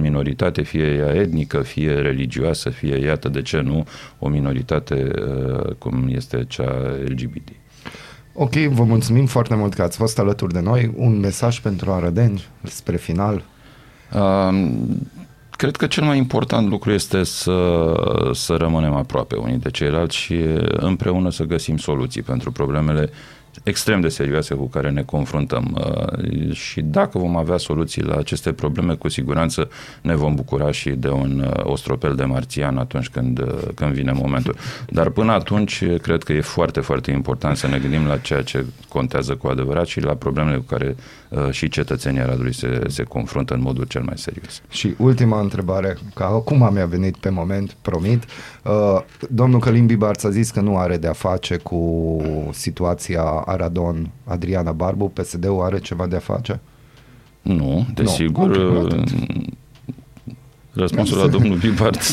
minoritate, 0.00 0.62
fie 0.62 0.86
ea 0.86 1.14
etnică, 1.14 1.60
fie 1.60 1.92
religioasă, 1.92 2.70
fie, 2.70 2.96
iată 2.96 3.28
de 3.28 3.42
ce 3.42 3.60
nu, 3.60 3.86
o 4.18 4.28
minoritate 4.28 5.10
uh, 5.18 5.43
cum 5.78 6.08
este 6.08 6.44
cea 6.48 6.72
LGBT. 7.06 7.48
Ok, 8.32 8.52
vă 8.54 8.84
mulțumim 8.84 9.26
foarte 9.26 9.54
mult 9.54 9.74
că 9.74 9.82
ați 9.82 9.96
fost 9.96 10.18
alături 10.18 10.52
de 10.52 10.60
noi. 10.60 10.92
Un 10.96 11.18
mesaj 11.18 11.60
pentru 11.60 11.90
arădeni 11.90 12.44
spre 12.62 12.96
final. 12.96 13.44
Um, 14.14 14.88
Cred 15.56 15.76
că 15.76 15.86
cel 15.86 16.04
mai 16.04 16.16
important 16.16 16.68
lucru 16.68 16.92
este 16.92 17.22
să, 17.22 17.92
să 18.32 18.54
rămânem 18.54 18.94
aproape 18.94 19.36
unii 19.36 19.56
de 19.56 19.70
ceilalți 19.70 20.16
și 20.16 20.40
împreună 20.76 21.30
să 21.30 21.44
găsim 21.44 21.76
soluții 21.76 22.22
pentru 22.22 22.52
problemele 22.52 23.10
extrem 23.64 24.00
de 24.00 24.08
serioase 24.08 24.54
cu 24.54 24.68
care 24.68 24.90
ne 24.90 25.02
confruntăm. 25.02 25.76
Uh, 25.78 26.52
Și 26.52 26.80
dacă 26.80 27.18
vom 27.18 27.36
avea 27.36 27.56
soluții 27.56 28.02
la 28.02 28.16
aceste 28.16 28.52
probleme, 28.52 28.94
cu 28.94 29.08
siguranță 29.08 29.68
ne 30.02 30.14
vom 30.14 30.34
bucura 30.34 30.70
și 30.70 30.90
de 30.90 31.08
un 31.08 31.38
uh, 31.46 31.60
ostropel 31.62 32.14
de 32.14 32.24
marțian 32.24 32.78
atunci 32.78 33.08
când, 33.08 33.38
uh, 33.38 33.46
când 33.74 33.92
vine 33.92 34.12
momentul. 34.12 34.56
Dar 34.88 35.08
până 35.08 35.32
atunci, 35.32 35.84
cred 36.02 36.22
că 36.22 36.32
e 36.32 36.40
foarte, 36.40 36.80
foarte 36.80 37.10
important 37.10 37.56
să 37.56 37.66
ne 37.66 37.78
gândim 37.78 38.06
la 38.06 38.18
ceea 38.18 38.42
ce 38.42 38.64
contează 38.88 39.34
cu 39.34 39.46
adevărat 39.46 39.86
și 39.86 40.00
la 40.00 40.14
problemele 40.14 40.56
cu 40.56 40.64
care 40.68 40.96
uh, 40.96 41.23
și 41.50 41.68
cetățenii 41.68 42.20
Aradului 42.20 42.54
se, 42.54 42.82
se 42.86 43.02
confruntă 43.02 43.54
în 43.54 43.60
modul 43.60 43.84
cel 43.84 44.02
mai 44.02 44.14
serios. 44.16 44.62
Și 44.68 44.94
ultima 44.98 45.40
întrebare, 45.40 45.96
că 46.14 46.22
acum 46.22 46.70
mi-a 46.72 46.86
venit 46.86 47.16
pe 47.16 47.28
moment, 47.28 47.76
promit. 47.82 48.24
Uh, 48.62 49.00
domnul 49.30 49.60
Călim 49.60 49.86
Bibarț 49.86 50.24
a 50.24 50.30
zis 50.30 50.50
că 50.50 50.60
nu 50.60 50.78
are 50.78 50.96
de-a 50.96 51.12
face 51.12 51.56
cu 51.56 52.16
situația 52.52 53.22
Aradon 53.22 54.10
Adriana 54.24 54.72
Barbu. 54.72 55.08
PSD-ul 55.08 55.62
are 55.62 55.78
ceva 55.78 56.06
de-a 56.06 56.18
face? 56.18 56.60
Nu, 57.42 57.86
desigur. 57.94 58.50
ok, 58.50 58.56
uh, 58.56 58.84
atât. 58.84 59.08
Răspunsul 60.72 61.18
la 61.18 61.26
domnul 61.26 61.56
Bibart 61.56 62.12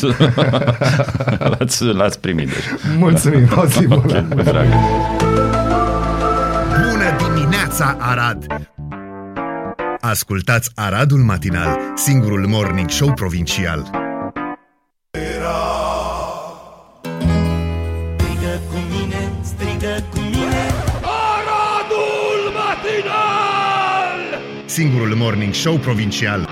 l-ați, 1.58 1.84
l-ați 1.84 2.20
primit 2.20 2.46
deja. 2.46 2.96
Mulțumim, 2.98 3.48
o 3.56 3.66
zi 3.66 3.86
bună. 3.86 4.26
Ok, 4.32 4.42
drag. 4.42 4.66
Bună 6.68 7.34
dimineața, 7.34 7.96
Arad! 8.00 8.71
Ascultați 10.04 10.70
Aradul 10.74 11.18
Matinal, 11.18 11.78
singurul 11.94 12.46
morning 12.46 12.90
show 12.90 13.12
provincial. 13.12 13.90
Strigă 18.16 18.60
cu 18.70 18.76
mine, 18.90 19.32
strigă 19.42 20.04
cu 20.10 20.18
mine 20.18 20.64
Aradul 21.34 22.52
matinal! 22.54 24.40
Singurul 24.64 25.14
morning 25.14 25.54
show 25.54 25.76
provincial. 25.76 26.48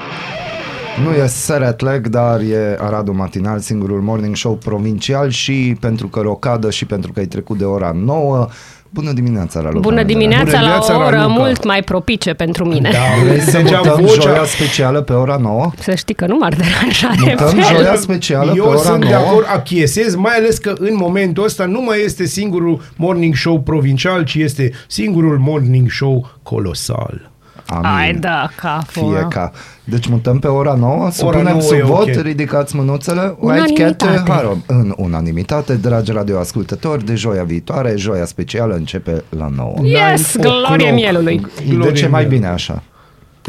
Nu 1.05 1.11
e 1.11 1.27
Seretleg, 1.27 2.07
dar 2.07 2.41
e 2.41 2.77
Aradul 2.81 3.15
Matinal, 3.15 3.59
singurul 3.59 4.01
morning 4.01 4.37
show 4.37 4.57
provincial 4.57 5.31
și 5.31 5.77
pentru 5.81 6.09
că 6.09 6.21
rocadă 6.21 6.71
și 6.71 6.87
pentru 6.87 7.13
că 7.13 7.19
ai 7.19 7.27
trecut 7.27 7.59
de 7.59 7.65
ora 7.65 7.93
9. 7.95 8.49
Bună 8.93 9.13
dimineața, 9.13 9.61
Ralu. 9.61 9.81
Bună 9.81 10.03
dimineața, 10.03 10.45
Bună 10.45 10.57
dimineața, 10.57 10.93
la 10.97 11.03
o 11.03 11.07
oră 11.07 11.17
Raluca. 11.17 11.33
mult 11.39 11.65
mai 11.65 11.83
propice 11.83 12.33
pentru 12.33 12.65
mine. 12.69 12.91
Da, 12.93 12.99
Vrei 13.25 13.41
să 13.41 13.59
deja 13.63 13.77
mutăm 13.85 14.01
vocea... 14.05 14.21
joia 14.21 14.45
specială 14.45 15.01
pe 15.01 15.13
ora 15.13 15.37
9? 15.37 15.71
Să 15.79 15.95
știi 15.95 16.15
că 16.15 16.27
nu 16.27 16.37
m-ar 16.41 16.55
deranja 16.55 17.11
de 17.25 17.31
Mutăm 17.31 17.49
fel. 17.63 17.77
joia 17.77 17.97
specială 17.97 18.51
pe 18.53 18.57
Eu 18.57 18.65
ora 18.65 18.77
sunt 18.79 18.99
9? 19.05 19.13
de 19.13 19.15
acord, 19.15 19.47
achiesez, 19.55 20.15
mai 20.15 20.35
ales 20.37 20.59
că 20.59 20.75
în 20.79 20.95
momentul 20.97 21.45
ăsta 21.45 21.65
nu 21.65 21.81
mai 21.83 22.01
este 22.05 22.25
singurul 22.27 22.81
morning 22.97 23.35
show 23.35 23.61
provincial, 23.61 24.25
ci 24.25 24.35
este 24.35 24.71
singurul 24.87 25.39
morning 25.39 25.91
show 25.91 26.31
colosal. 26.43 27.31
Amin. 27.67 27.85
Ai 27.87 28.15
da, 28.15 28.49
capul. 28.57 29.13
Fie 29.13 29.27
ca. 29.29 29.53
Deci 29.85 30.07
mutăm 30.07 30.39
pe 30.39 30.47
ora 30.47 30.75
9, 30.75 31.11
să 31.11 31.25
Ora 31.27 31.37
punem 31.39 31.53
9 31.53 31.63
sub 31.65 31.77
e 31.79 31.83
vot, 31.83 32.03
ok. 32.17 32.23
ridicați 32.23 32.77
mânuțele. 32.77 33.35
Unanimitate. 33.39 34.05
White 34.07 34.23
Cat 34.25 34.29
Harold. 34.37 34.61
În 34.67 34.95
unanimitate, 34.97 35.75
dragi 35.75 36.13
radioascultători, 36.13 37.05
de 37.05 37.15
joia 37.15 37.45
viitoare, 37.45 37.95
joia 37.97 38.25
specială 38.25 38.75
începe 38.75 39.25
la 39.29 39.49
9. 39.57 39.75
Yes, 39.83 40.35
Nine 40.35 40.49
glorie 40.49 40.87
o'clock. 40.91 40.95
mielului. 40.95 41.39
De 41.57 41.75
Glorie 41.75 41.93
ce 41.93 42.07
mai 42.09 42.21
mea. 42.21 42.31
bine 42.31 42.47
așa? 42.47 42.83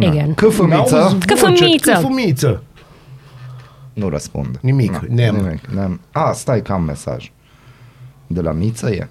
Again. 0.07 0.33
Câfâmiță, 0.33 0.95
N-auzi 0.95 1.15
Câfâmiță. 1.25 1.65
voce, 1.67 1.91
Câfâmiță. 1.91 2.63
nu 3.93 4.09
răspund. 4.09 4.57
Nimic, 4.61 4.91
Na, 4.91 4.99
nem. 5.09 5.35
Nimic, 5.35 5.65
nem. 5.75 5.99
A, 6.11 6.31
stai 6.31 6.61
că 6.61 6.71
am 6.71 6.83
mesaj. 6.83 7.31
De 8.27 8.41
la 8.41 8.51
Miță 8.51 8.89
e. 8.89 9.09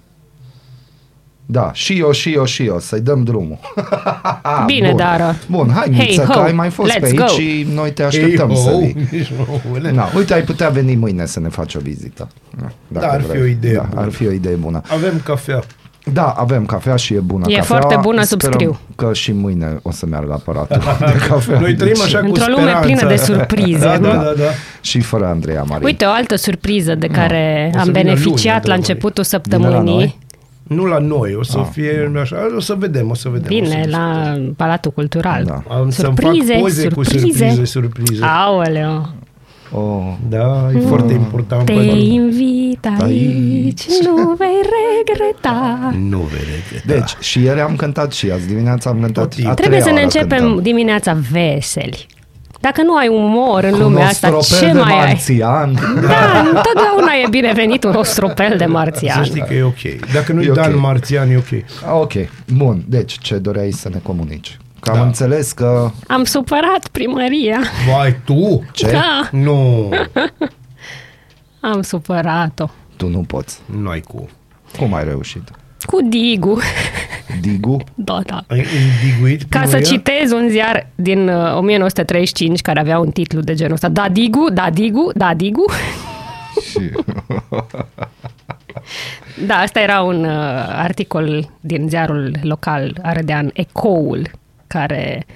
Da, 1.50 1.70
și 1.74 1.98
eu, 1.98 2.10
și 2.12 2.32
eu, 2.32 2.44
și 2.44 2.64
eu, 2.64 2.78
să-i 2.78 3.00
dăm 3.00 3.22
drumul. 3.24 3.58
Bine, 4.66 4.88
Bun. 4.88 4.96
Dara. 4.96 5.34
Bun, 5.50 5.70
hai 5.74 5.92
Hey, 5.96 6.06
Miță, 6.08 6.22
ho, 6.24 6.32
că 6.32 6.38
ai 6.38 6.52
mai 6.52 6.70
fost 6.70 6.90
let's 6.92 7.00
pe 7.00 7.06
aici 7.06 7.16
go. 7.18 7.26
și 7.26 7.66
noi 7.74 7.92
te 7.92 8.02
așteptăm 8.02 8.50
Ei, 8.50 8.56
să 8.56 8.70
oh, 8.70 8.78
vii. 8.78 8.96
nici 9.10 9.32
nu- 9.82 9.90
Na, 9.90 10.08
uite, 10.16 10.34
ai 10.34 10.42
putea 10.42 10.68
veni 10.68 10.94
mâine 10.94 11.26
să 11.26 11.40
ne 11.40 11.48
faci 11.48 11.74
o 11.74 11.78
vizită. 11.82 12.28
Na, 12.60 12.70
dacă 12.88 13.06
Da, 13.06 13.12
ar 13.12 13.20
fi 13.20 13.26
vrei. 13.26 13.40
o 13.40 13.44
idee 13.44 13.74
da, 13.74 13.86
bună. 13.88 14.00
Ar 14.00 14.10
fi 14.10 14.26
o 14.26 14.30
idee 14.30 14.54
bună. 14.54 14.80
Avem 14.88 15.20
cafea. 15.24 15.60
Da, 16.12 16.28
avem 16.36 16.66
cafea 16.66 16.96
și 16.96 17.14
e 17.14 17.18
bună 17.18 17.44
E 17.48 17.54
cafea. 17.54 17.62
foarte 17.78 17.96
bună, 18.00 18.22
Sperăm 18.22 18.40
subscriu. 18.50 18.78
că 18.96 19.12
și 19.12 19.32
mâine 19.32 19.78
o 19.82 19.90
să 19.90 20.06
meargă 20.06 20.32
aparatul 20.32 20.82
de 20.98 21.12
cafea. 21.28 21.58
Noi 21.60 21.74
trăim 21.74 21.92
Deci- 21.94 22.02
așa 22.04 22.18
cu 22.18 22.24
Într-o 22.26 22.44
lume 22.48 22.60
speranța. 22.62 22.86
plină 22.86 23.08
de 23.08 23.16
surprize, 23.16 23.78
Da, 23.86 23.98
da, 23.98 24.12
nu? 24.14 24.22
da, 24.22 24.32
da. 24.36 24.44
Și 24.80 25.00
fără 25.00 25.26
Andreea 25.26 25.62
Marin. 25.62 25.84
Uite, 25.84 26.04
o 26.04 26.10
altă 26.10 26.36
surpriză 26.36 26.94
de 26.94 27.06
care 27.06 27.64
O 27.68 27.72
să 27.72 27.78
am 27.78 27.84
vină 27.92 28.02
beneficiat 28.02 28.26
luni, 28.26 28.68
la 28.68 28.74
într-adevăr. 28.74 28.76
începutul 28.76 29.24
Vine 29.42 29.68
la 29.68 29.68
noi? 29.68 29.82
săptămânii. 29.82 30.18
Nu 30.76 30.84
la 30.84 30.98
noi, 30.98 31.34
o 31.34 31.42
să 31.42 31.58
Ah, 31.58 31.66
fie 31.72 32.12
așa, 32.20 32.36
o 32.56 32.60
să 32.60 32.74
vedem, 32.78 33.10
o 33.10 33.14
să 33.14 33.28
vedem. 33.28 33.48
o 33.50 33.54
să 33.54 33.60
Bine, 33.60 33.82
discutăm. 33.84 34.00
la 34.00 34.36
Palatul 34.56 34.90
Cultural. 34.90 35.44
Da. 35.44 35.62
Am 35.68 35.90
să-mi 35.90 36.14
Surprize, 36.16 36.52
fac 36.52 36.62
poze 36.62 36.88
cu 36.88 37.02
surprize, 37.02 37.28
surprize. 37.48 37.64
surprize. 37.64 38.24
Aoleo. 38.24 39.08
Oh, 39.72 40.12
Da, 40.28 40.70
e 40.76 40.78
foarte 40.80 41.12
important. 41.12 41.64
Te 41.64 41.72
pentru- 41.72 41.96
invit 41.96 42.86
aici, 43.00 43.82
nu 44.04 44.34
vei 44.38 44.48
regreta. 44.76 45.78
Nu 46.08 46.18
vei 46.18 46.40
regreta. 46.40 46.94
Deci, 46.98 47.24
și 47.24 47.42
ieri 47.42 47.60
am 47.60 47.76
cântat 47.76 48.12
și 48.12 48.30
azi 48.30 48.46
dimineața 48.46 48.90
am 48.90 49.00
cântat. 49.00 49.22
Tot 49.24 49.34
timpul. 49.34 49.50
a 49.52 49.54
Trebuie 49.54 49.80
treia 49.80 49.94
să 49.96 50.00
ne 50.00 50.04
oară 50.06 50.18
începem 50.20 50.44
cântăm. 50.46 50.62
dimineața 50.62 51.16
veseli. 51.30 52.06
Dacă 52.60 52.82
nu 52.82 52.96
ai 52.96 53.08
umor 53.08 53.64
în 53.64 53.70
Cu 53.70 53.76
lumea 53.78 54.02
un 54.02 54.06
asta, 54.08 54.36
ostropel 54.36 54.66
ce 54.68 54.72
de 54.74 54.80
mai 54.80 54.92
ai? 54.92 55.06
marțian. 55.06 55.74
Da, 55.74 56.38
întotdeauna 56.40 57.12
e 57.24 57.28
binevenit 57.30 57.84
un 57.84 57.94
ostropel 57.94 58.54
de 58.58 58.64
Să 58.64 58.70
marțian. 58.70 59.24
știi 59.24 59.40
că 59.46 59.54
e 59.54 59.62
ok. 59.62 60.10
Dacă 60.12 60.32
nu-i 60.32 60.44
E 60.46 60.48
ok. 60.50 60.54
Dan 60.56 60.78
Marțian, 60.78 61.30
e 61.30 61.36
ok. 61.36 61.52
Ah, 61.52 61.92
ok, 62.00 62.12
bun. 62.56 62.84
Deci, 62.88 63.18
ce 63.18 63.36
doreai 63.36 63.70
să 63.70 63.88
ne 63.88 63.98
comunici? 64.02 64.58
Că 64.80 64.90
am 64.90 64.96
Da. 64.96 65.02
înțeles 65.02 65.52
că... 65.52 65.90
Am 66.06 66.24
supărat 66.24 66.88
primăria. 66.92 67.58
Vai, 67.94 68.16
tu? 68.24 68.64
Ce? 68.72 68.90
Da, 68.90 69.28
Nu, 69.32 69.88
am 71.60 71.82
supărat-o. 71.82 72.66
Tu 72.96 73.08
nu 73.08 73.18
poți. 73.20 73.58
nu 73.80 73.88
ai 73.88 74.00
cu. 74.00 74.28
Cum 74.78 74.94
ai 74.94 75.04
reușit? 75.04 75.42
Cu 75.86 76.02
Digu. 76.02 76.58
Digu? 77.40 77.76
Da, 77.94 78.20
da. 78.26 78.44
Ai 78.48 78.64
indiguit 79.02 79.42
Ca 79.48 79.60
să 79.64 79.76
primăria? 79.76 79.88
citez 79.90 80.30
un 80.32 80.48
ziar 80.48 80.86
din 80.94 81.28
uh, 81.28 81.56
1935 81.56 82.60
care 82.60 82.80
avea 82.80 82.98
un 82.98 83.10
titlu 83.10 83.40
de 83.40 83.54
genul 83.54 83.72
ăsta. 83.72 83.88
Da, 83.88 84.08
Digu, 84.08 84.50
da, 84.52 84.70
Digu, 84.72 85.10
da, 85.14 85.34
Digu. 85.34 85.64
Și... 86.70 86.80
Da, 89.46 89.54
asta 89.54 89.80
era 89.80 90.00
un 90.02 90.24
uh, 90.24 90.32
articol 90.68 91.50
din 91.60 91.88
ziarul 91.88 92.34
local 92.42 92.96
arădean 93.02 93.50
Ecoul, 93.52 94.30
care 94.66 95.26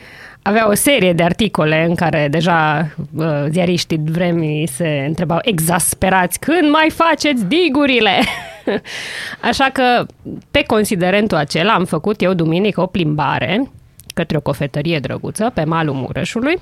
avea 0.43 0.69
o 0.69 0.75
serie 0.75 1.13
de 1.13 1.23
articole 1.23 1.85
în 1.89 1.95
care 1.95 2.29
deja 2.31 2.91
uh, 3.17 3.45
ziariștii 3.51 4.01
vremii 4.05 4.67
se 4.67 5.05
întrebau 5.09 5.39
exasperați 5.43 6.39
când 6.39 6.71
mai 6.71 6.91
faceți 6.91 7.45
digurile? 7.45 8.11
Așa 9.51 9.71
că 9.73 10.07
pe 10.51 10.63
considerentul 10.67 11.37
acela 11.37 11.73
am 11.73 11.85
făcut 11.85 12.23
eu 12.23 12.33
duminică 12.33 12.81
o 12.81 12.87
plimbare 12.87 13.71
către 14.15 14.37
o 14.37 14.41
cofetărie 14.41 14.99
drăguță 14.99 15.51
pe 15.55 15.65
malul 15.65 15.95
Mureșului 15.95 16.61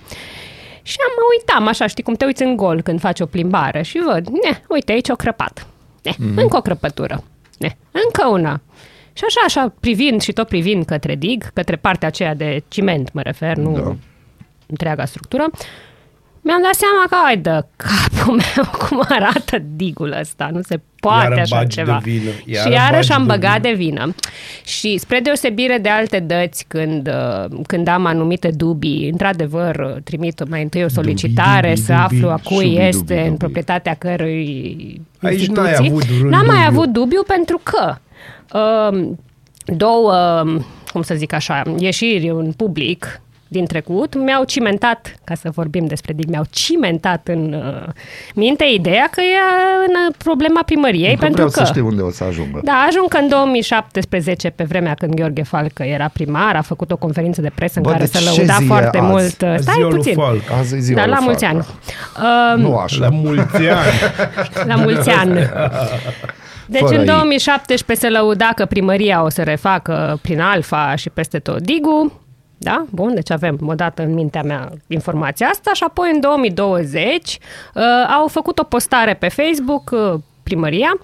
și 0.83 0.97
am 1.01 1.13
mă 1.17 1.23
uitam 1.39 1.67
așa, 1.67 1.87
știi 1.87 2.03
cum 2.03 2.15
te 2.15 2.25
uiți 2.25 2.43
în 2.43 2.57
gol 2.57 2.83
când 2.83 3.01
faci 3.01 3.21
o 3.21 3.27
plimbare 3.27 3.83
și 3.83 4.03
văd, 4.13 4.27
ne, 4.29 4.61
uite 4.69 4.93
aici 4.93 5.09
o 5.09 5.15
crăpată, 5.15 5.67
ne, 6.03 6.13
mm-hmm. 6.13 6.35
încă 6.37 6.57
o 6.57 6.61
crăpătură, 6.61 7.25
ne, 7.59 7.77
încă 7.91 8.29
una. 8.29 8.61
Și 9.13 9.25
așa, 9.27 9.41
așa, 9.45 9.75
privind 9.81 10.21
și 10.21 10.33
tot 10.33 10.49
privind 10.49 10.85
către 10.85 11.15
dig, 11.15 11.53
către 11.53 11.77
partea 11.77 12.09
aceea 12.09 12.35
de 12.35 12.63
ciment, 12.69 13.13
mă 13.13 13.21
refer, 13.21 13.57
nu 13.57 13.73
da. 13.73 13.97
întreaga 14.67 15.05
structură, 15.05 15.51
mi-am 16.45 16.61
dat 16.63 16.75
seama 16.75 17.05
că, 17.09 17.17
ai 17.27 17.37
de 17.37 17.67
capul 17.77 18.35
meu, 18.35 18.65
cum 18.89 19.03
arată 19.09 19.59
digul 19.77 20.17
ăsta, 20.21 20.49
nu 20.53 20.61
se 20.63 20.81
poate 21.01 21.23
Iară 21.29 21.41
așa 21.41 21.57
bagi 21.57 21.75
ceva. 21.77 22.01
de 22.05 22.11
vină, 22.11 22.31
iară 22.47 22.69
și 22.69 22.75
iarăși 22.75 23.09
bagi 23.09 23.13
am 23.13 23.27
de 23.27 23.33
băgat 23.33 23.61
vină. 23.61 23.69
de 23.69 23.75
vină. 23.75 24.15
Și 24.65 24.99
spre 24.99 25.21
deosebire 25.21 25.79
de 25.79 25.89
alte 25.89 26.19
dăți, 26.21 26.65
când, 26.69 27.09
uh, 27.09 27.59
când 27.67 27.89
am 27.89 28.07
anumite 28.07 28.51
dubii, 28.51 29.09
într-adevăr, 29.11 29.77
uh, 29.77 30.03
trimit 30.05 30.49
mai 30.49 30.63
întâi 30.63 30.85
o 30.85 30.89
solicitare 30.89 31.69
dubii, 31.69 31.83
să 31.83 31.93
dubii, 31.93 32.05
aflu 32.19 32.29
a 32.31 32.41
cui 32.45 32.65
șubii, 32.65 32.87
este 32.87 32.99
dubii, 33.05 33.17
în 33.17 33.23
dubii. 33.25 33.37
proprietatea 33.39 33.95
cărui 33.95 35.01
Aici 35.23 35.39
instituții. 35.39 35.63
n-ai 35.63 35.75
avut 35.89 36.05
vreun 36.05 36.29
N-am 36.31 36.47
mai 36.47 36.65
dubiu. 36.65 36.69
avut 36.81 36.89
dubiu 36.93 37.23
pentru 37.27 37.61
că 37.63 37.95
um, 38.59 39.19
două, 39.77 40.43
cum 40.93 41.03
să 41.03 41.15
zic 41.15 41.33
așa, 41.33 41.63
ieșiri 41.79 42.29
în 42.29 42.53
public 42.53 43.21
din 43.53 43.65
trecut 43.67 44.15
mi-au 44.15 44.45
cimentat, 44.45 45.15
ca 45.25 45.35
să 45.35 45.51
vorbim 45.51 45.87
despre 45.87 46.13
dig, 46.13 46.29
mi-au 46.29 46.45
cimentat 46.51 47.29
în 47.29 47.53
uh, 47.53 47.89
minte 48.35 48.65
ideea 48.75 49.09
că 49.11 49.21
e 49.21 49.37
în 49.89 49.95
uh, 50.09 50.15
problema 50.19 50.63
primăriei, 50.67 51.09
Încă 51.11 51.21
pentru 51.25 51.35
vreau 51.43 51.49
că... 51.49 51.59
să 51.65 51.65
știu 51.65 51.87
unde 51.87 52.03
o 52.03 52.11
să 52.11 52.25
ajungă. 52.25 52.61
Da, 52.65 52.73
ajung 52.89 53.09
că 53.09 53.17
în 53.17 53.29
2017, 53.29 54.51
pe 54.51 54.65
vremea 54.65 54.95
când 54.95 55.15
Gheorghe 55.15 55.43
Falcă 55.43 55.83
era 55.83 56.11
primar, 56.13 56.57
a 56.57 56.63
făcut 56.63 56.91
o 56.91 56.97
conferință 56.97 57.41
de 57.41 57.51
presă 57.55 57.73
în 57.77 57.83
Bă, 57.83 57.91
care 57.91 58.05
deci 58.05 58.13
se 58.13 58.19
ce 58.19 58.25
lăuda 58.37 58.55
zi 58.57 58.63
e 58.63 58.67
foarte 58.67 58.99
azi? 58.99 59.07
mult. 59.07 59.25
uh, 59.43 59.55
Stai 59.59 59.75
Ziua 59.75 59.89
lui 59.89 59.97
puțin. 59.97 60.15
Falc. 60.15 60.43
Azi 60.59 60.75
e 60.75 60.79
ziua 60.79 60.99
Da, 60.99 61.05
lui 61.07 61.15
la 61.15 61.21
mulți 61.21 61.45
Falcă. 61.45 61.67
ani. 62.17 62.55
Um, 62.57 62.61
Nu 62.61 62.77
așa. 62.77 63.01
La 63.01 63.09
mulți 63.09 63.57
ani. 63.57 63.93
la 64.71 64.75
mulți 64.75 65.09
ani. 65.11 65.39
Deci 66.67 66.81
Fără 66.81 66.95
în 66.95 67.01
ei. 67.01 67.07
2017 67.07 68.07
se 68.07 68.13
lăuda 68.13 68.51
că 68.55 68.65
primăria 68.65 69.23
o 69.25 69.29
să 69.29 69.43
refacă 69.43 70.19
prin 70.23 70.41
Alfa 70.41 70.95
și 70.97 71.11
peste 71.11 71.39
tot 71.39 71.61
Digu. 71.63 72.22
Da? 72.63 72.85
Bun, 72.91 73.15
deci 73.15 73.31
avem 73.31 73.59
odată 73.67 74.03
în 74.03 74.15
mintea 74.15 74.43
mea 74.43 74.71
informația 74.87 75.49
asta 75.49 75.73
și 75.73 75.85
apoi 75.87 76.11
în 76.15 76.21
2020 76.21 77.39
uh, 77.75 77.83
au 78.19 78.27
făcut 78.27 78.59
o 78.59 78.63
postare 78.63 79.15
pe 79.15 79.29
Facebook, 79.29 79.91
uh, 79.91 80.15
primăria, 80.43 80.99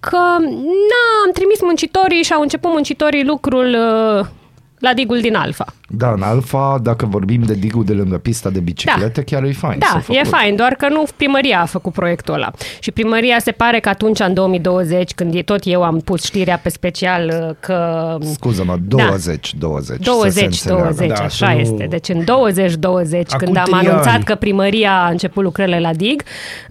că 0.00 0.16
na, 0.38 1.02
am 1.24 1.30
trimis 1.32 1.62
muncitorii 1.62 2.22
și 2.22 2.32
au 2.32 2.40
început 2.40 2.70
muncitorii 2.70 3.24
lucrul 3.24 3.76
uh, 4.18 4.26
la 4.82 4.92
digul 4.94 5.20
din 5.20 5.34
Alfa. 5.34 5.64
Da, 5.88 6.10
în 6.12 6.22
Alfa, 6.22 6.78
dacă 6.82 7.06
vorbim 7.06 7.42
de 7.42 7.54
digul 7.54 7.84
de 7.84 7.92
lângă 7.92 8.18
pista 8.18 8.50
de 8.50 8.60
biciclete, 8.60 9.22
chiar 9.22 9.42
e 9.44 9.52
fain. 9.52 9.80
s-a 9.80 9.92
Da, 9.92 9.98
e 9.98 10.02
făcut. 10.16 10.28
fain, 10.38 10.56
doar 10.56 10.72
că 10.74 10.88
nu 10.88 11.04
primăria 11.16 11.60
a 11.60 11.64
făcut 11.64 11.92
proiectul 11.92 12.34
ăla. 12.34 12.50
Și 12.80 12.90
primăria 12.90 13.36
se 13.38 13.50
pare 13.50 13.80
că 13.80 13.88
atunci, 13.88 14.20
în 14.20 14.34
2020, 14.34 15.12
când 15.14 15.34
e 15.34 15.42
tot 15.42 15.60
eu 15.64 15.82
am 15.82 15.98
pus 16.00 16.24
știrea 16.24 16.58
pe 16.62 16.68
special 16.68 17.26
uh, 17.48 17.54
că... 17.60 18.16
Scuză-mă, 18.32 18.76
20, 18.82 19.54
20. 19.54 19.86
să 19.86 20.02
se 20.02 20.10
20, 20.10 20.44
înțeleagă. 20.44 20.82
20, 20.82 21.08
Da, 21.08 21.14
așa 21.24 21.46
să 21.46 21.52
nu- 21.52 21.58
este. 21.60 21.86
Deci 21.90 22.08
în 22.08 22.24
20, 22.24 22.72
20, 22.74 23.32
Acum 23.32 23.44
când 23.46 23.56
am 23.56 23.64
trei 23.64 23.88
anunțat 23.88 24.14
ani. 24.14 24.24
că 24.24 24.34
primăria 24.34 24.92
a 25.04 25.08
început 25.08 25.42
lucrările 25.42 25.80
la 25.80 25.92
DIG, 25.94 26.22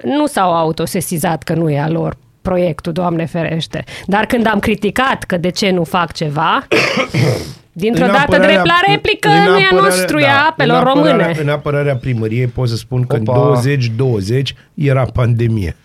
nu 0.04 0.26
s-au 0.28 0.54
autosesizat 0.56 1.44
că 1.44 1.54
nu 1.54 1.70
e 1.70 1.80
a 1.80 1.90
lor 1.90 2.18
proiectul, 2.42 2.92
Doamne 2.92 3.26
ferește. 3.26 3.84
Dar 4.06 4.26
când 4.26 4.48
am 4.48 4.60
criticat 4.60 5.24
că 5.24 5.38
de 5.38 5.50
ce 5.50 5.70
nu 5.70 5.84
fac 5.84 6.12
ceva, 6.14 6.68
dintr-o 7.72 8.04
În 8.06 8.12
dată 8.12 8.22
apărarea- 8.22 8.48
drept 8.48 8.66
la 8.68 8.80
replică, 8.94 9.28
în 9.30 9.34
nu 9.36 9.40
e 9.40 9.64
a 9.64 9.66
apărarea- 9.66 9.80
nostru, 9.96 10.20
e 10.20 10.28
a 10.28 10.46
apelor 10.50 10.82
în 10.82 10.88
apărarea- 10.88 11.26
române. 11.26 11.40
În 11.42 11.50
apărarea 11.50 11.96
primăriei 11.96 12.48
pot 12.48 12.70
să 12.70 12.76
spun 12.76 13.06
că 13.06 13.16
Opa. 13.16 13.32
în 13.34 13.42
2020 13.44 14.56
era 14.74 15.06
pandemie. 15.14 15.76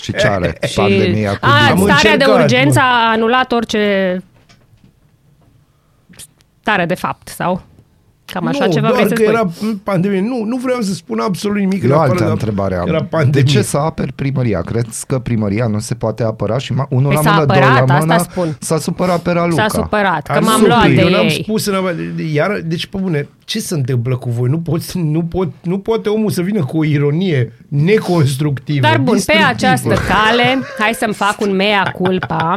Și 0.00 0.12
ce 0.12 0.26
are 0.26 0.56
Și 0.68 0.74
pandemia 0.74 1.30
cu 1.36 1.46
a, 1.46 1.68
digul? 1.68 1.90
Am 1.90 1.96
starea 1.96 2.16
de 2.16 2.24
încercat, 2.24 2.42
urgență 2.42 2.78
bă. 2.78 2.84
a 2.84 3.10
anulat 3.10 3.52
orice 3.52 4.16
stare 6.60 6.84
de 6.86 6.94
fapt, 6.94 7.28
sau? 7.28 7.62
Cam 8.32 8.46
așa 8.46 8.64
nu, 8.66 8.72
ceva 8.72 8.86
doar 8.88 9.02
vrei 9.02 9.08
să 9.08 9.14
că 9.14 9.22
spui. 9.22 9.34
era 9.34 9.48
pandemie. 9.82 10.20
Nu, 10.20 10.44
nu 10.44 10.56
vreau 10.56 10.80
să 10.80 10.92
spun 10.94 11.18
absolut 11.18 11.56
nimic. 11.58 11.82
E 11.82 11.86
în 11.86 11.92
o 11.92 11.98
altă 11.98 12.12
afară 12.12 12.24
de- 12.24 12.30
întrebare 12.30 12.76
am. 12.76 12.88
Era 12.88 12.98
De 12.98 13.04
pandemie. 13.10 13.42
ce 13.52 13.62
să 13.62 13.76
aperi 13.76 14.12
primăria? 14.12 14.60
Crezi 14.60 15.06
că 15.06 15.18
primăria 15.18 15.66
nu 15.66 15.78
se 15.78 15.94
poate 15.94 16.22
apăra 16.22 16.58
și 16.58 16.72
ma- 16.72 16.88
unul 16.88 17.06
Păi 17.06 17.14
la 17.14 17.22
s-a 17.22 17.30
mână, 17.32 17.44
doi 17.46 17.56
apărat, 17.56 17.88
la 17.88 17.94
asta 17.94 18.06
mână, 18.06 18.18
spun. 18.30 18.56
s-a 18.60 18.78
supărat 18.78 19.20
pe 19.20 19.30
Raluca. 19.30 19.66
S-a 19.68 19.80
supărat, 19.82 20.26
că 20.26 20.32
Am 20.32 20.44
m-am 20.44 20.52
suprit, 20.52 20.68
luat 20.68 20.86
de 20.88 21.00
eu 21.00 21.08
n-am 21.10 21.24
ei. 21.24 21.30
spus 21.42 21.66
în, 21.66 21.74
iar, 22.32 22.60
deci, 22.64 22.86
pe 22.86 22.98
bune, 23.00 23.28
ce 23.44 23.58
se 23.58 23.74
întâmplă 23.74 24.16
cu 24.16 24.30
voi? 24.30 24.48
Nu, 24.48 24.58
poți, 24.58 24.98
nu, 24.98 25.22
pot, 25.22 25.48
nu 25.62 25.78
poate 25.78 26.08
omul 26.08 26.30
să 26.30 26.42
vină 26.42 26.64
cu 26.64 26.78
o 26.78 26.84
ironie 26.84 27.52
neconstructivă. 27.68 28.80
Dar 28.80 28.96
bun, 28.96 29.04
pe 29.04 29.12
distructivă. 29.12 29.48
această 29.48 29.88
cale, 29.88 30.58
hai 30.78 30.92
să-mi 30.94 31.14
fac 31.14 31.40
un 31.40 31.56
mea 31.56 31.82
culpa. 31.96 32.56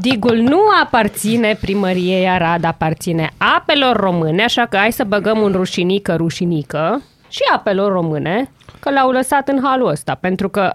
Digul 0.00 0.36
nu 0.36 0.58
aparține 0.82 1.58
primăriei 1.60 2.28
Arad, 2.28 2.64
aparține 2.64 3.30
apelor 3.56 3.96
române, 3.96 4.42
așa 4.42 4.66
că 4.66 4.76
hai 4.76 4.92
să 4.92 5.04
băgăm 5.04 5.38
un 5.40 5.52
rușinică, 5.52 6.14
rușinică 6.16 7.02
și 7.28 7.40
apelor 7.54 7.92
române, 7.92 8.50
că 8.80 8.90
l-au 8.90 9.10
lăsat 9.10 9.48
în 9.48 9.60
halul 9.62 9.88
ăsta, 9.88 10.14
pentru 10.14 10.48
că 10.48 10.72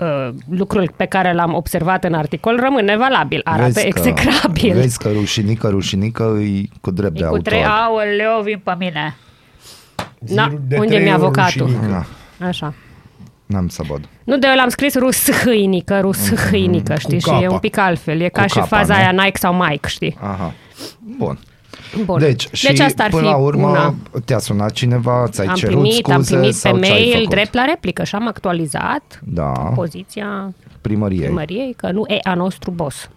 uh, 0.00 0.28
lucrul 0.50 0.90
pe 0.96 1.04
care 1.04 1.32
l-am 1.32 1.54
observat 1.54 2.04
în 2.04 2.14
articol 2.14 2.60
rămâne 2.60 2.96
valabil, 2.96 3.40
arată 3.44 3.62
Vezi 3.72 3.80
că- 3.80 3.98
execrabil. 3.98 4.72
Vezi 4.74 4.98
că 4.98 5.08
rușinică, 5.12 5.68
rușinică 5.68 6.22
e 6.42 6.62
cu 6.80 6.90
drept 6.90 7.12
de 7.12 7.18
E 7.18 7.22
cu 7.22 7.26
autor. 7.26 7.42
trei, 7.42 7.64
aoleo, 7.64 8.40
vin 8.42 8.60
pe 8.64 8.74
mine. 8.78 9.16
Na, 10.18 10.44
Zirul 10.44 10.60
de 10.68 10.76
unde 10.76 10.86
trei 10.88 11.02
mi-a 11.02 11.14
ori 11.14 11.22
avocatul? 11.22 11.66
rușinică. 11.66 12.06
Na, 12.38 12.46
Așa. 12.46 12.74
N-am 13.46 13.68
să 13.68 13.82
văd. 13.88 14.08
Nu, 14.24 14.38
de 14.38 14.46
eu 14.50 14.54
l-am 14.56 14.68
scris 14.68 14.94
rushâinică, 14.94 16.00
rushâinică, 16.00 16.94
știi, 16.98 17.20
și 17.20 17.28
e 17.28 17.32
capa. 17.32 17.52
un 17.52 17.58
pic 17.58 17.76
altfel. 17.78 18.20
E 18.20 18.28
ca 18.28 18.42
Cu 18.42 18.48
și 18.48 18.54
capa, 18.54 18.66
faza 18.66 18.94
nu? 18.94 19.00
aia 19.00 19.10
Nike 19.10 19.38
sau 19.38 19.54
Mike, 19.54 19.88
știi? 19.88 20.16
Aha. 20.20 20.52
Bun. 21.16 21.38
Bun. 22.04 22.18
Deci, 22.18 22.48
și 22.52 22.66
deci 22.66 22.80
asta 22.80 23.02
ar 23.02 23.10
până 23.10 23.22
fi 23.22 23.28
la 23.28 23.36
urmă 23.36 23.68
una. 23.68 23.94
te-a 24.24 24.38
sunat 24.38 24.72
cineva, 24.72 25.26
ți-ai 25.28 25.46
Am 25.46 25.54
cerut 25.54 25.74
primit, 25.80 25.92
scuze 25.96 26.14
am 26.14 26.22
primit 26.22 26.44
pe 26.50 26.50
sau 26.56 26.78
ce 26.78 26.84
ai 26.84 26.90
mail 26.90 27.12
făcut? 27.12 27.28
drept 27.28 27.54
la 27.54 27.64
replică 27.64 28.04
și 28.04 28.14
am 28.14 28.26
actualizat 28.28 29.20
Da, 29.24 29.48
poziția 29.52 30.54
primăriei. 30.80 31.24
primăriei 31.24 31.74
că 31.76 31.90
nu 31.90 32.04
e 32.08 32.18
a 32.22 32.34
nostru 32.34 32.70
boss. 32.70 33.10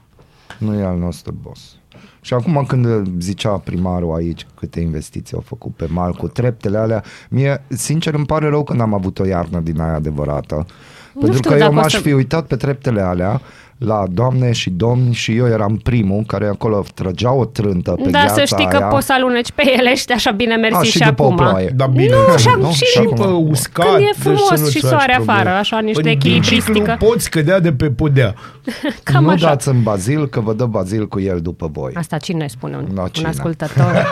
Nu 0.58 0.80
e 0.80 0.84
al 0.84 0.98
nostru 0.98 1.36
boss. 1.42 1.76
Și 2.22 2.34
acum 2.34 2.64
când 2.68 3.08
zicea 3.22 3.50
primarul 3.50 4.16
aici 4.16 4.45
câte 4.56 4.80
investiții 4.80 5.36
au 5.36 5.43
făcut 5.45 5.76
pe 5.76 5.88
mal 5.89 6.14
cu 6.14 6.28
treptele 6.28 6.78
alea, 6.78 7.04
mie 7.30 7.64
sincer 7.68 8.14
îmi 8.14 8.26
pare 8.26 8.50
rău 8.50 8.64
că 8.64 8.74
n-am 8.74 8.93
avut 8.93 9.20
o 9.20 9.26
iarnă 9.26 9.60
din 9.60 9.80
aia 9.82 9.93
adevărată. 9.93 10.66
Pentru 11.14 11.38
știu 11.38 11.50
că 11.50 11.56
eu 11.56 11.62
dacă 11.62 11.72
o 11.72 11.76
m-aș 11.76 11.91
să- 11.93 12.00
fi 12.00 12.14
uitat 12.14 12.45
pe 12.47 12.56
treptele 12.56 13.02
alea 13.02 13.41
la 13.80 14.04
doamne 14.12 14.52
și 14.52 14.70
domni 14.70 15.14
și 15.14 15.36
eu 15.36 15.48
eram 15.48 15.76
primul 15.84 16.24
care 16.28 16.48
acolo 16.48 16.84
trăgea 16.94 17.32
o 17.34 17.46
trântă 17.46 17.92
pe 17.92 18.10
Dar 18.10 18.22
gheața 18.26 18.34
să 18.34 18.44
știi 18.46 18.68
că 18.68 18.76
aia. 18.78 18.86
poți 18.86 19.06
să 19.06 19.14
aluneci 19.14 19.52
pe 19.52 19.64
ele 19.78 19.96
și 19.96 20.06
așa 20.16 20.32
bine 20.32 20.56
mersi 20.56 20.78
A, 20.78 20.84
și, 20.84 20.92
și 20.92 20.98
după 21.00 21.24
acum. 21.24 21.34
o 21.34 21.38
ploaie. 21.38 21.74
Da, 21.76 21.86
bine. 21.86 22.06
Nu, 22.10 22.18
înțeleg, 22.32 22.64
așa, 22.64 22.70
și- 22.72 22.84
și 22.86 22.98
acum. 22.98 23.16
pe 23.16 23.28
uscat. 23.50 23.86
Când 23.86 23.98
e 24.00 24.04
deci 24.04 24.16
frumos 24.18 24.48
să 24.48 24.54
nu-ți 24.60 24.72
și 24.72 24.80
faci 24.80 24.90
soare 24.90 25.14
probleme. 25.16 25.40
afară, 25.40 25.56
așa, 25.58 25.80
niște 25.80 26.02
În 26.02 26.08
echilibristică. 26.08 26.72
biciclu 26.72 27.08
poți 27.08 27.30
cădea 27.30 27.60
de 27.60 27.72
pe 27.74 27.90
podea. 27.92 28.34
Cam 29.04 29.24
nu 29.24 29.30
așa. 29.30 29.48
dați 29.48 29.68
în 29.68 29.84
bazil 29.84 30.28
că 30.28 30.40
vă 30.40 30.54
dă 30.54 30.66
bazil 30.66 31.08
cu 31.08 31.20
el 31.20 31.40
după 31.42 31.70
voi. 31.74 31.92
Asta 31.96 32.18
cine 32.18 32.48
spune? 32.48 32.76
Un, 32.78 32.88
Da, 32.94 33.02
un 33.02 33.08
cine? 33.12 33.28
ascultător. 33.28 34.08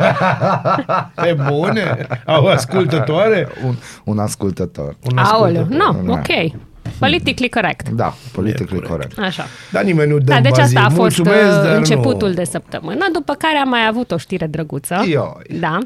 Pe 1.15 1.37
bune? 1.49 2.07
Au 2.25 2.45
ascultătoare? 2.45 3.47
Un, 3.65 3.75
un 4.03 4.19
ascultător. 4.19 4.95
Un 5.11 5.17
Aoleu, 5.17 5.61
ascultător. 5.61 5.95
no, 6.03 6.13
Da. 6.13 6.19
ok. 6.19 6.51
Politically 6.99 7.49
correct. 7.49 7.89
Da, 7.89 8.13
politically 8.31 8.81
corect. 8.81 9.19
Așa. 9.19 9.45
Dar 9.71 9.83
nimeni 9.83 10.11
nu 10.11 10.17
dă 10.17 10.23
Da, 10.33 10.39
deci 10.39 10.55
bazil. 10.57 10.77
asta 10.77 10.79
a 10.79 10.95
fost 10.95 11.17
Mulțumesc, 11.17 11.57
uh, 11.57 11.63
dar 11.63 11.75
începutul 11.75 12.27
nu. 12.27 12.33
de 12.33 12.43
săptămână, 12.43 13.05
după 13.13 13.33
care 13.33 13.57
am 13.57 13.69
mai 13.69 13.87
avut 13.87 14.11
o 14.11 14.17
știre 14.17 14.45
drăguță. 14.47 15.03
Ioi. 15.07 15.59
Da. 15.59 15.77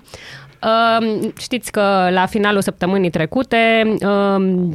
Um, 0.64 1.34
știți 1.40 1.72
că 1.72 2.08
la 2.12 2.26
finalul 2.26 2.62
săptămânii 2.62 3.10
trecute 3.10 3.58
um, 4.06 4.74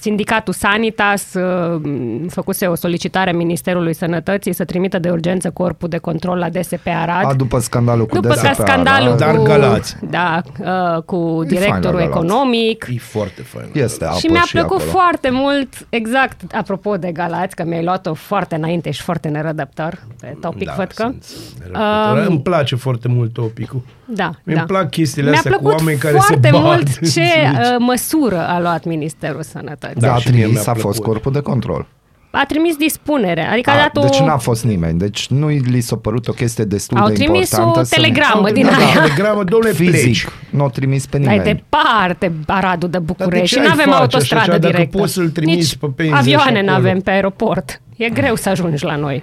sindicatul 0.00 0.52
Sanitas 0.52 1.34
uh, 1.34 1.80
făcuse 2.28 2.66
o 2.66 2.74
solicitare 2.74 3.32
Ministerului 3.32 3.94
Sănătății 3.94 4.52
să 4.52 4.64
trimită 4.64 4.98
de 4.98 5.10
urgență 5.10 5.50
corpul 5.50 5.88
de 5.88 5.98
control 5.98 6.38
la 6.38 6.48
DSP 6.48 6.86
Arad. 6.86 7.24
A, 7.24 7.34
după 7.34 7.58
scandalul 7.58 8.06
cu 8.06 8.14
După 8.14 8.28
DSP 8.34 8.42
ca 8.42 8.52
scandalul 8.52 9.06
Arad, 9.06 9.18
Dar 9.18 9.36
cu, 9.36 9.42
Galați. 9.42 9.96
da, 10.10 10.40
uh, 10.60 11.02
cu 11.02 11.16
E 11.16 11.18
fain 11.18 11.42
la 11.42 11.44
directorul 11.48 11.98
Galați. 11.98 12.16
economic. 12.16 12.86
E 12.94 12.98
foarte 12.98 13.42
fain. 13.42 13.70
Este 13.72 14.04
apă 14.04 14.18
Și 14.18 14.26
mi-a 14.26 14.40
și 14.40 14.52
plăcut 14.52 14.76
acolo. 14.80 14.90
foarte 14.90 15.30
mult, 15.30 15.86
exact, 15.88 16.40
apropo 16.54 16.96
de 16.96 17.12
Galați, 17.12 17.54
că 17.54 17.64
mi-ai 17.64 17.84
luat-o 17.84 18.14
foarte 18.14 18.54
înainte 18.54 18.90
și 18.90 19.02
foarte 19.02 19.28
nerădăptor 19.28 20.02
pe 20.20 20.36
topic, 20.40 20.66
Da, 20.66 20.72
văd 20.76 20.86
că. 20.86 21.02
sunt 21.02 21.24
nerăbdător. 21.58 22.26
Îmi 22.28 22.40
place 22.40 22.76
foarte 22.76 23.08
mult 23.08 23.32
topicul. 23.32 23.82
Da, 24.10 24.30
Mi-mi 24.42 24.58
da. 24.58 24.64
plac 24.64 24.90
chestiile 24.90 25.28
Mi-a 25.28 25.38
astea 25.38 25.52
cu 25.52 25.58
plăcut 25.62 25.78
oameni 25.78 25.98
care 25.98 26.14
se 26.18 26.20
foarte 26.26 26.48
bat 26.52 26.62
mult 26.62 26.86
în 27.00 27.08
ce 27.08 27.08
sluci. 27.08 27.24
uh, 27.24 27.76
măsură 27.78 28.46
a 28.48 28.60
luat 28.60 28.84
Ministerul 28.84 29.42
Sănătății. 29.42 29.87
Da, 29.96 30.14
a 30.14 30.18
și 30.18 30.28
mie 30.30 30.38
trimis, 30.42 30.62
mi-a 30.64 30.72
a 30.72 30.74
fost 30.74 30.82
plăcut. 31.00 31.04
corpul 31.12 31.32
de 31.32 31.40
control. 31.40 31.86
A 32.30 32.44
trimis 32.48 32.76
dispunere, 32.76 33.42
adică 33.42 33.70
a, 33.70 33.72
A, 33.72 33.76
dat 33.76 33.96
o... 33.96 34.00
deci 34.08 34.18
n-a 34.18 34.36
fost 34.36 34.64
nimeni. 34.64 34.98
Deci 34.98 35.26
nu 35.28 35.48
li 35.48 35.80
s-a 35.80 35.96
părut 35.96 36.28
o 36.28 36.32
chestie 36.32 36.64
destul 36.64 36.98
Au 36.98 37.08
de 37.08 37.12
trimis 37.14 37.50
importantă. 37.50 37.80
o 37.80 37.82
să- 37.82 37.94
telegramă 37.94 38.50
din 38.50 38.64
da, 38.64 38.70
aia. 38.76 38.94
da, 38.94 39.00
telegramă, 39.00 39.44
domnule, 39.44 39.72
pleci. 39.72 39.88
Fizic. 40.00 40.32
Nu 40.50 40.64
a 40.64 40.68
trimis 40.68 41.06
pe 41.06 41.18
Dar 41.18 41.26
e 41.32 41.36
nimeni. 41.36 41.54
departe 41.70 42.32
Aradul 42.46 42.88
de 42.90 42.98
Dar 42.98 43.06
de 43.06 43.12
București 43.12 43.46
ce 43.46 43.54
și 43.54 43.58
nu 43.60 43.64
ai 43.66 43.70
avem 43.72 43.84
face 43.86 44.00
autostradă 44.02 44.42
așa, 44.50 44.58
dacă 44.58 44.72
directă. 44.72 44.98
poți 44.98 45.12
să-l 45.12 45.28
trimiți 45.30 45.58
Nici 45.58 45.76
pe 45.76 45.86
penze 45.96 46.14
avioane 46.14 46.58
și 46.58 46.64
nu 46.64 46.72
acolo? 46.72 46.86
avem 46.86 47.00
pe 47.00 47.10
aeroport. 47.10 47.80
E 47.96 48.08
greu 48.08 48.34
să 48.34 48.48
ajungi 48.48 48.84
la 48.84 48.96
noi. 48.96 49.22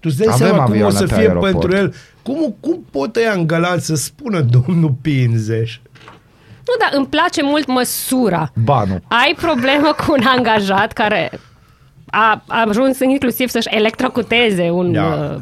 Tu 0.00 0.08
îți 0.08 0.16
dai 0.18 0.26
Avem 0.32 0.46
seama 0.46 0.62
cum 0.62 0.70
o 0.70 0.74
avioane 0.74 0.94
să 0.94 1.04
pe 1.04 1.14
fie 1.14 1.22
aeroport. 1.22 1.50
pentru 1.52 1.76
el? 1.76 1.94
Cum, 2.22 2.56
cum 2.60 2.84
pot 2.90 3.16
ăia 3.16 3.32
în 3.32 3.46
Galați 3.46 3.86
să 3.86 3.94
spună 3.94 4.40
domnul 4.40 4.94
Pinzeș? 5.02 5.78
Nu, 6.70 6.76
dar 6.80 6.90
îmi 6.92 7.06
place 7.06 7.42
mult 7.42 7.66
măsura. 7.66 8.52
Banul. 8.64 9.02
Ai 9.08 9.36
problemă 9.40 9.94
cu 10.06 10.12
un 10.12 10.24
angajat 10.36 10.92
care 10.92 11.30
a, 12.06 12.42
a 12.46 12.64
ajuns 12.68 12.98
inclusiv 12.98 13.48
să-și 13.48 13.68
electrocuteze 13.70 14.70
un 14.70 14.92
Da. 14.92 15.32
uh, 15.34 15.40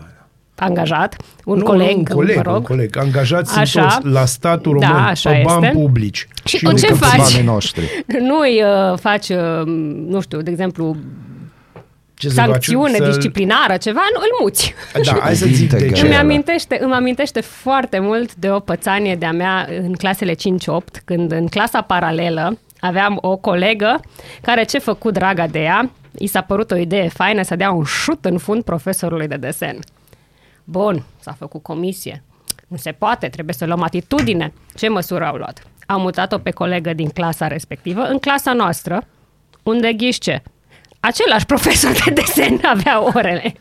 angajat, 0.56 1.16
un 1.44 1.58
nu, 1.58 1.64
coleg, 1.64 1.90
nu, 1.90 1.96
un 1.98 2.04
coleg, 2.04 2.36
mă 2.36 2.42
rog. 2.42 2.54
un 2.54 2.62
coleg. 2.62 2.96
Angajați 2.96 3.58
Așa. 3.58 3.88
sunt 3.88 4.02
toți 4.02 4.14
la 4.14 4.24
statul 4.24 4.76
Da, 4.80 4.86
român, 4.86 5.02
așa 5.02 5.30
pe 5.30 5.42
bani 5.44 5.66
este. 5.66 5.78
publici. 5.78 6.28
Și 6.44 6.58
nu 6.64 6.72
ce 6.72 6.86
că- 6.86 6.94
faci? 6.94 7.16
Banii 7.32 7.42
noștri. 7.46 8.04
Nu 8.28 8.38
îi 8.38 8.62
uh, 8.92 8.98
faci, 8.98 9.28
uh, 9.28 9.62
nu 10.08 10.20
știu, 10.20 10.40
de 10.40 10.50
exemplu, 10.50 10.96
Ce 12.18 12.28
să 12.28 12.34
faci? 12.34 12.44
sancțiune 12.48 12.96
Să- 12.96 13.04
disciplinară, 13.04 13.76
ceva, 13.76 14.00
nu, 14.14 14.20
îl 14.20 14.36
muți. 14.40 14.74
Da, 15.04 15.18
hai 15.20 15.36
să 15.36 15.46
zic 15.46 15.68
de 15.68 15.74
Cuvinte 15.76 15.94
ce. 15.94 16.00
Îmi 16.00 16.10
grele. 16.10 16.14
amintește, 16.24 16.78
îmi 16.82 16.92
amintește 16.92 17.40
foarte 17.40 17.98
mult 17.98 18.34
de 18.34 18.50
o 18.50 18.60
pățanie 18.60 19.16
de-a 19.16 19.32
mea 19.32 19.68
în 19.82 19.92
clasele 19.92 20.34
5-8, 20.34 20.36
când 21.04 21.32
în 21.32 21.46
clasa 21.46 21.80
paralelă 21.80 22.58
aveam 22.80 23.18
o 23.20 23.36
colegă 23.36 24.00
care 24.42 24.64
ce 24.64 24.78
făcut 24.78 25.12
draga 25.12 25.46
de 25.46 25.58
ea, 25.62 25.90
i 26.18 26.26
s-a 26.26 26.40
părut 26.40 26.70
o 26.70 26.76
idee 26.76 27.08
faină 27.08 27.42
să 27.42 27.56
dea 27.56 27.70
un 27.70 27.84
șut 27.84 28.24
în 28.24 28.38
fund 28.38 28.62
profesorului 28.62 29.26
de 29.28 29.36
desen. 29.36 29.78
Bun, 30.64 31.04
s-a 31.20 31.32
făcut 31.38 31.62
comisie. 31.62 32.22
Nu 32.68 32.76
se 32.76 32.92
poate, 32.92 33.28
trebuie 33.28 33.54
să 33.54 33.66
luăm 33.66 33.82
atitudine. 33.82 34.52
Ce 34.74 34.88
măsură 34.88 35.24
au 35.26 35.36
luat? 35.36 35.62
Au 35.86 36.00
mutat-o 36.00 36.38
pe 36.38 36.50
colegă 36.50 36.92
din 36.92 37.08
clasa 37.08 37.46
respectivă 37.46 38.00
în 38.02 38.18
clasa 38.18 38.52
noastră, 38.52 39.06
unde 39.62 39.92
ghișce. 39.92 40.42
Același 41.00 41.46
profesor 41.46 41.92
de 42.04 42.10
desen 42.12 42.60
avea 42.74 43.02
orele. 43.14 43.54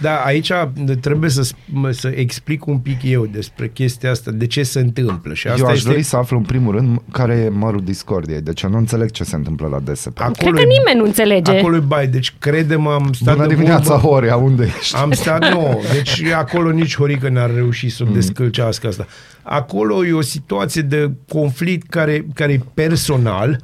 Da, 0.00 0.14
aici 0.16 0.52
trebuie 1.00 1.30
să, 1.30 1.50
sp- 1.54 1.90
să 1.90 2.08
explic 2.08 2.66
un 2.66 2.78
pic 2.78 3.02
eu 3.02 3.26
despre 3.26 3.68
chestia 3.68 4.10
asta, 4.10 4.30
de 4.30 4.46
ce 4.46 4.62
se 4.62 4.80
întâmplă. 4.80 5.34
Și 5.34 5.46
asta 5.48 5.60
Eu 5.60 5.66
aș 5.66 5.76
este... 5.76 5.88
dori 5.88 6.02
să 6.02 6.16
aflu 6.16 6.36
în 6.36 6.42
primul 6.44 6.74
rând 6.74 7.02
care 7.12 7.34
e 7.34 7.48
mărul 7.48 7.80
discordiei. 7.84 8.40
Deci 8.40 8.62
eu 8.62 8.70
nu 8.70 8.76
înțeleg 8.76 9.10
ce 9.10 9.24
se 9.24 9.34
întâmplă 9.36 9.66
la 9.66 9.78
DSP. 9.92 10.20
Acolo 10.20 10.32
Cred 10.38 10.52
că 10.54 10.60
e- 10.60 10.76
nimeni 10.78 10.98
nu 10.98 11.04
înțelege. 11.04 11.58
Acolo 11.58 11.76
e 11.76 11.80
bai, 11.80 12.06
deci 12.06 12.34
credem 12.38 12.86
am 12.86 13.12
stat 13.12 13.34
Bună 13.34 13.46
de 13.46 13.54
dimineața, 13.54 13.94
vorbă. 13.96 14.06
Horia, 14.08 14.36
unde 14.36 14.74
ești? 14.80 14.96
Am 14.96 15.12
stat, 15.12 15.52
nu, 15.52 15.82
deci 15.92 16.22
acolo 16.32 16.70
nici 16.70 16.96
Horică 16.96 17.28
n-ar 17.28 17.54
reuși 17.54 17.88
să 17.88 18.04
Mm. 18.04 18.12
descălcească 18.12 18.86
asta. 18.86 19.06
Acolo 19.42 20.06
e 20.06 20.12
o 20.12 20.20
situație 20.20 20.82
de 20.82 21.10
conflict 21.28 21.88
care, 21.90 22.26
care 22.34 22.52
e 22.52 22.60
personal. 22.74 23.60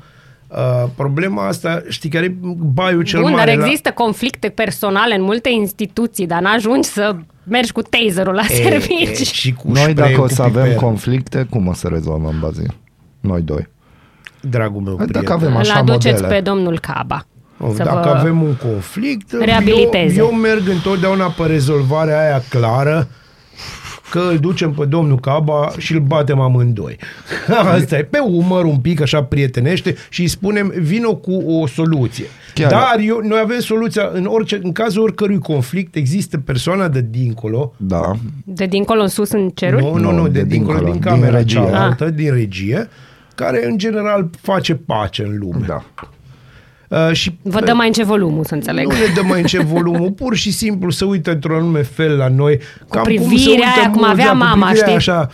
Uh, 0.48 0.84
problema 0.96 1.46
asta, 1.46 1.82
știi 1.88 2.10
care 2.10 2.24
e 2.24 2.34
baiul 2.56 3.02
cel 3.02 3.20
Bun, 3.20 3.30
mare? 3.30 3.54
dar 3.54 3.64
există 3.64 3.90
conflicte 3.90 4.48
personale 4.48 5.14
în 5.14 5.22
multe 5.22 5.48
instituții, 5.48 6.26
dar 6.26 6.40
n-ajungi 6.40 6.88
să 6.88 7.16
mergi 7.44 7.72
cu 7.72 7.82
taserul 7.82 8.34
la 8.34 8.40
la... 8.40 8.46
servici. 8.54 9.20
E, 9.20 9.24
și 9.24 9.52
cu 9.52 9.66
Noi 9.66 9.76
spray-ul 9.76 9.94
dacă 9.94 10.20
o 10.20 10.22
cu 10.22 10.28
să 10.28 10.42
avem 10.42 10.62
piper. 10.62 10.76
conflicte, 10.76 11.46
cum 11.50 11.66
o 11.66 11.72
să 11.72 11.88
rezolvăm, 11.88 12.34
Bazil? 12.40 12.74
Noi 13.20 13.40
doi. 13.40 13.66
Dragul 14.40 14.80
meu 14.80 14.94
Dacă 14.96 15.10
prieten. 15.10 15.32
avem 15.32 15.50
Îl 15.54 15.56
așa 15.60 15.74
aduceți 15.74 16.22
modele. 16.22 16.34
pe 16.34 16.40
domnul 16.40 16.78
Caba. 16.78 17.26
Oh, 17.60 17.70
să 17.74 17.82
Dacă 17.82 18.10
vă- 18.12 18.18
avem 18.18 18.42
un 18.42 18.54
conflict, 18.54 19.32
reabiliteze. 19.40 20.16
eu, 20.18 20.26
eu 20.26 20.34
merg 20.34 20.68
întotdeauna 20.68 21.26
pe 21.26 21.42
rezolvarea 21.46 22.20
aia 22.20 22.42
clară 22.48 23.08
că 24.10 24.28
îl 24.30 24.38
ducem 24.38 24.72
pe 24.72 24.84
domnul 24.84 25.20
Caba 25.20 25.72
și 25.78 25.92
îl 25.92 26.00
batem 26.00 26.40
amândoi. 26.40 26.96
Asta 27.74 27.96
e, 27.98 28.02
pe 28.02 28.18
umăr 28.18 28.64
un 28.64 28.76
pic 28.76 29.00
așa 29.00 29.22
prietenește 29.22 29.94
și 30.08 30.20
îi 30.20 30.28
spunem 30.28 30.72
vino 30.76 31.14
cu 31.14 31.32
o 31.32 31.66
soluție. 31.66 32.24
Chiar. 32.54 32.70
Dar 32.70 32.96
eu, 33.00 33.20
noi 33.22 33.38
avem 33.42 33.58
soluția, 33.58 34.10
în, 34.12 34.26
orice, 34.26 34.60
în 34.62 34.72
cazul 34.72 35.02
oricărui 35.02 35.38
conflict 35.38 35.94
există 35.94 36.38
persoana 36.38 36.88
de 36.88 37.06
dincolo 37.10 37.72
Da. 37.76 38.12
De 38.44 38.66
dincolo 38.66 39.02
în 39.02 39.08
sus 39.08 39.30
în 39.30 39.48
ceruri? 39.54 39.82
nu, 39.84 39.94
nu, 39.96 40.10
Nu, 40.10 40.16
nu, 40.16 40.28
de, 40.28 40.40
de 40.40 40.44
dincolo, 40.44 40.76
dincolo, 40.78 40.92
din 40.92 41.00
din 41.00 41.10
camera 41.10 41.36
regie. 41.36 41.60
cealaltă, 41.60 42.10
din 42.10 42.32
regie, 42.32 42.88
care 43.34 43.66
în 43.66 43.78
general 43.78 44.30
face 44.40 44.74
pace 44.74 45.22
în 45.22 45.38
lume. 45.38 45.64
Da. 45.66 45.84
Uh, 46.88 47.12
și 47.12 47.38
Vă 47.42 47.60
dă 47.60 47.72
mai 47.72 47.86
în 47.86 47.92
ce 47.92 48.04
volumul, 48.04 48.44
să 48.44 48.54
înțeleg. 48.54 48.86
Nu 48.86 48.92
ne 48.92 49.12
dă 49.14 49.22
mai 49.22 49.40
în 49.40 49.46
ce 49.46 49.58
volumul, 49.62 50.10
pur 50.10 50.36
și 50.36 50.52
simplu 50.52 50.90
să 50.90 51.04
uită 51.04 51.30
într-un 51.30 51.56
anume 51.56 51.82
fel 51.82 52.16
la 52.16 52.28
noi. 52.28 52.58
Cam 52.90 53.02
cum 53.02 53.12
se 53.12 53.18
privirea 53.18 53.66
uită 53.66 53.78
aia, 53.80 53.90
cum 53.90 53.94
mulți, 53.96 54.10
avea 54.10 54.24
da, 54.24 54.30
cu 54.30 54.36
mama, 54.36 54.66
privirea 54.66 54.84
știi? 54.98 55.12
Așa, 55.12 55.30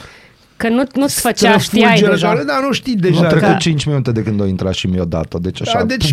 Că 0.56 0.68
nu, 0.68 0.82
nu-ți 0.94 1.20
făcea, 1.20 1.58
știai 1.58 1.96
străfulgerătoare. 1.96 2.38
deja. 2.44 2.58
Da, 2.60 2.66
nu 2.66 2.72
știi 2.72 2.94
Deja 2.94 3.12
deja. 3.12 3.22
au 3.24 3.28
trecut 3.30 3.48
Da. 3.48 3.56
5 3.56 3.84
minute 3.84 4.12
de 4.12 4.22
când 4.22 4.40
o 4.40 4.46
intrat 4.46 4.72
și 4.74 4.86
mi-o 4.86 5.04
dat-o. 5.04 5.38
Deci 5.38 5.60
așa... 5.60 5.78
Da, 5.78 5.84
deci, 5.84 6.12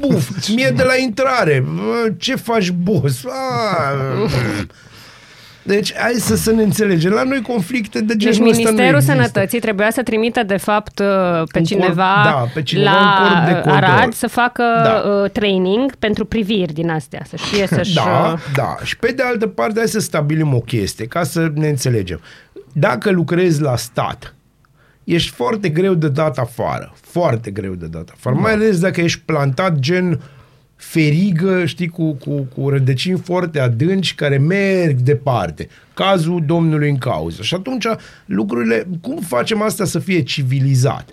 buf, 0.00 0.30
mie 0.54 0.72
de 0.76 0.82
la 0.82 0.96
intrare. 0.96 1.64
Bă, 1.74 2.12
Ce 2.18 2.34
faci, 2.36 2.70
boss? 2.70 3.24
A, 3.24 3.30
deci, 5.62 5.94
hai 5.96 6.12
să, 6.12 6.36
să 6.36 6.52
ne 6.52 6.62
înțelegem. 6.62 7.12
La 7.12 7.22
noi 7.22 7.42
conflicte 7.42 8.00
de 8.00 8.16
genul 8.16 8.18
Deci 8.18 8.28
ăsta 8.30 8.42
nu 8.42 8.50
Ministerul 8.50 8.94
există. 8.94 9.12
Sănătății 9.12 9.60
trebuia 9.60 9.90
să 9.90 10.02
trimită, 10.02 10.42
de 10.42 10.56
fapt, 10.56 10.98
uh, 10.98 11.42
pe 11.52 11.58
Un 11.58 11.64
cineva, 11.64 12.14
corp- 12.20 12.24
da, 12.24 12.46
pe 12.54 12.62
cineva, 12.62 12.90
la 12.90 13.00
un 13.00 13.28
corp 13.28 13.46
de 13.46 13.52
control. 13.70 13.90
Arad 13.90 14.12
să 14.12 14.26
facă 14.26 14.62
Da. 14.84 15.10
uh, 15.10 15.30
training 15.30 15.94
pentru 15.94 16.24
priviri 16.24 16.72
din 16.72 16.90
astea, 16.90 17.22
să 17.28 17.36
știe 17.36 17.66
să-și... 17.76 17.94
Da, 17.94 18.30
uh, 18.32 18.38
da. 18.54 18.76
Și 18.82 18.96
pe 18.96 19.12
de 19.12 19.22
altă 19.22 19.46
parte, 19.46 19.78
hai 19.78 19.88
să 19.88 20.00
stabilim 20.00 20.54
o 20.54 20.60
chestie, 20.60 21.06
ca 21.06 21.22
să 21.22 21.50
ne 21.54 21.68
înțelegem. 21.68 22.20
Dacă 22.72 23.10
lucrezi 23.10 23.60
la 23.60 23.76
stat, 23.76 24.34
ești 25.04 25.30
foarte 25.30 25.68
greu 25.68 25.94
de 25.94 26.08
dat 26.08 26.38
afară. 26.38 26.92
Foarte 27.00 27.50
greu 27.50 27.74
de 27.74 27.86
dat 27.86 28.08
afară. 28.12 28.36
Mai 28.40 28.52
ales 28.52 28.80
dacă 28.80 29.00
ești 29.00 29.20
plantat 29.24 29.78
gen 29.78 30.20
ferigă, 30.78 31.64
știi, 31.64 31.88
cu, 31.88 32.12
cu, 32.12 32.48
cu 32.54 32.68
rădăcini 32.68 33.18
foarte 33.18 33.60
adânci 33.60 34.14
care 34.14 34.38
merg 34.38 34.96
departe. 34.96 35.68
Cazul 35.94 36.42
domnului 36.46 36.88
în 36.88 36.98
cauză. 36.98 37.42
Și 37.42 37.54
atunci 37.54 37.84
lucrurile, 38.24 38.86
cum 39.00 39.18
facem 39.26 39.62
asta 39.62 39.84
să 39.84 39.98
fie 39.98 40.22
civilizat? 40.22 41.08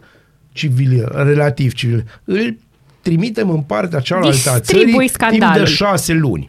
Civil, 0.52 1.12
relativ 1.14 1.74
civil. 1.74 2.06
Îl 2.24 2.58
trimitem 3.02 3.50
în 3.50 3.62
partea 3.62 4.00
cealaltă 4.00 4.50
a 4.50 4.60
țării 4.60 4.84
Distribui 4.84 5.08
timp 5.08 5.20
de 5.20 5.26
scandalul. 5.38 5.66
șase 5.66 6.14
luni. 6.14 6.48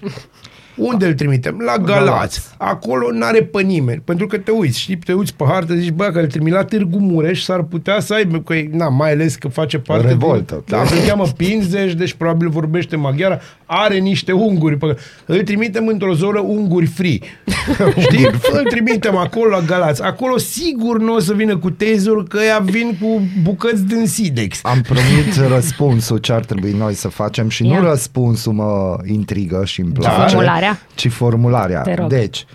Unde 0.76 1.06
îl 1.06 1.14
trimitem? 1.14 1.62
La 1.64 1.76
Galați. 1.76 2.40
Acolo 2.58 3.10
n-are 3.12 3.42
pe 3.42 3.62
nimeni. 3.62 4.02
Pentru 4.04 4.26
că 4.26 4.38
te 4.38 4.50
uiți, 4.50 4.78
știi, 4.80 4.96
te 4.96 5.12
uiți 5.12 5.34
pe 5.34 5.44
hartă, 5.48 5.74
zici, 5.74 5.90
bă, 5.90 6.04
că 6.04 6.18
îl 6.18 6.26
trimit 6.26 6.52
la 6.52 6.64
Târgu 6.64 6.98
Mureș, 6.98 7.42
s-ar 7.42 7.62
putea 7.62 8.00
să 8.00 8.14
aibă, 8.14 8.38
că, 8.38 8.54
e- 8.54 8.68
na, 8.72 8.88
mai 8.88 9.12
ales 9.12 9.34
că 9.34 9.48
face 9.48 9.78
parte 9.78 10.06
Revoltă. 10.06 10.62
Din, 10.66 10.76
da, 10.78 10.84
se 10.84 11.06
cheamă 11.06 11.24
Pinzeș, 11.36 11.94
deci 11.94 12.12
probabil 12.12 12.48
vorbește 12.48 12.96
maghiară, 12.96 13.40
are 13.66 13.98
niște 13.98 14.32
unguri. 14.32 14.76
Pe, 14.76 14.96
îl 15.26 15.42
trimitem 15.42 15.86
într-o 15.86 16.12
zonă 16.14 16.38
unguri 16.38 16.86
free. 16.86 17.18
știi? 18.04 18.26
Îl 18.52 18.64
trimitem 18.68 19.16
acolo 19.16 19.48
la 19.48 19.60
Galați. 19.60 20.02
Acolo 20.02 20.38
sigur 20.38 21.00
nu 21.00 21.14
o 21.14 21.18
să 21.18 21.32
vină 21.32 21.56
cu 21.56 21.70
tezuri 21.70 22.28
că 22.28 22.38
ea 22.48 22.58
vin 22.58 22.96
cu 23.00 23.20
bucăți 23.42 23.84
din 23.84 24.06
Sidex. 24.06 24.58
Am 24.62 24.80
primit 24.80 25.48
răspunsul 25.48 26.18
ce 26.18 26.32
ar 26.32 26.44
trebui 26.44 26.74
noi 26.78 26.94
să 26.94 27.08
facem 27.08 27.48
și 27.48 27.66
Ia. 27.66 27.78
nu 27.78 27.88
răspunsul 27.88 28.52
mă 28.52 28.96
intrigă 29.04 29.62
și 29.64 29.80
îmi 29.80 29.92
place, 29.92 30.14
Formularea? 30.30 30.65
Ci 30.94 31.08
formularea. 31.08 31.80
Te 31.82 31.94
rog. 31.94 32.08
Deci, 32.08 32.46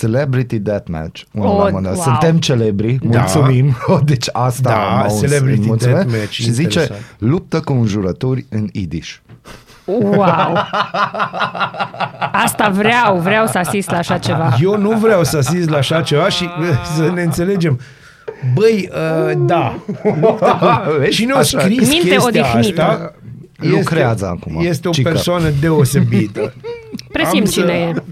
Celebrity 0.00 0.58
Deathmatch. 0.58 1.22
Unul 1.32 1.48
O, 1.60 1.64
la 1.64 1.70
mână. 1.70 1.88
wow. 1.88 2.02
Suntem 2.02 2.36
celebri, 2.38 2.98
Da. 3.02 3.18
mulțumim. 3.18 3.76
Deci 4.04 4.26
asta 4.32 4.68
Da, 4.70 4.76
am 4.96 5.02
auzit, 5.02 5.28
Celebrity 5.28 5.66
mulțumesc. 5.66 5.96
Deathmatch, 6.06 6.30
Și 6.32 6.50
zice, 6.50 6.62
interesant. 6.80 7.14
luptă 7.18 7.60
cu 7.60 7.72
înjurături 7.72 8.46
în 8.50 8.68
Idish. 8.72 9.14
Wow! 9.84 10.56
Asta 12.32 12.68
vreau, 12.68 13.16
vreau 13.18 13.46
să 13.46 13.58
asist 13.58 13.90
la 13.90 13.96
așa 13.96 14.18
ceva. 14.18 14.56
Eu 14.60 14.78
nu 14.78 14.98
vreau 14.98 15.24
să 15.24 15.36
asist 15.36 15.68
la 15.68 15.76
așa 15.76 16.02
ceva 16.02 16.28
și 16.28 16.44
uh, 16.44 16.66
să 16.96 17.10
ne 17.14 17.22
înțelegem. 17.22 17.80
Băi, 18.54 18.88
uh, 18.92 19.32
da. 19.38 19.78
Luptă 20.20 20.58
cu... 20.60 20.68
Vezi? 20.98 21.10
Cine 21.10 21.32
a 21.32 21.36
Așa. 21.38 21.58
scris 21.60 21.88
Minte 21.88 22.08
chestia 22.08 22.26
odihnită. 22.26 22.82
asta? 22.82 23.14
Lucrează 23.56 24.26
acum. 24.26 24.64
Este 24.66 24.88
o 24.88 24.90
Cică. 24.90 25.08
persoană 25.08 25.48
deosebită. 25.60 26.52
Presim 27.12 27.38
Am 27.40 27.44
să- 27.44 27.60
cine 27.60 27.72
e. 27.72 28.02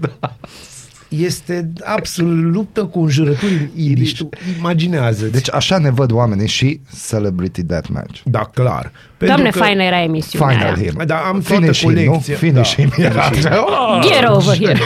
Este 1.09 1.69
absolut 1.83 2.53
luptă 2.53 2.85
cu 2.85 2.99
înjurături 2.99 3.51
în 3.53 3.69
iriș. 3.83 4.11
Tu 4.11 4.29
imaginează 4.57 5.25
Deci 5.25 5.51
așa 5.53 5.77
ne 5.77 5.89
văd 5.89 6.11
oamenii 6.11 6.47
și 6.47 6.79
Celebrity 7.09 7.63
Deathmatch. 7.63 8.19
Da, 8.23 8.39
clar. 8.53 8.91
Doamne, 9.17 9.51
faină 9.51 9.83
era 9.83 10.01
emisiunea 10.01 10.47
Final 10.49 10.73
aia. 10.75 10.83
him. 10.89 11.01
Da, 11.05 11.15
am 11.17 11.41
toată 11.41 11.61
Finish 11.61 11.79
him, 11.79 11.91
nu? 11.91 12.03
colecția. 12.05 12.35
Finish 12.35 12.75
Da, 12.75 12.81
him. 12.81 12.89
finish 12.89 13.47
him. 13.49 14.01
Get 14.01 14.27
over 14.29 14.55
here. 14.57 14.79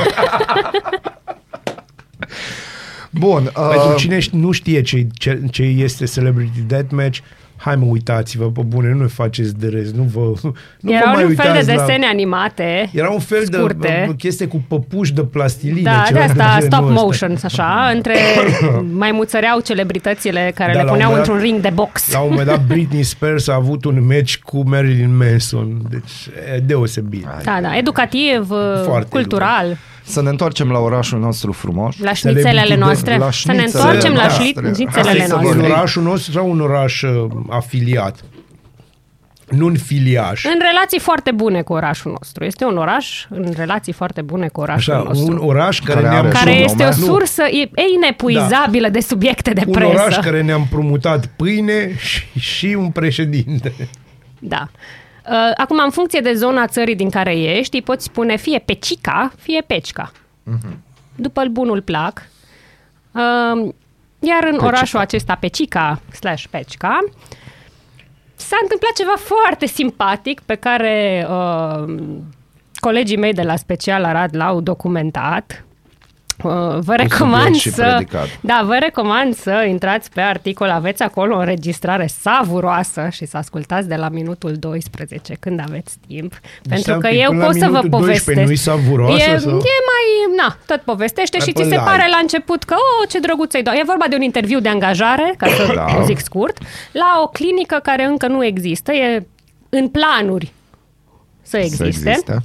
Bun. 3.10 3.44
Pentru 3.54 3.88
Uh, 3.90 3.96
cine 3.98 4.20
nu 4.32 4.52
știe 4.52 4.82
ce, 4.82 5.08
ce, 5.14 5.42
ce 5.52 5.64
este 5.64 6.06
Celebrity 6.06 6.60
Deathmatch, 6.68 7.20
hai 7.62 7.76
mă 7.76 7.86
uitați-vă, 7.86 8.46
pe 8.52 8.62
bune, 8.68 8.90
nu 8.90 9.00
ne 9.02 9.08
faceți 9.08 9.60
de 9.60 9.68
rez, 9.68 9.92
nu 9.92 10.04
vă, 10.04 10.20
nu 10.80 10.92
Era 10.92 11.04
vă 11.06 11.12
mai 11.14 11.24
un 11.24 11.36
fel 11.36 11.52
de 11.52 11.58
uitați 11.58 11.68
la- 11.76 11.86
desene 11.86 12.06
animate. 12.06 12.90
Era 12.94 13.10
un 13.10 13.20
fel 13.20 13.44
scurte. 13.46 14.04
de 14.08 14.14
chestie 14.18 14.48
cu 14.48 14.64
păpuși 14.68 15.14
de 15.14 15.24
plastilină. 15.24 15.82
Da, 15.92 16.02
de 16.02 16.08
ceva 16.08 16.20
asta, 16.24 16.44
genul 16.44 16.62
stop 16.72 16.90
ăsta. 16.90 17.02
motion, 17.02 17.38
așa, 17.44 17.92
între 17.96 18.16
mai 19.04 19.12
muțăreau 19.12 19.60
celebritățile 19.60 20.52
care 20.56 20.72
Da, 20.74 20.78
le 20.78 20.84
la 20.86 20.92
un 20.92 20.98
puneau 20.98 21.10
moment 21.10 21.28
într-un 21.28 21.36
dat- 21.36 21.46
ring 21.52 21.62
de 21.62 21.70
box. 21.74 22.12
La 22.12 22.20
un 22.20 22.30
moment 22.30 22.48
dat 22.48 22.66
Britney 22.66 23.04
Spears 23.04 23.48
a 23.48 23.54
avut 23.56 23.86
un 23.86 24.06
match 24.06 24.36
cu 24.44 24.64
Marilyn 24.66 25.18
Manson. 25.18 25.82
Deci 25.90 26.12
e 26.56 26.60
deosebit. 26.60 27.28
Da, 27.44 27.60
da, 27.62 27.78
educativ, 27.78 28.48
Foarte 28.84 29.10
cultural, 29.10 29.78
să 30.12 30.22
ne 30.22 30.30
întorcem 30.30 30.72
la 30.72 30.80
orașul 30.80 31.20
nostru 31.20 31.52
frumos. 31.52 31.98
la 32.00 32.14
șnițelele 32.14 32.50
Celebrity 32.52 32.80
noastre. 32.80 33.18
la 33.18 33.32
Să 33.32 33.52
ne 33.52 33.58
șnițele 33.58 33.82
întoarcem 33.84 34.14
la 34.14 34.20
noastre. 34.22 34.44
șnițelele 34.44 34.88
Asta 35.00 35.12
e 35.12 35.16
să 35.16 35.24
E 35.24 35.28
noastre. 35.28 35.48
vorbim. 35.48 35.72
orașul 35.72 36.04
nostru 36.04 36.32
sau 36.32 36.50
un 36.50 36.60
oraș 36.62 37.02
uh, 37.02 37.28
afiliat? 37.50 38.24
Nu 39.50 39.66
un 39.66 39.78
filiaș. 39.78 40.44
În 40.46 40.60
relații 40.72 41.00
foarte 41.00 41.32
bune 41.32 41.62
cu 41.62 41.74
orașul 41.74 42.12
nostru. 42.12 42.44
Este 42.44 42.66
un 42.66 42.78
oraș 42.78 43.26
în 43.30 43.54
relații 43.56 43.94
foarte 43.94 44.22
bune 44.22 44.48
cu 44.48 44.62
orașul 44.62 44.94
Așa, 44.94 45.04
nostru. 45.04 45.32
un 45.34 45.40
oraș 45.48 45.80
care, 45.80 46.00
Care 46.02 46.12
ne-am 46.14 46.26
are 46.26 46.34
care 46.34 46.52
și 46.52 46.58
un 46.58 46.64
este 46.64 46.84
o 46.84 46.90
nume. 46.90 47.06
sursă 47.06 47.44
e, 47.44 47.62
e 47.62 47.84
inepuizabilă 47.96 48.90
de 48.90 49.00
subiecte 49.00 49.52
de 49.54 49.62
un 49.66 49.74
presă. 49.74 49.90
oraș 49.90 50.18
care 50.18 50.42
ne-a 50.42 50.56
împrumutat 50.56 51.26
pâine 51.26 51.96
și, 51.98 52.24
și 52.40 52.66
un 52.80 52.90
președinte. 52.90 53.74
Da. 54.40 54.70
Uh, 55.30 55.52
Acum, 55.58 55.80
în 55.84 55.92
funcție 55.92 56.20
de 56.20 56.34
zona 56.34 56.68
țării 56.68 56.96
din 56.96 57.10
care 57.10 57.38
ești, 57.38 57.76
îi 57.76 57.82
poți 57.82 58.04
spune 58.04 58.36
fie 58.36 58.60
pecica, 58.60 59.32
fie 59.38 59.62
pecica. 59.68 60.12
După 61.16 61.46
bunul 61.46 61.82
plac. 61.82 62.22
Uh, 63.12 63.74
Iar 64.24 64.44
în 64.52 64.58
orașul 64.62 65.00
acesta, 65.00 65.36
Pecica 65.36 66.02
slash 66.20 66.46
Pecica, 66.50 67.00
s-a 68.36 68.58
întâmplat 68.62 68.92
ceva 68.92 69.14
foarte 69.18 69.66
simpatic 69.66 70.40
pe 70.40 70.56
care 70.56 71.28
uh, 71.30 71.96
colegii 72.80 73.18
mei 73.18 73.34
de 73.34 73.42
la 73.42 73.56
Special 73.56 74.04
Arad 74.04 74.36
l-au 74.36 74.62
documentat. 74.62 75.64
Uh, 76.44 76.78
vă 76.80 76.96
recomand 76.96 77.56
și 77.56 77.70
să 77.72 77.84
predicat. 77.96 78.28
da, 78.42 78.62
vă 78.66 78.78
recomand 78.80 79.36
să 79.36 79.66
intrați 79.68 80.10
pe 80.12 80.22
articol, 80.22 80.70
aveți 80.70 81.04
acolo 81.04 81.36
o 81.36 81.40
înregistrare 81.40 82.08
savuroasă 82.22 83.08
și 83.12 83.26
să 83.26 83.38
ascultați 83.38 83.88
de 83.88 83.96
la 83.96 84.10
minutul 84.10 84.54
12 84.60 85.36
când 85.40 85.60
aveți 85.68 85.98
timp, 86.08 86.34
pentru 86.70 86.92
că 86.92 87.08
Înseamnă 87.08 87.10
eu 87.10 87.30
până 87.30 87.40
la 87.42 87.46
pot 87.46 87.56
să 87.56 87.66
vă 87.66 87.72
minutul 87.72 87.90
12 87.90 88.24
povestesc. 88.24 88.48
nu-i 88.48 88.56
savuroasă 88.56 89.30
e, 89.32 89.38
sau? 89.38 89.50
e 89.52 89.78
mai, 89.92 90.36
na, 90.38 90.58
tot 90.66 90.82
povestește 90.82 91.38
Mai 91.38 91.48
și 91.48 91.54
pe 91.54 91.62
ți 91.62 91.68
se 91.70 91.76
live. 91.76 91.86
pare 91.90 92.08
la 92.10 92.18
început 92.22 92.64
că, 92.64 92.74
oh, 92.76 93.10
ce 93.10 93.20
drăguță-i 93.20 93.64
doar. 93.64 93.76
E 93.76 93.82
vorba 93.86 94.06
de 94.10 94.16
un 94.16 94.22
interviu 94.22 94.60
de 94.60 94.70
angajare, 94.70 95.34
ca 95.38 95.48
să 95.48 95.72
Da. 95.76 95.86
o 96.00 96.04
zic 96.04 96.20
scurt, 96.20 96.58
la 96.92 97.20
o 97.24 97.28
clinică 97.28 97.80
care 97.84 98.04
încă 98.04 98.28
nu 98.28 98.46
există, 98.46 98.92
e 98.92 99.26
în 99.70 99.88
planuri 99.90 100.52
să 101.42 101.58
existe. 101.58 101.84
Să 101.86 102.10
existe. 102.10 102.38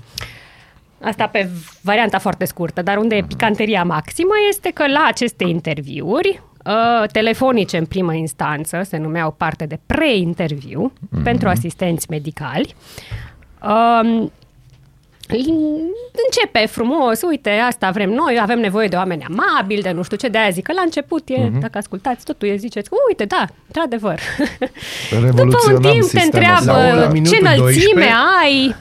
Asta 1.01 1.27
pe 1.27 1.49
varianta 1.83 2.19
foarte 2.19 2.45
scurtă, 2.45 2.83
dar 2.83 2.97
unde 2.97 3.17
e 3.17 3.25
picanteria 3.29 3.83
maximă 3.83 4.33
este 4.49 4.71
că 4.71 4.87
la 4.87 5.05
aceste 5.07 5.45
interviuri 5.45 6.43
uh, 6.65 7.09
telefonice 7.13 7.77
în 7.77 7.85
primă 7.87 8.15
instanță, 8.15 8.83
se 8.85 8.97
numeau 8.97 9.31
parte 9.31 9.67
de 9.67 9.79
pre-interviu 9.87 10.93
pentru 11.23 11.49
asistenți 11.49 12.07
medicali, 12.11 12.75
um, 13.63 14.33
începe 16.27 16.67
frumos, 16.67 17.23
uite, 17.23 17.51
asta 17.51 17.91
vrem 17.91 18.11
noi, 18.11 18.39
avem 18.41 18.59
nevoie 18.59 18.89
de 18.89 18.97
oameni 18.97 19.25
amabili, 19.25 19.83
de 19.83 19.91
nu 19.91 20.03
știu 20.03 20.17
ce, 20.17 20.29
de 20.29 20.39
aia 20.39 20.51
zic 20.51 20.65
că 20.65 20.73
la 20.73 20.81
început 20.85 21.29
e, 21.29 21.51
dacă 21.61 21.79
ascultați 21.79 22.25
totul, 22.25 22.49
e 22.49 22.57
ziceți, 22.57 22.91
uite, 23.09 23.25
da, 23.25 23.47
într-adevăr. 23.67 24.21
După 25.11 25.17
un 25.17 25.25
Revoluționăm 25.25 25.81
timp 25.81 25.95
te 25.95 26.03
sistemul. 26.03 26.31
întreabă 26.33 26.65
La 26.65 26.89
sanitar. 26.89 27.13
minutul 27.13 27.33
ce 27.37 27.41
înălțime 27.41 27.83
12, 27.83 28.13
ai, 28.43 28.75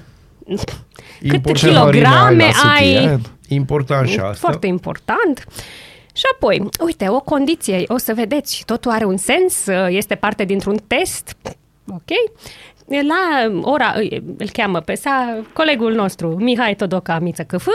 câte 0.47 1.35
Important- 1.35 1.57
kilograme 1.57 2.03
Ce 2.03 2.23
mărime 2.23 2.43
ai 2.43 2.93
la 2.93 2.99
ai, 2.99 3.01
sutiet? 3.01 3.31
Important 3.47 4.07
și 4.07 4.19
asta. 4.19 4.33
foarte 4.47 4.67
important. 4.67 5.45
Și 6.13 6.23
apoi, 6.33 6.69
uite, 6.85 7.09
o 7.09 7.19
condiție, 7.19 7.83
o 7.87 7.97
să 7.97 8.13
vedeți, 8.13 8.63
totul 8.65 8.91
are 8.91 9.05
un 9.05 9.17
sens, 9.17 9.65
este 9.89 10.15
parte 10.15 10.43
dintr-un 10.43 10.77
test, 10.87 11.37
ok? 11.89 12.09
La 12.87 13.51
ora, 13.61 13.93
îl 14.37 14.49
cheamă 14.53 14.79
pe 14.79 14.95
sa, 14.95 15.37
colegul 15.53 15.93
nostru, 15.93 16.27
Mihai 16.27 16.75
Todoca 16.75 17.19
Miță 17.19 17.43
Câfă, 17.43 17.71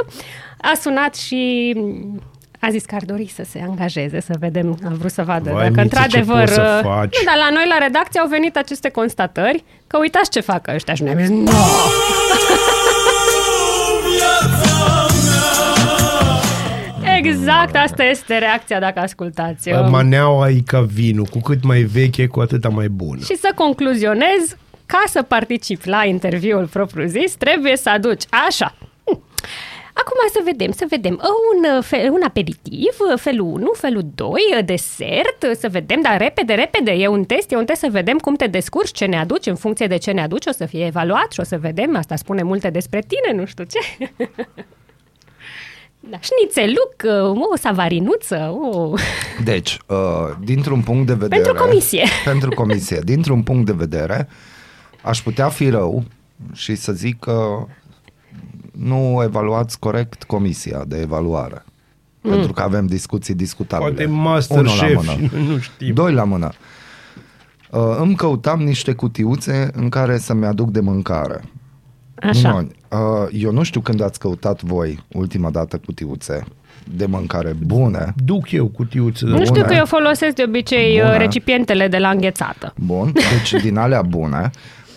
a 0.61 0.73
sunat 0.81 1.15
și 1.15 1.75
a 2.61 2.71
zis 2.71 2.85
că 2.85 2.95
ar 2.95 3.03
dori 3.05 3.31
să 3.35 3.43
se 3.51 3.65
angajeze, 3.69 4.21
să 4.21 4.35
vedem, 4.39 4.79
a 4.85 4.89
vrut 4.99 5.11
să 5.11 5.23
vadă 5.23 5.51
Vai, 5.51 5.71
dacă 5.71 5.81
Miță, 5.83 5.83
ce 5.83 5.83
într-adevăr... 5.83 6.41
poți 6.41 6.53
să 6.55 6.83
uh, 6.85 6.91
faci? 6.91 7.17
Nu, 7.19 7.25
dar 7.25 7.37
la 7.37 7.51
noi 7.51 7.65
la 7.69 7.79
redacție 7.79 8.21
au 8.21 8.29
venit 8.29 8.57
aceste 8.57 8.89
constatări 8.89 9.65
că 9.87 9.99
uitați 9.99 10.31
ce 10.31 10.41
fac 10.41 10.69
ăștia 10.75 10.95
și 10.95 11.03
ne-am 11.03 11.19
zis, 11.19 11.29
no! 11.29 11.51
Exact, 17.23 17.77
asta 17.77 18.05
este 18.05 18.39
reacția 18.39 18.81
dacă 18.81 19.01
ascultați. 19.01 19.73
Um, 19.73 19.91
Maneaua 19.91 20.49
e 20.49 20.61
ca 20.67 20.81
vinul, 20.81 21.25
cu 21.25 21.41
cât 21.41 21.65
mai 21.65 21.81
veche, 21.81 22.27
cu 22.27 22.41
atâta 22.41 22.69
mai 22.69 22.89
bun. 22.89 23.19
Și 23.19 23.37
să 23.37 23.53
concluzionez, 23.55 24.57
ca 24.87 25.03
să 25.07 25.23
participi 25.23 25.89
la 25.89 26.05
interviul 26.05 26.67
propriu-zis, 26.67 27.33
trebuie 27.33 27.77
să 27.77 27.91
aduci 27.91 28.23
așa. 28.49 28.75
Hm. 29.93 30.01
Acum 30.01 30.17
să 30.33 30.41
vedem, 30.45 30.73
să 30.73 30.87
vedem. 30.89 31.21
Un, 31.23 31.83
fe- 31.83 32.09
un 32.13 32.23
aperitiv, 32.27 32.97
felul 33.17 33.47
1, 33.47 33.71
felul 33.75 34.03
2, 34.15 34.33
desert, 34.65 35.59
să 35.59 35.69
vedem, 35.71 36.01
dar 36.01 36.19
repede, 36.19 36.55
repede, 36.55 36.91
e 36.91 37.07
un 37.07 37.25
test, 37.25 37.51
e 37.51 37.57
un 37.57 37.65
test 37.65 37.81
să 37.81 37.89
vedem 37.91 38.19
cum 38.19 38.35
te 38.35 38.47
descurci, 38.47 38.93
ce 38.93 39.05
ne 39.05 39.19
aduci, 39.19 39.47
în 39.47 39.57
funcție 39.57 39.87
de 39.87 39.97
ce 39.97 40.11
ne 40.11 40.23
aduci, 40.23 40.47
o 40.47 40.53
să 40.53 40.67
fie 40.67 40.87
evaluat 40.87 41.33
și 41.33 41.41
o 41.41 41.45
să 41.45 41.59
vedem, 41.59 41.97
asta 41.97 42.17
spune 42.17 42.43
multe 42.43 42.71
despre 42.71 43.01
tine, 43.07 43.41
nu 43.41 43.47
știu 43.47 43.65
ce. 43.65 43.79
Da, 46.03 46.19
șnițeluc, 46.21 46.95
o 47.53 47.57
savarinuță, 47.57 48.59
o... 48.63 48.93
Deci, 49.45 49.79
uh, 49.87 49.97
dintr-un 50.45 50.81
punct 50.81 51.07
de 51.07 51.13
vedere... 51.13 51.43
Pentru 51.43 51.63
comisie. 51.63 52.05
Pentru 52.25 52.51
comisie. 52.51 53.01
Dintr-un 53.05 53.43
punct 53.43 53.67
de 53.67 53.73
vedere, 53.73 54.29
aș 55.03 55.21
putea 55.23 55.49
fi 55.49 55.69
rău 55.69 56.05
și 56.53 56.75
să 56.75 56.93
zic 56.93 57.19
că 57.19 57.67
nu 58.85 59.21
evaluați 59.23 59.79
corect 59.79 60.23
comisia 60.23 60.85
de 60.87 61.01
evaluare. 61.01 61.65
Mm. 62.21 62.31
Pentru 62.31 62.53
că 62.53 62.63
avem 62.63 62.87
discuții 62.87 63.35
discutabile. 63.35 63.91
Poate 63.91 64.05
Unul 64.05 64.23
la 64.25 64.31
Masterchef, 64.31 64.95
mână. 64.95 65.31
nu 65.53 65.59
știm. 65.59 65.95
Doi 65.95 66.13
la 66.13 66.25
mână. 66.25 66.51
Uh, 67.71 67.97
îmi 68.01 68.15
căutam 68.15 68.63
niște 68.63 68.93
cutiuțe 68.93 69.71
în 69.73 69.89
care 69.89 70.19
să-mi 70.19 70.47
aduc 70.47 70.71
de 70.71 70.81
mâncare. 70.81 71.43
Așa. 72.15 72.51
Nu, 72.51 72.59
uh, 72.99 73.29
eu 73.33 73.53
nu 73.53 73.63
știu 73.63 73.81
când 73.81 74.03
ați 74.03 74.19
căutat 74.19 74.63
voi 74.63 75.05
ultima 75.13 75.51
dată 75.51 75.81
cutiuțe 75.85 76.45
de 76.97 77.07
mâncare 77.07 77.57
bune. 77.67 78.15
Duc 78.25 78.51
eu 78.51 78.67
cutiuțe 78.67 79.25
de 79.25 79.31
Nu 79.31 79.41
știu 79.41 79.53
Bune. 79.53 79.67
că 79.67 79.75
eu 79.75 79.87
folosesc 79.87 80.35
de 80.35 80.43
obicei 80.47 80.99
Bune. 80.99 81.13
uh, 81.13 81.19
recipientele 81.19 81.89
de 81.89 81.99
la 81.99 82.11
înghețată. 82.11 82.73
Bun, 82.77 83.13
deci 83.13 83.63
din 83.63 83.77
alea 83.77 84.03
bune 84.03 84.51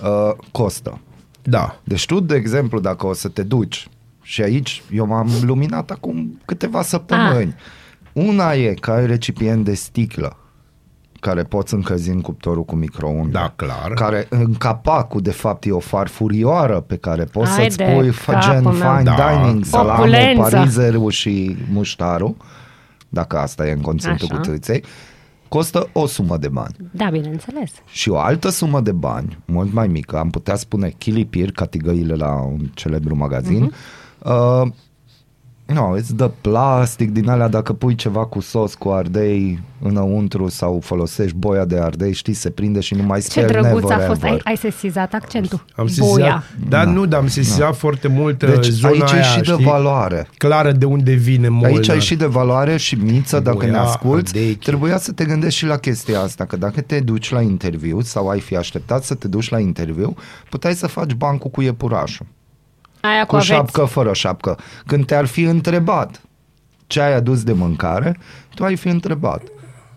uh, 0.04 0.34
costă. 0.52 1.00
Da. 1.44 1.80
Deci 1.84 2.06
tu, 2.06 2.20
de 2.20 2.36
exemplu, 2.36 2.80
dacă 2.80 3.08
o 3.08 3.14
să 3.14 3.28
te 3.28 3.44
duci 3.44 3.88
și 4.22 4.42
aici 4.42 4.84
eu 4.92 5.06
m-am 5.06 5.30
luminat 5.42 5.92
acum 5.92 6.42
câteva 6.46 6.82
săptămâni. 6.82 7.56
Una 8.14 8.54
e 8.54 8.74
că 8.74 8.92
ai 8.92 9.06
recipient 9.06 9.66
de 9.66 9.74
sticlă 9.74 10.38
care 11.20 11.44
poți 11.44 11.74
încălzi 11.74 12.10
în 12.10 12.22
cuptorul 12.22 12.64
cu 12.66 12.76
microunde. 12.76 13.32
Da, 13.32 13.54
clar. 13.56 13.92
Care 13.94 14.26
în 14.30 14.54
capacul, 14.54 15.22
de 15.22 15.32
fapt, 15.32 15.66
e 15.66 15.72
o 15.72 15.80
farfurioară 15.80 16.80
pe 16.80 16.96
care 16.96 17.24
poți 17.24 17.52
Hai 17.52 17.64
să-ți 17.64 17.78
de 17.78 17.84
pui 17.84 18.12
capul 18.12 18.42
gen 18.52 18.62
meu. 18.64 18.72
fine 18.74 19.04
Da. 19.04 19.16
dining, 19.44 19.66
salamul, 19.66 20.02
Opulență. 20.04 20.50
parizerul 20.50 21.12
și 21.12 21.58
muștarul, 21.72 22.36
dacă 23.10 23.38
asta 23.38 23.68
e 23.68 23.72
în 23.72 23.82
conținutul 23.82 24.28
Așa. 24.32 24.40
Cutiuței, 25.54 25.82
costă 25.84 25.90
o 25.94 26.06
sumă 26.06 26.38
de 26.38 26.48
bani. 26.48 26.76
Da, 26.92 27.10
bineînțeles. 27.10 27.72
Și 27.86 28.10
o 28.10 28.18
altă 28.18 28.50
sumă 28.50 28.82
de 28.82 28.92
bani, 28.92 29.38
mult 29.46 29.74
mai 29.74 29.88
mică, 29.88 30.18
am 30.18 30.30
putea 30.30 30.56
spune 30.56 30.90
chilipir, 30.98 31.52
ca 31.52 31.66
tigăile 31.66 32.16
la 32.16 32.42
un 32.42 32.60
celebru 32.74 33.16
magazin, 33.16 33.72
uh-huh. 33.72 34.26
uh, 34.26 34.62
Nu, 34.62 34.74
no, 35.66 35.90
îți 35.90 36.16
dă 36.16 36.32
plastic 36.42 37.12
din 37.12 37.30
alea 37.30 37.48
dacă 37.48 37.74
pui 37.74 37.96
ceva 37.96 38.26
cu 38.26 38.40
sos 38.40 38.74
cu 38.76 38.90
ardei 38.90 39.60
înăuntru 39.82 40.48
sau 40.50 40.80
folosești 40.84 41.36
boia 41.38 41.66
de 41.66 41.80
ardei, 41.80 42.14
știi, 42.14 42.34
se 42.34 42.50
prinde 42.50 42.80
și 42.80 42.94
nu 42.96 43.04
mai 43.04 43.20
Ce 43.20 43.26
speli 43.30 43.48
drăguț 43.48 43.84
a 43.84 43.88
never 43.96 44.08
fost. 44.08 44.24
Ai, 44.24 44.30
ever. 44.30 44.42
ai 44.44 44.58
sesizat 44.58 45.14
accentul. 45.14 45.66
Am 45.76 45.88
Boia. 45.98 46.06
sesizat, 46.14 46.44
da, 46.70 46.84
Da. 46.86 46.92
nu, 46.92 47.06
dar 47.06 47.20
am 47.20 47.28
sesizat 47.28 47.76
foarte 47.76 48.08
mult 48.08 48.42
uh, 48.42 48.50
Deci 48.50 48.66
zona 48.66 48.94
aici 48.94 49.12
aia, 49.12 49.20
e 49.22 49.24
și 49.24 49.38
de 49.40 49.52
știi? 49.52 49.66
valoare. 49.66 50.28
Clară 50.38 50.72
de 50.72 50.86
unde 50.86 51.14
vine 51.14 51.48
Molnar. 51.50 51.72
Aici 51.72 51.90
ai 51.90 52.00
și 52.00 52.16
de 52.16 52.26
valoare 52.26 52.78
și 52.78 52.96
Miță, 52.96 53.40
dacă 53.40 53.58
Boia, 53.58 53.72
ne 53.72 53.78
asculti, 53.78 54.38
ardei. 54.38 54.56
trebuia 54.56 54.98
să 54.98 55.12
te 55.12 55.26
gândești 55.26 55.58
și 55.60 55.66
la 55.66 55.78
chestia 55.78 56.20
asta, 56.20 56.46
că 56.46 56.58
dacă 56.58 56.82
te 56.82 57.00
duci 57.00 57.32
la 57.32 57.42
interviu 57.42 58.02
sau 58.02 58.30
ai 58.30 58.40
fi 58.40 58.56
așteptat 58.56 59.04
să 59.04 59.14
te 59.16 59.28
duci 59.28 59.50
la 59.50 59.60
interviu, 59.60 60.16
puteai 60.50 60.74
să 60.76 60.88
faci 60.88 61.14
bancul 61.14 61.50
cu 61.50 61.62
iepurașul. 61.62 62.26
Aia 63.06 63.22
cu, 63.22 63.26
Cu 63.28 63.36
aveți. 63.36 63.52
șapcă, 63.52 63.84
fără 63.86 64.14
șapcă. 64.14 64.58
Când 64.86 65.06
te-ar 65.06 65.26
fi 65.26 65.42
întrebat 65.42 66.22
ce 66.88 67.02
ai 67.02 67.14
adus 67.14 67.44
de 67.44 67.54
mâncare, 67.54 68.18
tu 68.56 68.64
ai 68.64 68.76
fi 68.76 68.88
întrebat 68.88 69.42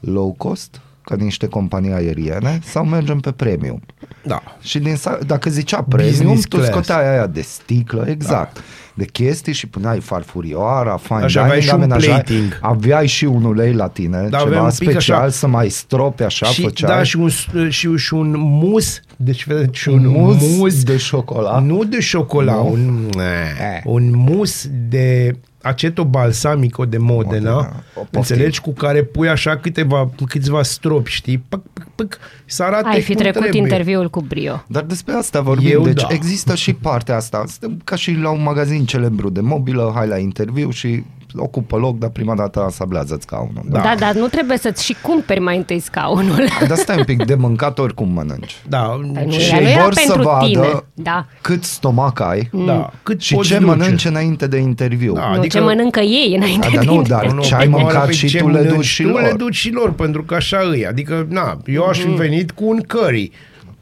low 0.00 0.32
cost, 0.38 0.80
ca 1.02 1.14
niște 1.16 1.46
companii 1.48 1.92
aeriene, 1.92 2.60
sau 2.64 2.84
mergem 2.84 3.20
pe 3.20 3.32
premium. 3.32 3.82
Da. 4.24 4.42
Și 4.60 4.78
din, 4.78 4.96
sa- 4.96 5.18
dacă 5.26 5.50
zicea 5.50 5.82
premium, 5.82 6.10
Business 6.12 6.46
tu 6.46 6.56
class. 6.56 6.70
scoteai 6.70 7.08
aia 7.10 7.26
de 7.26 7.40
sticlă, 7.40 8.04
exact, 8.08 8.54
da. 8.54 8.60
De 8.96 9.04
chestii 9.04 9.52
și 9.52 9.66
puneai 9.66 10.00
farfurioara, 10.00 10.96
fine 10.96 11.18
Așa 11.22 11.40
aveai 11.40 11.58
dining, 11.58 11.68
și 11.68 11.74
un 11.74 11.82
amenajai- 11.82 12.08
plating. 12.14 12.58
Aveai 12.62 13.06
și 13.06 13.24
un 13.24 13.44
ulei 13.44 13.72
la 13.72 13.88
tine, 13.88 14.26
Da, 14.30 14.36
aveai 14.38 14.52
ceva 14.52 14.62
un 14.64 14.70
pic 14.78 14.90
special 14.90 15.18
așa. 15.20 15.28
să 15.30 15.46
mai 15.46 15.68
stropi 15.68 16.22
așa, 16.22 16.46
și, 16.46 16.62
făceai. 16.62 16.96
da, 16.96 17.02
și 17.02 17.16
un, 17.16 17.28
și, 17.68 17.96
și 17.96 18.14
un 18.14 18.34
mus, 18.38 19.00
deci 19.16 19.46
vedeți, 19.46 19.78
și 19.78 19.88
un, 19.88 20.04
un 20.04 20.12
mus, 20.22 20.56
mus 20.56 20.82
de 20.82 20.96
șocolat. 20.96 21.64
Nu 21.64 21.84
de 21.84 22.00
șocolat, 22.00 22.56
Nu? 22.56 22.70
un, 22.72 23.08
Eh. 23.16 23.80
un 23.84 24.10
mus 24.14 24.66
de 24.88 25.36
aceto 25.66 26.04
balsamico 26.04 26.84
de 26.84 26.98
Modena, 26.98 27.54
Modena. 27.54 27.82
O 27.94 28.00
poftim. 28.00 28.08
înțelegi, 28.12 28.60
cu 28.60 28.72
care 28.72 29.02
pui 29.02 29.28
așa 29.28 29.56
câteva, 29.56 30.10
câțiva 30.28 30.62
stropi, 30.62 31.10
știi, 31.10 31.38
păc, 31.48 31.62
păc, 31.72 31.86
păc, 31.94 32.18
să 32.44 32.62
arate 32.62 32.88
Ai 32.88 33.00
fi 33.00 33.12
cum 33.12 33.22
trecut 33.22 33.40
trebuie. 33.40 33.62
interviul 33.62 34.10
cu 34.10 34.20
brio. 34.20 34.64
Dar 34.66 34.82
despre 34.82 35.14
asta 35.14 35.40
vorbim, 35.40 35.70
Eu 35.70 35.82
deci 35.82 36.02
da. 36.02 36.08
există 36.10 36.54
și 36.54 36.72
partea 36.72 37.16
asta. 37.16 37.44
Suntem 37.46 37.80
ca 37.84 37.96
și 37.96 38.12
la 38.12 38.30
un 38.30 38.42
magazin 38.42 38.84
celebru 38.84 39.30
de 39.30 39.40
mobilă, 39.40 39.92
hai 39.94 40.08
la 40.08 40.18
interviu 40.18 40.70
și 40.70 41.04
ocupă 41.36 41.76
loc, 41.76 41.98
dar 41.98 42.10
prima 42.10 42.34
dată 42.34 42.60
asablează 42.64 43.18
scaunul. 43.20 43.62
Da. 43.68 43.80
da, 43.80 43.94
dar 43.98 44.14
nu 44.14 44.26
trebuie 44.26 44.58
să-ți 44.58 44.84
și 44.84 44.96
cumperi 45.02 45.40
mai 45.40 45.56
întâi 45.56 45.78
scaunul. 45.80 46.44
Dar 46.68 46.76
stai 46.76 46.96
un 46.98 47.04
pic, 47.04 47.24
de 47.24 47.34
mâncat 47.34 47.78
oricum 47.78 48.08
mănânci. 48.08 48.56
Da, 48.68 48.78
Păi 48.78 49.24
nu, 49.24 49.30
Și 49.32 49.50
ea 49.52 49.60
nu 49.60 49.68
era 49.68 49.82
vor 49.82 49.92
să 49.94 50.00
pentru 50.06 50.22
vadă 50.28 50.46
tine. 50.46 50.66
Da. 50.94 51.26
cât 51.40 51.64
stomac 51.64 52.20
ai 52.20 52.48
da, 52.66 52.92
cât 53.02 53.20
și 53.20 53.34
poți 53.34 53.48
ce 53.48 53.54
duce. 53.58 53.66
mănânci 53.66 54.04
înainte 54.04 54.46
de 54.46 54.56
interviu. 54.56 55.12
Da. 55.12 55.28
Nu, 55.28 55.38
Adică- 55.38 55.58
ce 55.58 55.64
mănâncă 55.64 56.00
ei 56.00 56.34
înainte 56.36 56.66
Da, 56.68 56.74
dar 56.74 56.84
de 56.84 56.90
nu, 56.90 56.94
interviu. 56.94 57.30
dar 57.34 57.40
ce 57.40 57.54
ai 57.54 57.60
prima 57.60 57.78
mâncat 57.78 57.96
oară, 57.96 58.10
și 58.10 58.26
ce 58.28 58.38
tu 58.38 58.46
le 58.48 58.52
mănânci 58.52 58.74
duci 58.74 58.84
și 58.84 59.02
tu 59.02 59.08
lor. 59.08 59.22
le 59.22 59.32
duci 59.36 59.54
și 59.54 59.70
lor, 59.72 59.92
pentru 59.92 60.22
că 60.24 60.34
așa 60.34 60.58
îi. 60.70 60.86
Adică, 60.86 61.26
na, 61.28 61.60
eu 61.66 61.84
aș 61.84 61.98
fi 61.98 62.08
venit 62.08 62.50
cu 62.50 62.64
un 62.68 62.78
curry. 62.88 63.30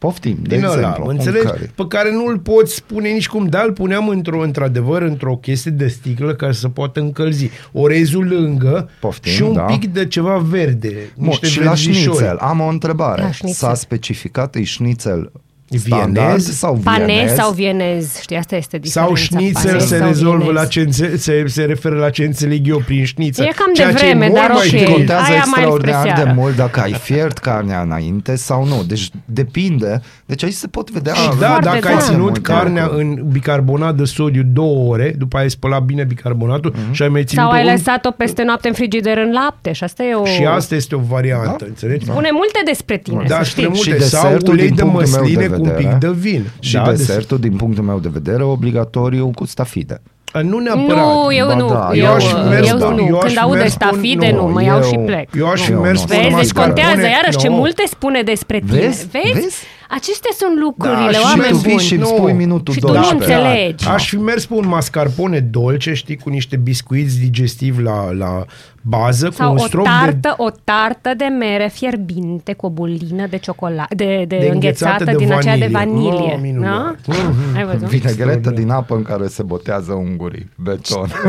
Poftim, 0.05 0.38
de 0.42 0.55
din 0.55 0.64
ăla, 0.64 0.74
exemplu. 0.74 1.05
un 1.05 1.11
înțelegi? 1.11 1.46
curry. 1.46 1.70
Pe 1.74 1.84
care 1.88 2.12
nu 2.12 2.24
îl 2.26 2.38
poți 2.38 2.74
spune 2.74 3.09
nici 3.09 3.28
cum, 3.28 3.46
dar 3.46 3.64
îl 3.64 3.72
puneam 3.72 4.09
într-o, 4.09 4.40
într-adevăr 4.40 5.02
într-o 5.02 5.36
chestie 5.36 5.70
de 5.70 5.88
sticlă 5.88 6.34
care 6.34 6.52
să 6.52 6.68
poată 6.68 7.00
încălzi. 7.00 7.50
Orezul 7.72 8.28
lângă 8.28 8.90
Poftim, 9.00 9.32
și 9.32 9.42
un 9.42 9.52
da. 9.52 9.62
pic 9.62 9.92
de 9.92 10.07
ceva 10.07 10.36
verde. 10.36 11.12
Mo, 11.16 11.26
niște 11.26 11.46
și 11.46 11.59
la 11.59 11.68
verzișori. 11.68 12.16
șnițel, 12.16 12.36
am 12.36 12.61
o 12.61 12.66
întrebare. 12.66 13.22
La 13.22 13.30
șnițel. 13.30 13.68
S-a 13.68 13.74
specificat, 13.74 14.55
e 14.55 14.62
șnițel 14.62 15.32
Vienez 15.77 16.05
standard 16.14 16.41
sau 16.41 16.81
Panez 16.85 17.07
vienez? 17.07 17.35
sau 17.35 17.53
vienez, 17.53 18.18
știi, 18.20 18.37
asta 18.37 18.57
este 18.57 18.79
diferența. 18.79 19.14
Sau 19.14 19.14
șnițel 19.25 19.70
panez 19.70 19.87
se 19.89 19.97
sau 19.97 20.07
rezolvă 20.07 20.37
vienez. 20.45 20.55
la 20.62 20.66
ce 20.66 20.81
înțe- 20.81 21.16
se, 21.16 21.45
se 21.47 21.62
referă 21.64 21.95
la 21.97 22.11
ce 22.11 22.25
înțeleg 22.25 22.68
eu 22.68 22.79
prin 22.87 23.05
șnițel. 23.05 23.45
E 23.45 23.51
cam 23.57 23.66
de 23.75 23.81
Ceea 23.81 23.93
ce 23.95 24.05
e 24.05 24.09
vreme, 24.09 24.27
mult 24.29 24.41
dar 24.41 24.51
mai 24.51 24.66
ok. 24.66 24.70
bine. 24.72 24.85
Contează 24.85 25.22
Aia 25.31 25.33
mai 25.35 25.45
extraordinar 25.47 25.99
spre 26.01 26.11
de 26.11 26.16
seară. 26.20 26.33
mult 26.37 26.57
dacă 26.57 26.81
ai 26.81 26.93
fiert 26.93 27.39
carnea 27.39 27.81
înainte 27.81 28.37
sau 28.37 28.64
nu. 28.66 28.83
Deci 28.87 29.09
depinde. 29.25 30.01
Deci 30.27 30.45
aici 30.45 30.53
se 30.53 30.66
pot 30.66 30.91
vedea. 30.91 31.12
Și 31.14 31.20
avem 31.27 31.39
da, 31.41 31.47
Foarte 31.49 31.68
dacă 31.68 31.87
ai 31.89 31.95
da. 31.95 32.01
ținut 32.01 32.20
multe 32.20 32.41
carnea 32.41 32.83
lucruri. 32.85 33.05
în 33.05 33.22
bicarbonat 33.33 33.95
de 33.97 34.05
sodiu 34.05 34.43
două 34.53 34.93
ore, 34.93 35.14
după 35.18 35.37
aia 35.37 35.45
ai 35.45 35.51
spălat 35.51 35.83
bine 35.83 36.05
bicarbonatul 36.05 36.75
Mhm. 36.77 36.93
și 36.93 37.03
ai 37.03 37.09
mai 37.09 37.25
ținut 37.25 37.45
Sau 37.45 37.53
ai 37.53 37.64
un... 37.64 37.70
lăsat-o 37.70 38.11
peste 38.11 38.43
noapte 38.43 38.68
în 38.68 38.75
frigider 38.75 39.18
în 39.18 39.33
lapte 39.33 39.72
și 39.72 39.85
asta 39.85 40.03
e 40.03 40.14
o... 40.14 40.25
Și 40.25 40.45
asta 40.45 40.75
este 40.75 40.95
o 40.95 40.99
variantă, 41.09 41.57
Da? 41.59 41.64
înțelegi? 41.68 42.05
Spune 42.07 42.29
multe 42.33 42.61
despre 42.64 42.97
tine, 42.99 43.25
Da, 43.29 43.39
să 43.43 43.45
spune 43.51 43.66
știi. 43.66 43.81
Și 43.83 43.89
multe. 43.91 44.05
Sau 44.05 44.22
desertul, 44.22 44.53
ulei 44.53 44.66
din 44.66 44.75
de 44.77 44.83
punctul 44.83 45.07
meu 45.09 45.20
măsline 45.20 45.47
de 45.47 45.49
cu 45.65 45.71
un 45.71 45.77
pic 45.77 45.87
vedere, 45.87 46.12
de 46.12 46.19
vin. 46.21 46.45
Și 46.61 46.75
Da, 46.75 46.83
desertul, 46.91 47.39
din 47.39 47.53
punctul 47.57 47.85
meu 47.85 47.99
de 47.99 48.09
vedere, 48.12 48.43
obligatoriu 48.43 49.31
cu 49.35 49.45
stafide. 49.47 50.01
Nu 50.43 50.59
neapărat. 50.59 51.05
Nu, 51.05 51.33
eu 51.33 51.47
Ba 51.47 51.55
nu. 51.55 51.69
da, 51.69 51.91
eu, 51.93 52.05
eu 52.05 52.12
aș 52.12 52.25
fi 52.25 52.35
mers 52.49 52.69
eu 52.69 52.77
pe- 52.77 52.85
nu. 52.95 53.07
eu 53.07 53.17
aș 53.17 53.21
Când 53.23 53.33
fi 53.33 53.39
aud 53.39 53.53
de 53.53 53.59
mers 53.59 53.75
pe 53.75 53.85
un- 53.85 53.91
stafide, 53.93 54.31
nu, 54.33 54.47
nu, 54.47 54.53
mă 54.53 54.62
iau 54.62 54.77
eu- 54.77 54.83
și 54.83 54.97
plec. 54.97 55.29
Eu 55.39 55.49
aș 55.49 55.61
fi 55.61 55.73
Nu, 55.73 55.81
mers 55.81 56.01
nu. 56.01 56.07
pe 56.07 56.15
un 56.15 56.21
Vezi, 56.23 56.35
deci 56.35 56.39
mascarpone. 56.55 56.83
contează, 56.83 57.09
iarăși, 57.17 57.37
ce 57.37 57.49
Nu. 57.49 57.55
multe 57.55 57.83
spune 57.87 58.23
despre 58.23 58.59
tine. 58.59 58.79
Vezi? 58.81 59.07
Vezi? 59.11 59.33
Vezi? 59.33 59.57
Acestea 59.95 60.30
sunt 60.38 60.59
lucrurile, 60.61 61.11
Da, 61.12 61.18
și 61.18 61.24
oameni 61.24 61.51
tu 61.51 61.57
vii 61.57 61.72
buni. 61.72 61.84
și 61.84 61.92
îmi 61.95 62.03
Nu. 62.03 62.07
spui 62.09 62.32
minutul 62.32 62.74
Și 62.74 62.80
tu 62.80 62.86
nu 62.86 62.92
12. 62.92 63.32
înțelegi. 63.34 63.88
Aș 63.88 64.09
fi 64.09 64.16
mers 64.16 64.47
pe 64.47 64.55
un 64.55 64.66
mascarpone 64.68 65.40
dolce, 65.40 65.95
știi, 65.95 66.16
cu 66.16 66.28
niște 66.28 66.57
biscuiți 66.57 67.18
digestiv 67.18 67.78
la, 67.78 68.11
la 68.12 68.45
bază, 68.82 69.28
Sau 69.32 69.47
cu 69.49 69.53
un 69.55 69.59
o 69.62 69.66
strop 69.66 69.84
tartă, 69.84 70.34
o 70.36 70.49
tartă 70.64 71.11
de 71.16 71.24
mere 71.24 71.70
fierbinte 71.74 72.53
cu 72.53 72.66
o 72.66 72.68
bulină 72.70 73.26
de 73.26 73.36
ciocolată, 73.36 73.95
de, 73.95 74.24
de, 74.28 74.36
De 74.38 74.49
înghețată, 74.53 74.90
înghețată 74.92 75.05
de 75.05 75.24
din 75.24 75.32
aceea 75.32 75.57
de 75.57 75.68
vanilie. 75.72 76.11
vanilie. 76.11 76.32
Oh, 76.34 76.38
minunat. 76.42 76.97
da? 77.07 77.14
Ai 77.57 77.64
văzut? 77.64 77.88
Vinegretă 77.88 78.51
din 78.51 78.70
apă 78.70 78.95
în 78.95 79.03
care 79.03 79.26
se 79.26 79.42
botează 79.42 79.92
ungurii. 79.92 80.51
Beton. 80.57 81.09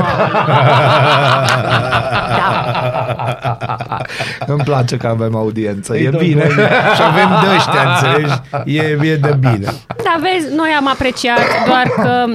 Îmi 4.47 4.63
place 4.63 4.97
că 4.97 5.07
avem 5.07 5.35
audiență. 5.35 5.97
E 5.97 6.05
Îi 6.05 6.11
dăm 6.11 6.19
bine. 6.19 6.43
noi. 6.55 6.65
Și 6.95 7.01
avem 7.01 7.29
de 7.41 7.55
ăștia, 7.55 7.81
înțelegi? 7.95 8.41
E, 8.65 8.81
e 9.01 9.15
de 9.15 9.35
bine. 9.39 9.71
Da, 9.87 10.19
vezi, 10.21 10.55
noi 10.55 10.69
am 10.69 10.87
apreciat 10.87 11.39
doar 11.67 11.87
că 11.89 12.25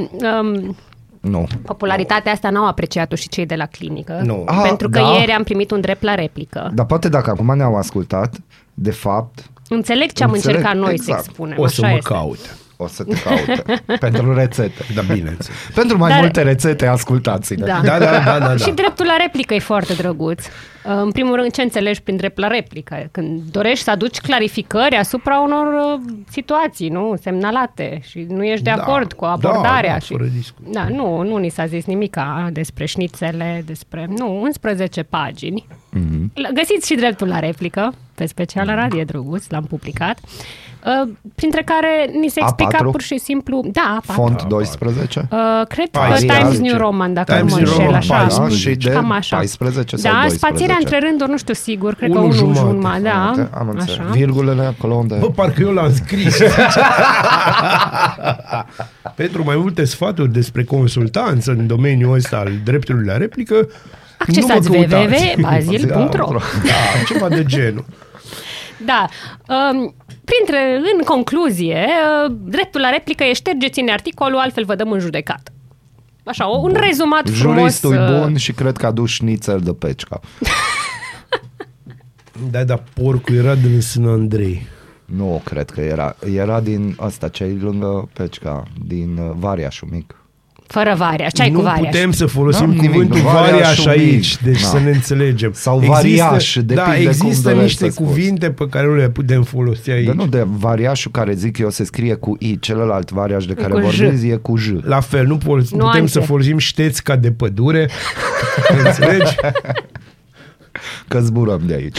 um, 0.41 0.77
Nu. 1.21 1.47
popularitatea 1.65 2.33
asta 2.33 2.51
n-au 2.51 2.67
apreciat-o 2.67 3.15
și 3.17 3.29
cei 3.29 3.47
de 3.47 3.55
la 3.55 3.67
clinică. 3.67 4.21
Nu. 4.25 4.43
Ah, 4.47 4.61
pentru 4.63 4.89
că 4.89 4.99
da? 4.99 5.17
ieri 5.19 5.31
am 5.33 5.43
primit 5.43 5.71
un 5.71 5.81
drept 5.81 6.03
la 6.03 6.15
replică. 6.15 6.71
Dar 6.75 6.87
poate 6.87 7.09
dacă 7.09 7.31
acum 7.31 7.57
ne-au 7.57 7.77
ascultat, 7.77 8.35
de 8.75 8.91
fapt, 8.91 9.39
Înțeleg 9.69 10.13
ce 10.13 10.25
am 10.25 10.33
Înțeleg, 10.33 10.57
încercat 10.57 10.81
noi 10.81 10.93
exact. 10.93 11.19
să 11.21 11.25
expunem. 11.29 11.59
O 11.59 11.67
să 11.67 11.75
așa 11.79 11.91
mă 11.91 11.97
este. 11.97 12.13
caut. 12.13 12.57
O 12.83 12.87
să 12.87 13.05
te 13.05 13.17
caute. 13.23 13.63
pentru 14.07 14.35
rețete. 14.35 14.85
Da, 14.95 15.03
bine. 15.13 15.37
Pentru 15.75 15.99
mai 15.99 16.11
Dar- 16.11 16.21
multe 16.21 16.43
rețete, 16.43 16.87
ascultați-ne. 16.87 17.67
Da. 17.67 17.81
Da, 17.85 17.99
da, 17.99 18.11
da, 18.11 18.39
da, 18.39 18.47
da. 18.47 18.57
Și 18.57 18.71
dreptul 18.71 19.07
la 19.07 19.17
replică 19.17 19.55
e 19.55 19.59
foarte 19.59 19.93
drăguț. 19.95 20.45
În 20.85 21.11
primul 21.11 21.35
rând, 21.35 21.53
ce 21.53 21.63
înțelegi 21.63 22.03
prin 22.03 22.17
drept 22.17 22.39
la 22.39 22.47
replică? 22.47 23.09
Când 23.11 23.43
dorești 23.51 23.85
să 23.85 23.91
aduci 23.91 24.19
clarificări 24.21 24.97
asupra 24.97 25.39
unor 25.41 25.67
uh, 25.67 26.01
situații, 26.31 26.89
nu? 26.89 27.15
Semnalate 27.23 28.01
și 28.09 28.27
nu 28.29 28.45
ești 28.45 28.65
de 28.65 28.73
Da, 28.77 28.83
acord 28.83 29.13
cu 29.13 29.25
da, 29.25 29.31
abordarea. 29.31 29.93
da, 29.93 29.99
și... 29.99 30.13
fără 30.13 30.25
discuție. 30.37 30.71
Da, 30.73 30.87
nu, 30.89 31.23
nu 31.23 31.37
ni 31.37 31.49
s-a 31.49 31.67
zis 31.67 31.85
nimic 31.85 32.17
despre 32.51 32.85
șnițele, 32.85 33.63
despre... 33.67 34.07
Nu, 34.17 34.41
11 34.41 35.03
pagini. 35.03 35.67
Mm-hmm. 35.71 36.53
Găsiți 36.55 36.87
și 36.87 36.95
dreptul 36.95 37.29
la 37.29 37.39
replică 37.39 37.95
pe 38.15 38.27
special 38.27 38.67
la 38.67 38.75
Radio 38.75 39.03
Drăguț, 39.05 39.49
l-am 39.49 39.65
publicat. 39.65 40.19
Uh, 40.25 40.31
printre 41.35 41.63
care 41.63 42.11
ni 42.21 42.29
se 42.29 42.41
explica 42.43 42.79
A4? 42.79 42.91
pur 42.91 43.01
și 43.01 43.19
simplu... 43.19 43.61
Da, 43.73 43.99
A4. 44.03 44.05
Font 44.15 44.43
12? 44.43 45.29
Uh, 45.31 45.39
cred 45.69 45.89
că 45.91 45.99
14. 45.99 46.39
Times 46.39 46.59
New 46.59 46.77
Roman, 46.79 47.15
dacă 47.15 47.33
Times 47.35 47.53
nu 47.53 47.59
mă 47.59 47.63
New 47.63 47.69
înșel, 47.71 47.85
Roman, 47.85 47.99
așa. 48.01 48.17
14. 48.17 48.69
și 48.69 48.75
de 48.77 48.91
Cam 48.91 49.11
așa. 49.11 49.37
14 49.37 49.97
sau 49.97 50.13
Da, 50.13 50.19
12. 50.21 50.47
spațierea 50.47 50.77
între 50.79 50.99
rânduri, 50.99 51.31
nu 51.31 51.37
știu 51.39 51.55
sigur, 51.55 51.95
cred 51.95 52.11
că 52.11 52.19
Unu 52.19 52.25
unul 52.27 52.37
jumate. 52.37 52.59
jumătate, 52.59 53.01
da. 53.03 53.33
Uite, 53.37 53.49
Am 53.59 53.69
înțeles. 53.69 53.99
Așa. 53.99 54.09
Virgulele 54.11 54.63
acolo 54.65 54.95
unde... 54.95 55.15
Bă, 55.21 55.31
parcă 55.31 55.63
eu 55.63 55.71
l-am 55.73 55.93
scris. 55.95 56.39
Pentru 59.15 59.45
mai 59.45 59.57
multe 59.57 59.85
sfaturi 59.85 60.33
despre 60.33 60.65
consultanță 60.65 61.51
în 61.51 61.67
domeniul 61.67 62.15
ăsta 62.15 62.37
al 62.37 62.51
dreptului 62.65 63.07
la 63.07 63.17
replică, 63.17 63.69
Accesați 64.19 64.71
nu 64.71 64.79
mă 64.79 64.85
căutați. 64.85 65.25
www.bazil.ro 65.37 66.29
Da, 66.65 67.03
ceva 67.09 67.29
de 67.29 67.45
genul. 67.45 67.85
Da. 68.85 69.09
Um, 69.73 69.95
printre, 70.31 70.77
în 70.77 71.05
concluzie, 71.05 71.87
uh, 72.27 72.33
dreptul 72.45 72.81
la 72.81 72.91
replică 72.91 73.25
e 73.25 73.33
ștergeți-ne 73.33 73.93
articolul, 73.93 74.39
altfel 74.39 74.65
vă 74.65 74.75
dăm 74.75 74.91
în 74.91 74.99
judecat. 74.99 75.53
Așa, 76.25 76.47
un 76.47 76.77
rezumat 76.87 77.29
frumos. 77.29 77.57
Juristul 77.57 77.95
e 77.95 77.99
uh, 77.99 78.21
bun 78.21 78.37
și 78.37 78.53
cred 78.53 78.77
că 78.77 78.87
a 78.87 78.91
dus 78.91 79.11
șnițel 79.11 79.61
de 79.61 79.73
pecica. 79.73 80.21
Da, 82.51 82.65
da, 82.65 82.83
porcul 82.95 83.35
era 83.35 83.55
din 83.55 83.81
Sân 83.81 84.09
Andrei. 84.09 84.67
Nu, 85.05 85.41
cred 85.45 85.71
că 85.71 85.81
era. 85.81 86.17
Era 86.35 86.61
din 86.61 86.95
asta, 86.99 87.29
cei 87.29 87.57
lângă 87.57 88.09
pecica, 88.13 88.63
din 88.87 89.17
uh, 89.17 89.31
Variașul 89.35 89.89
mic. 89.91 90.20
Fără 90.73 90.95
varia. 90.97 91.29
Ce 91.29 91.43
ai 91.43 91.51
nu 91.51 91.59
cu 91.59 91.65
variaș? 91.65 91.91
putem 91.91 92.13
să 92.13 92.27
folosim 92.27 92.65
N-am 92.67 92.75
nimic, 92.75 92.91
cuvântul 92.91 93.21
variașul 93.21 93.51
variaș 93.53 93.79
mic. 93.79 93.89
aici, 93.89 94.43
deci 94.43 94.61
Da. 94.63 94.67
să 94.69 94.79
ne 94.79 94.91
înțelegem. 94.91 95.51
Sau 95.55 95.79
variaș, 95.79 96.57
da, 96.57 96.63
depinde 96.75 97.17
cum 97.17 97.27
există 97.27 97.43
dorești 97.51 97.63
niște 97.63 97.85
să 97.85 97.91
spui. 97.91 98.07
cuvinte 98.07 98.51
pe 98.51 98.67
care 98.71 98.87
nu 98.87 98.95
le 98.95 99.09
putem 99.09 99.43
folosi 99.43 99.91
aici. 99.91 100.07
Dar 100.07 100.15
nu 100.15 100.27
de 100.27 100.45
variașul 100.47 101.11
care 101.11 101.33
zic 101.35 101.59
eu 101.59 101.71
se 101.71 101.85
scrie 101.85 102.15
cu 102.15 102.37
I, 102.39 102.59
celălalt 102.59 103.11
variaș 103.11 103.45
de 103.45 103.55
care 103.55 103.73
Cu 103.73 103.79
J. 103.91 103.97
vorbesc 103.97 104.23
e 104.25 104.39
cu 104.43 104.57
J. 104.57 104.69
La 104.83 105.01
fel, 105.01 105.27
nu 105.27 105.39
fol- 105.45 105.61
putem 105.63 105.79
Nuanțe. 105.79 106.07
să 106.13 106.21
folosim 106.21 106.59
ștețca 106.59 107.17
de 107.17 107.33
pădure, 107.33 107.89
înțelegi? 108.85 109.35
Că 111.09 111.21
zburăm 111.21 111.61
de 111.67 111.75
aici. 111.75 111.99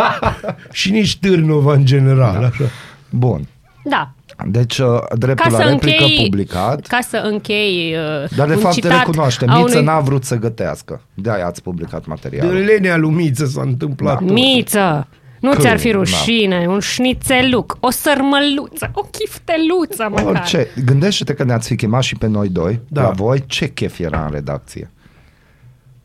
Și 0.72 0.90
nici 0.90 1.18
Târnova 1.18 1.72
în 1.72 1.84
general. 1.84 2.38
Da. 2.40 2.46
Așa. 2.46 2.64
Bun. 3.10 3.48
Da. 3.84 4.12
Deci 4.46 4.78
uh, 4.78 4.86
dreptul 5.16 5.50
Ca 5.50 5.56
la 5.58 5.64
să 5.64 5.68
replică 5.70 6.02
închei, 6.02 6.24
publicat. 6.24 6.86
ca 6.86 6.98
să 7.08 7.16
închei 7.30 7.94
uh, 8.22 8.30
Dar 8.36 8.46
de 8.46 8.54
un 8.54 8.60
fapt 8.60 8.74
citat 8.74 8.98
recunoaște, 8.98 9.44
a 9.48 9.56
Miță 9.58 9.76
unui- 9.78 9.84
n-a 9.86 10.00
vrut 10.00 10.24
să 10.24 10.36
gătească. 10.36 11.00
De-aia 11.14 11.46
ați 11.46 11.62
publicat 11.62 12.06
materialul. 12.06 12.52
De 12.54 12.58
lenea 12.60 12.96
lumiță 12.96 13.44
s-a 13.44 13.60
întâmplat 13.62 14.18
tot. 14.18 14.30
Miță! 14.30 15.06
Nu 15.40 15.50
Că- 15.50 15.60
ți-ar 15.60 15.78
fi 15.78 15.90
da. 15.90 15.96
rușine, 15.96 16.66
un 16.68 16.80
șnițeluc, 16.80 17.76
o 17.80 17.90
sărmăluță, 17.90 18.90
o 18.94 19.00
chifteluță 19.00 20.06
măcar. 20.10 20.24
Orice. 20.26 20.66
Gândește-te 20.84 21.34
că 21.34 21.44
ne-ați 21.44 21.68
fi 21.68 21.76
chemat 21.76 22.02
și 22.02 22.16
pe 22.16 22.26
noi 22.26 22.48
doi, 22.48 22.80
Da. 22.88 23.02
la 23.02 23.10
voi, 23.10 23.44
ce 23.46 23.66
chef 23.68 23.98
era 23.98 24.24
în 24.24 24.30
redacție. 24.32 24.90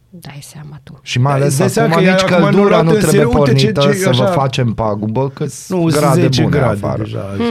Dai 0.10 0.40
seama 0.42 0.80
tu. 0.84 1.00
Și 1.04 1.20
mai 1.20 1.32
Da, 1.32 1.38
ales 1.46 1.48
îți 1.48 1.58
dai 1.58 1.68
acum 1.68 1.74
seama 1.76 1.94
că 1.96 2.00
nici 2.00 2.10
ea 2.32 2.36
acum 2.36 2.38
nu 2.38 2.44
căldura 2.52 2.70
luat 2.70 2.84
nu 2.84 2.90
în 2.90 2.96
trebuie 2.98 3.20
serios. 3.22 3.34
Uite 3.36 3.54
ce- 3.60 3.72
pornită 3.72 3.92
ce- 3.92 3.98
să 3.98 4.10
vă 4.10 4.24
așa- 4.24 4.32
facem 4.32 4.74
pagubă, 4.74 5.30
că 5.30 5.44
Nu, 5.44 5.50
sunt 5.50 5.92
sunt 5.92 6.04
grade 6.04 6.22
10 6.22 6.42
bune 6.42 6.58
grade 6.58 6.74
afară. 6.84 7.04
deja. 7.04 7.30
azi. 7.34 7.42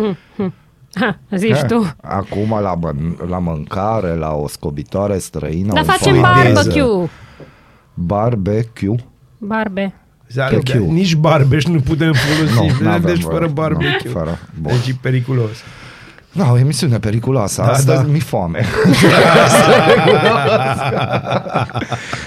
Ha, 0.95 1.19
zici 1.37 1.51
Eh, 1.51 1.65
tu. 1.67 1.95
Acum 2.03 2.59
la, 2.61 2.75
mân- 2.77 3.29
la 3.29 3.39
mâncare, 3.39 4.15
la 4.15 4.33
o 4.35 4.49
scobitoare 4.49 5.19
străină, 5.19 5.73
Dar 5.73 5.83
un 5.83 5.89
facem 5.89 6.13
finlandeză. 6.13 6.55
barbecue. 6.55 7.09
Barbecue. 7.95 8.97
Barbe. 9.39 9.95
Dar 10.35 10.49
Chiu-chiu. 10.53 10.91
Nici 10.93 11.15
barbeș 11.15 11.65
nu 11.65 11.81
putem 11.81 12.13
folosi. 12.13 12.73
Nu, 12.83 12.85
n-avem 12.87 13.01
deci 13.15 13.21
voie. 13.23 13.35
fără 13.39 13.49
barbecue. 13.53 14.01
Nu, 14.05 14.11
fără. 14.11 14.39
Bun. 14.61 14.73
Deci 14.73 14.89
e 14.89 14.97
periculos. 15.01 15.51
Da, 16.39 16.51
o 16.53 16.59
emisiune 16.59 16.99
periculoasă. 16.99 17.63
Da, 17.63 17.69
Astăzi 17.69 18.03
da. 18.03 18.09
mi-e 18.11 18.21
foame. 18.21 18.61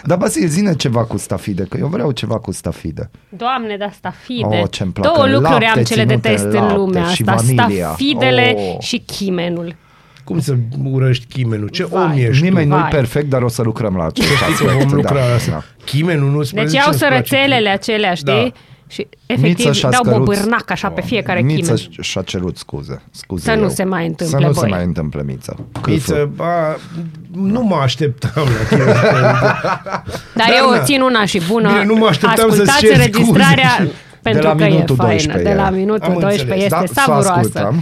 Dar 0.03 0.17
Basil, 0.17 0.47
zine 0.47 0.75
ceva 0.75 1.03
cu 1.05 1.17
stafide, 1.17 1.63
că 1.63 1.77
eu 1.79 1.87
vreau 1.87 2.11
ceva 2.11 2.39
cu 2.39 2.51
stafide. 2.51 3.09
Doamne, 3.29 3.77
dar 3.77 3.91
stafide. 3.93 4.59
Oh, 4.61 4.69
ce-mi 4.69 4.91
plac. 4.91 5.13
Două 5.13 5.25
lucruri 5.27 5.63
Lapte 5.63 5.65
am 5.65 5.83
ce 5.83 5.95
le 5.95 6.05
ținute 6.05 6.15
detest 6.15 6.43
în 6.43 6.49
în 6.49 6.55
lapte 6.59 6.75
lumea 6.75 7.03
și 7.03 7.23
asta. 7.25 7.55
vanilia. 7.55 7.85
Stafidele 7.85 8.55
Oh. 8.57 8.79
și 8.79 8.97
chimenul. 9.05 9.75
Cum 10.23 10.39
să 10.39 10.55
urăști 10.91 11.25
chimenul? 11.25 11.67
Ce 11.67 11.85
Vai. 11.85 12.03
om 12.03 12.11
ești 12.17 12.43
Nimeni 12.43 12.65
tu? 12.67 12.71
nu-i 12.73 12.81
Vai. 12.81 12.89
perfect, 12.89 13.29
dar 13.29 13.41
o 13.41 13.47
să 13.47 13.61
lucrăm 13.61 13.95
la 13.95 14.05
acest 14.05 14.27
Știi 14.27 14.39
că 14.39 14.45
aspect. 14.51 14.71
vom 14.83 14.93
lucra 14.97 15.13
la 15.19 15.27
da, 15.27 15.33
asta. 15.33 15.51
da. 15.51 15.63
Chimenul 15.85 16.29
nu 16.31 16.43
spune 16.43 16.61
Deci 16.61 16.71
ce 16.71 16.77
iau 16.77 16.89
îți 16.89 16.97
place 16.97 17.13
sărățelele 17.13 17.69
acelea, 17.69 18.13
știi? 18.13 18.53
Da. 18.53 18.59
Și 18.91 19.07
Miță 19.27 19.45
efectiv 19.45 19.73
și-a 19.73 19.89
dau 19.89 20.03
scăruț. 20.03 20.17
bobârnac 20.17 20.69
așa 20.71 20.89
pe 20.89 21.01
fiecare 21.01 21.41
Miță 21.41 21.73
chimen. 21.73 22.03
și-a 22.03 22.21
cerut 22.21 22.57
scuze. 22.57 23.01
scuze 23.11 23.43
Să 23.43 23.55
nu 23.55 23.61
eu. 23.61 23.69
se 23.69 23.83
mai 23.83 24.07
întâmple, 24.07 24.37
Să 24.39 24.45
nu 24.45 24.51
băi. 24.51 24.61
se 24.63 24.67
mai 24.67 24.83
întâmple, 24.83 25.23
Miță. 25.23 25.55
Miță, 25.87 26.29
ba, 26.35 26.75
nu 27.33 27.61
mă 27.63 27.75
așteptam 27.75 28.43
la 28.43 28.75
chestia 28.77 28.93
Dar 30.35 30.47
Da, 30.47 30.55
eu 30.57 30.71
da. 30.71 30.79
o 30.81 30.83
țin 30.83 31.01
una 31.01 31.25
și 31.25 31.41
bună. 31.47 31.67
Bine, 31.67 31.83
nu 31.83 31.95
mă 31.95 32.05
așteptam 32.05 32.35
să-ți 32.49 32.51
Ascultați 32.69 32.79
cer 32.79 32.91
înregistrarea 32.91 33.69
scuze. 33.69 33.91
pentru 34.21 34.41
De 34.41 34.47
la 34.47 34.55
că 34.55 34.63
e 34.63 34.67
minutul 34.69 34.95
faină. 34.95 35.11
12 35.11 35.49
De 35.49 35.55
la 35.61 35.67
e. 35.67 35.77
minutul 35.77 36.11
Am 36.11 36.19
12 36.19 36.53
înțeles. 36.53 36.63
este 36.63 36.93
Da, 36.95 37.03
să 37.03 37.11
savuroasă. 37.11 37.73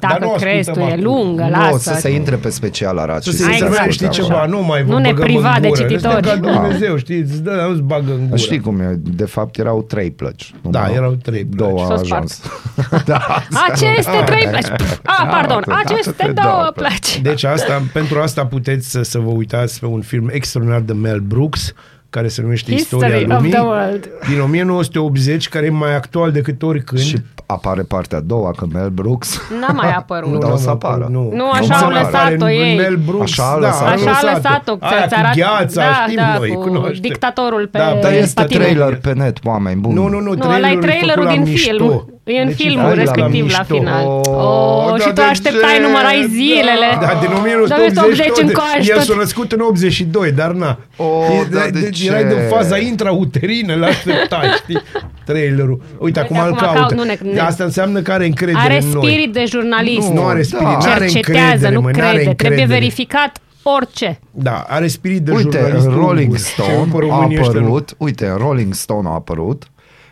Ascultăm. 0.00 0.08
Dar 0.08 0.10
Dacă 0.10 0.24
nu 0.24 0.32
crezi 0.50 0.64
tu, 0.64 0.70
ascultăm 0.70 0.98
e 0.98 1.02
acum. 1.02 1.04
lungă, 1.04 1.42
Nu, 1.42 1.48
lasă. 1.50 1.78
să 1.92 2.00
se 2.00 2.10
intre 2.10 2.36
pe 2.36 2.50
special 2.50 2.98
Araci. 2.98 3.22
Să 3.24 3.30
și 3.30 3.36
se 3.36 3.46
Ai 3.50 3.56
să 3.58 3.64
exact. 3.64 3.90
știi 3.92 4.06
ascultăm. 4.06 4.34
ceva, 4.34 4.46
nu 4.46 4.62
mai 4.62 4.82
vă 4.84 4.92
Nu 4.92 4.98
ne 4.98 5.08
băgăm 5.08 5.24
priva 5.24 5.52
în 5.54 5.62
de 5.62 5.68
gură. 5.68 5.80
cititori. 5.80 6.12
Suntem 6.26 6.40
ca 6.40 6.50
Da. 6.52 6.58
Dumnezeu, 6.60 6.96
știi, 6.96 7.18
îți 7.20 7.42
dă, 7.42 7.66
nu-ți 7.68 7.80
bagă 7.82 8.10
în 8.12 8.24
gură. 8.24 8.36
Știi 8.36 8.60
cum 8.60 8.80
e? 8.80 8.98
De 9.02 9.24
fapt 9.24 9.58
erau 9.58 9.82
trei 9.82 10.10
plăci. 10.10 10.54
Nu 10.60 10.70
Da, 10.70 10.80
mai- 10.80 10.94
erau 10.94 11.12
trei 11.22 11.44
plăci. 11.44 11.68
Două 11.68 11.78
Și-o 11.78 11.92
a 11.92 11.96
spart. 11.96 12.12
ajuns. 12.12 12.40
da, 13.10 13.42
Aceste 13.70 14.22
trei 14.24 14.46
plăci. 14.52 14.66
Ah, 15.04 15.26
pardon, 15.30 15.62
Da, 15.66 15.74
aceste 15.84 15.94
aceste 16.22 16.32
două 16.42 16.52
două 16.56 16.70
plăci. 16.74 17.20
Deci 17.20 17.44
asta, 17.44 17.82
pentru 17.92 18.20
asta 18.20 18.46
puteți 18.46 18.90
să, 18.90 19.02
să 19.02 19.18
vă 19.18 19.30
uitați 19.30 19.80
pe 19.80 19.86
un 19.86 20.00
film 20.00 20.28
extraordinar 20.32 20.80
de 20.80 20.92
Mel 20.92 21.18
Brooks, 21.20 21.72
care 22.10 22.28
se 22.28 22.42
numește 22.42 22.72
Istoria 22.74 23.06
History 23.08 23.24
of 23.32 23.36
Lumii, 23.38 23.50
the 23.52 23.60
World. 23.60 24.08
din 24.28 24.40
1980, 24.40 25.48
care 25.48 25.66
e 25.66 25.70
mai 25.70 25.94
actual 25.94 26.30
decât 26.32 26.62
oricând. 26.62 27.00
Și 27.00 27.16
apare 27.46 27.82
partea 27.82 28.18
a 28.18 28.20
doua, 28.20 28.50
că 28.50 28.66
Mel 28.72 28.88
Brooks 28.88 29.40
N-a 29.60 29.72
mai 29.72 29.90
apărut. 30.00 30.32
Dar 30.40 30.42
o 30.42 30.48
n-am 30.48 30.56
să 30.58 30.70
apărut, 30.70 31.02
apară. 31.02 31.08
Nu, 31.12 31.30
Nu, 31.34 31.50
așa 31.50 31.78
Nu 31.78 31.84
au 31.84 31.90
mai 31.90 32.02
lăsat-o 32.02 32.16
apare 32.16 32.34
în 32.34 32.46
ei. 32.46 32.76
Mel 32.76 32.96
Brooks, 32.96 33.22
Așa 33.38 33.42
a 33.52 33.60
da, 33.60 33.66
lăsat-o. 33.66 33.84
au 33.86 33.92
Așa 34.14 34.28
a 34.28 34.34
lăsat-o, 34.34 34.76
Aia 34.80 35.00
ți-ți 35.00 35.14
cu 35.14 35.20
arată- 35.20 35.38
gheața, 35.40 35.82
da, 35.82 36.04
știm 36.06 36.16
da, 36.16 36.36
noi, 36.38 36.48
cu 36.52 36.60
cunoaștem. 36.60 37.00
dictatorul 37.00 37.68
pe 37.72 37.78
Da, 37.78 37.84
Dar 37.84 37.98
pe 37.98 38.16
este 38.16 38.40
patinaj. 38.42 38.64
trailer 38.66 38.96
pe 38.96 39.12
net, 39.12 39.38
oameni 39.44 39.80
buni. 39.80 39.94
Nu, 39.94 40.08
nu, 40.08 40.20
nu, 40.20 40.32
Nu, 40.34 40.42
ăla 40.44 40.56
e 40.56 40.58
trailerul 40.60 40.82
e 40.82 40.86
trailerul 40.86 41.22
făcut 41.22 41.24
la 41.24 41.42
din 41.42 41.42
mișto. 41.52 41.76
film. 41.86 42.15
E 42.34 42.40
în 42.40 42.46
Deci 42.46 42.56
filmul 42.56 42.84
ăla 42.84 42.94
la 42.94 43.00
respectiv 43.00 43.50
la 43.50 43.58
mișto. 43.58 43.74
final. 43.76 44.04
Oh, 44.06 44.20
Oh, 44.26 44.90
da, 44.90 44.96
și 44.98 45.06
tu 45.08 45.12
de 45.12 45.22
așteptai, 45.22 45.74
ce? 45.76 45.80
numărai 45.82 46.26
zilele. 46.30 46.88
Da, 47.00 47.10
din 47.20 47.30
1980 47.38 47.98
1980 47.98 48.38
încoace 48.46 48.90
El 48.90 48.96
tot. 48.96 49.04
s-a 49.06 49.14
născut 49.16 49.52
în 49.52 49.60
82, 49.60 50.32
dar 50.32 50.50
na. 50.52 50.78
Oh, 50.96 51.06
E- 51.40 51.48
da, 51.50 51.60
de 51.72 51.80
deci 51.80 51.98
ce? 52.02 52.06
erai 52.08 52.24
din 52.24 52.36
faza 52.50 52.78
intrauterină, 52.78 53.74
la 53.74 53.86
așteptai, 53.86 54.46
știi? 54.62 54.82
Trailerul. 55.24 55.80
Uite, 55.98 56.20
acum 56.20 56.36
îl 56.36 56.42
acum 56.42 56.56
caut. 56.58 56.76
caut, 56.76 56.92
nu 56.94 57.02
ne- 57.02 57.18
ne- 57.32 57.38
Asta 57.38 57.64
înseamnă 57.64 58.00
că 58.00 58.12
are 58.12 58.26
încredere 58.26 58.58
Are 58.64 58.78
în 58.82 58.88
noi. 58.88 59.02
spirit 59.06 59.32
de 59.32 59.44
jurnalist. 59.48 60.08
Nu 60.08 60.26
are 60.26 60.42
spirit, 60.42 60.64
Da. 60.66 60.78
n-are 60.86 61.06
Cercetează, 61.06 61.42
încredere, 61.44 61.74
nu 61.74 61.80
mă, 61.80 61.90
n-are 61.90 62.00
crede. 62.16 62.34
Trebuie 62.34 62.50
încredere. 62.60 62.78
verificat 62.78 63.38
orice. 63.62 64.18
Da, 64.30 64.64
are 64.68 64.86
spirit 64.86 65.20
de 65.20 65.32
Uite, 65.32 65.58
jurnalist. 65.58 65.86
în 65.86 65.92
Rolling 65.94 66.18
ungur. 66.30 66.38
Stone 66.38 66.68
Ce 66.68 66.74
pe 66.90 66.96
a 66.96 66.98
românii 66.98 67.38
ăștia 67.40 67.52
nu- 67.60 67.66
apărut, 67.66 67.94
uite, 67.98 68.26
în 68.26 68.36
Rolling 68.36 68.74
Stone 68.74 69.08
a 69.08 69.12
apărut 69.12 69.62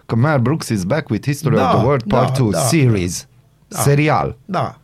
că 0.06 0.14
Mel 0.16 0.38
Brooks 0.38 0.68
is 0.68 0.84
back 0.84 1.08
with 1.08 1.26
History 1.26 1.54
Da, 1.56 1.70
of 1.70 1.76
the 1.76 1.84
World 1.86 2.02
da, 2.02 2.16
Part 2.16 2.38
2 2.38 2.50
da. 2.50 2.58
series. 2.58 3.26
Serial. 3.68 4.36
Da. 4.44 4.78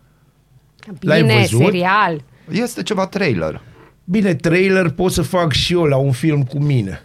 L-ai 1.01 1.21
Bine, 1.21 1.35
văzut? 1.39 1.61
serial. 1.65 2.23
Este 2.51 2.83
ceva 2.83 3.07
trailer. 3.07 3.61
Bine, 4.05 4.35
trailer 4.35 4.91
pot 4.91 5.13
să 5.13 5.23
fac 5.23 5.53
și 5.53 5.73
eu 5.73 5.83
la 5.83 5.97
un 5.97 6.13
film 6.13 6.43
cu 6.43 6.59
mine. 6.59 7.01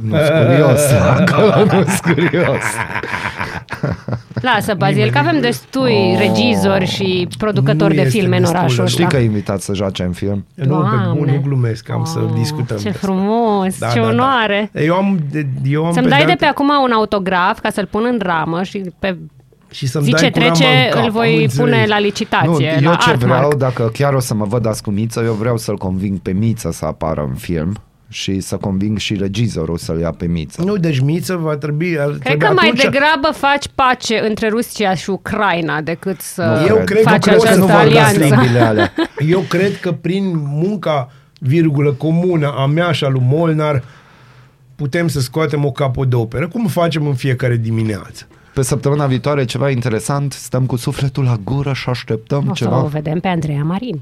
Nu 0.00 0.16
sunt 0.16 0.28
curios. 0.46 0.80
Acolo 1.18 1.64
nu 1.64 1.70
sunt 1.84 2.00
curios. 2.00 2.62
Lasă, 4.54 4.74
Bazil, 4.74 5.10
că 5.10 5.18
avem 5.18 5.40
destui 5.40 6.16
regizori 6.18 6.86
și 6.86 7.28
producători 7.38 7.90
Nu 7.90 7.94
de 8.00 8.06
este 8.06 8.18
filme 8.18 8.36
în 8.36 8.40
destul 8.42 8.58
de- 8.58 8.64
orașul 8.64 8.86
Știi 8.86 9.04
ăsta. 9.04 9.16
că 9.16 9.22
e 9.22 9.26
invitat 9.26 9.60
să 9.60 9.74
joace 9.74 10.02
în 10.02 10.12
film? 10.12 10.46
Nu, 10.54 10.64
pe 10.64 10.66
bun, 10.66 10.78
Doamne. 11.14 11.32
nu 11.34 11.40
glumesc, 11.44 11.90
am 11.90 12.04
să 12.04 12.18
Oh, 12.18 12.30
discutăm. 12.38 12.76
Ce 12.76 12.82
despre 12.82 13.06
frumos, 13.06 13.78
Da, 13.78 13.88
ce 13.88 13.98
da, 13.98 14.04
da. 14.04 14.10
onoare. 14.10 14.70
Eu 14.74 14.94
am, 14.94 15.18
de- 15.30 15.46
eu 15.64 15.84
am 15.86 15.92
Să-mi 15.92 16.08
dai 16.08 16.18
de 16.18 16.24
pedeapsă- 16.24 16.38
pe 16.44 16.46
acum 16.46 16.68
un 16.84 16.90
autograf 16.92 17.60
ca 17.60 17.70
să-l 17.70 17.86
pun 17.90 18.02
în 18.12 18.18
ramă 18.22 18.62
și 18.62 18.90
pe 18.98 19.16
și 19.70 19.86
să-mi 19.86 20.04
zi 20.04 20.10
dai 20.10 20.20
ce 20.20 20.30
cu 20.30 20.38
rama 20.38 20.50
trece 20.52 20.70
în 20.84 20.90
cap, 20.90 20.98
îl 21.00 21.04
am 21.06 21.10
voi 21.10 21.32
înțeles. 21.42 21.54
pune 21.56 21.84
la 21.88 21.96
Nu, 21.98 22.02
licitație, 22.04 22.78
eu 22.82 22.90
la 22.90 22.96
ce 22.96 23.10
Artmark. 23.10 23.18
vreau, 23.36 23.52
dacă 23.58 23.90
chiar 23.92 24.14
o 24.14 24.20
să 24.20 24.34
mă 24.34 24.44
văd 24.44 24.66
azi 24.66 24.82
cu 24.82 24.90
Miță, 24.90 25.22
eu 25.24 25.32
vreau 25.32 25.56
să-l 25.56 25.76
conving 25.76 26.18
pe 26.18 26.30
Miță 26.32 26.70
să 26.72 26.84
apară 26.84 27.26
în 27.28 27.34
film 27.34 27.76
și 28.08 28.40
să 28.40 28.56
conving 28.56 28.98
și 28.98 29.14
regizorul 29.16 29.76
să-l 29.76 29.98
ia 29.98 30.10
pe 30.10 30.26
Miță. 30.26 30.62
Nu, 30.62 30.76
deci 30.76 30.98
Miță 31.00 31.36
va 31.36 31.56
trebui... 31.56 31.98
Ar 31.98 32.06
Cred 32.06 32.20
trebui 32.20 32.38
că 32.46 32.52
mai 32.52 32.64
atunci, 32.68 32.82
degrabă 32.82 33.30
faci 33.32 33.64
pace 33.74 34.18
între 34.28 34.48
Rusia 34.48 34.94
și 34.94 35.10
Ucraina 35.10 35.80
decât 35.80 36.20
să 36.20 36.64
Eu 36.68 36.76
cred 36.84 37.02
că 37.02 37.08
faci 37.08 37.24
poți 37.28 37.40
să 37.40 37.48
această 37.48 37.58
nu 37.58 37.66
vorbească 37.66 37.98
alianță. 38.08 38.34
limbile 38.40 38.60
alea. 38.60 38.92
Eu 39.36 39.40
cred 39.40 39.76
că 39.80 39.92
prin 39.92 40.32
munca, 40.36 41.10
virgulă, 41.40 41.92
comună 41.92 42.54
a 42.56 42.66
mea 42.66 42.92
și 42.92 43.04
a 43.04 43.08
lui 43.08 43.22
Molnar 43.24 43.82
putem 44.74 45.08
să 45.08 45.20
scoatem 45.20 45.64
o 45.64 45.70
capodoperă, 45.70 46.48
cum 46.48 46.66
facem 46.66 47.06
în 47.06 47.14
fiecare 47.14 47.56
dimineață. 47.56 48.26
Pe 48.54 48.62
săptămâna 48.62 49.06
viitoare 49.06 49.44
ceva 49.44 49.70
interesant, 49.70 50.32
stăm 50.32 50.66
cu 50.66 50.76
sufletul 50.76 51.24
la 51.24 51.36
gură 51.44 51.72
și 51.72 51.88
așteptăm 51.88 52.38
O 52.50 52.54
să 52.54 52.64
ceva. 52.64 52.82
o 52.82 52.86
vedem 52.86 53.20
pe 53.20 53.28
Andreea 53.28 53.62
Marin. 53.62 54.00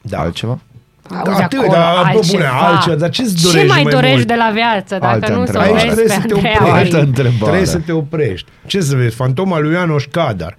Da. 0.00 0.18
Altceva? 0.18 0.58
Auzi 1.26 1.42
Atât, 1.42 1.58
acolo, 1.58 1.72
dar, 1.72 1.92
bă, 1.94 2.08
altceva. 2.08 2.32
bune, 2.32 2.48
altceva, 2.68 2.94
dar 2.96 3.10
ce-ți 3.10 3.34
Ce 3.36 3.46
dorești 3.46 3.68
mai 3.68 3.82
mai 3.82 3.92
dorești 3.92 4.14
mult? 4.16 4.26
de 4.26 4.34
la 4.34 4.50
viață 4.54 4.98
dacă 5.00 5.06
Altă 5.12 5.32
nu 5.32 5.32
să 5.32 5.38
o 5.38 5.40
întrebare. 5.40 5.70
Aici 5.70 5.82
vezi 5.82 5.94
trebuie 5.94 6.16
pe 6.16 6.20
să 6.22 6.26
te 6.26 6.34
Andreea 6.34 6.56
oprești. 6.60 6.78
Altă 6.78 6.96
Marin? 6.96 7.08
întrebare. 7.08 7.42
Trebuie 7.42 7.66
să 7.66 7.78
te 7.78 7.92
oprești. 7.92 8.48
Ce 8.66 8.80
să 8.80 8.96
vezi? 8.96 9.14
Fantoma 9.16 9.58
lui 9.58 9.72
Ianoș 9.72 10.04
Cadar. 10.10 10.56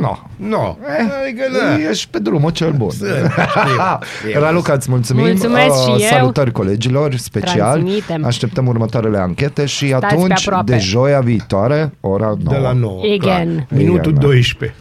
No. 0.00 0.18
Nu. 0.36 0.78
Adică, 1.22 1.42
da. 1.58 1.88
Ești 1.90 2.08
pe 2.10 2.18
drumul 2.18 2.50
cel 2.50 2.72
bun. 2.72 2.90
Sunt, 2.90 3.08
știu, 3.08 3.98
știu. 4.28 4.40
Raluca, 4.40 4.72
îți 4.72 4.90
mulțumim. 4.90 5.24
Mulțumesc 5.24 5.82
și 5.82 5.90
eu. 5.90 5.98
Salutări 5.98 6.52
colegilor, 6.52 7.14
special. 7.16 7.56
Transmitem. 7.80 8.24
Așteptăm 8.24 8.66
următoarele 8.66 9.18
anchete 9.18 9.64
și 9.66 9.86
Stați 9.86 10.06
pe 10.06 10.14
atunci, 10.14 10.46
aproape. 10.46 10.72
de 10.72 10.78
joia 10.78 11.20
viitoare, 11.20 11.92
ora 12.00 12.24
9. 12.26 12.36
De 12.56 12.56
la 12.56 12.72
9. 12.72 13.00
Again. 13.00 13.18
clar. 13.18 13.66
Minutul 13.68 13.98
Again, 13.98 14.14
da. 14.14 14.20
12. 14.26 14.74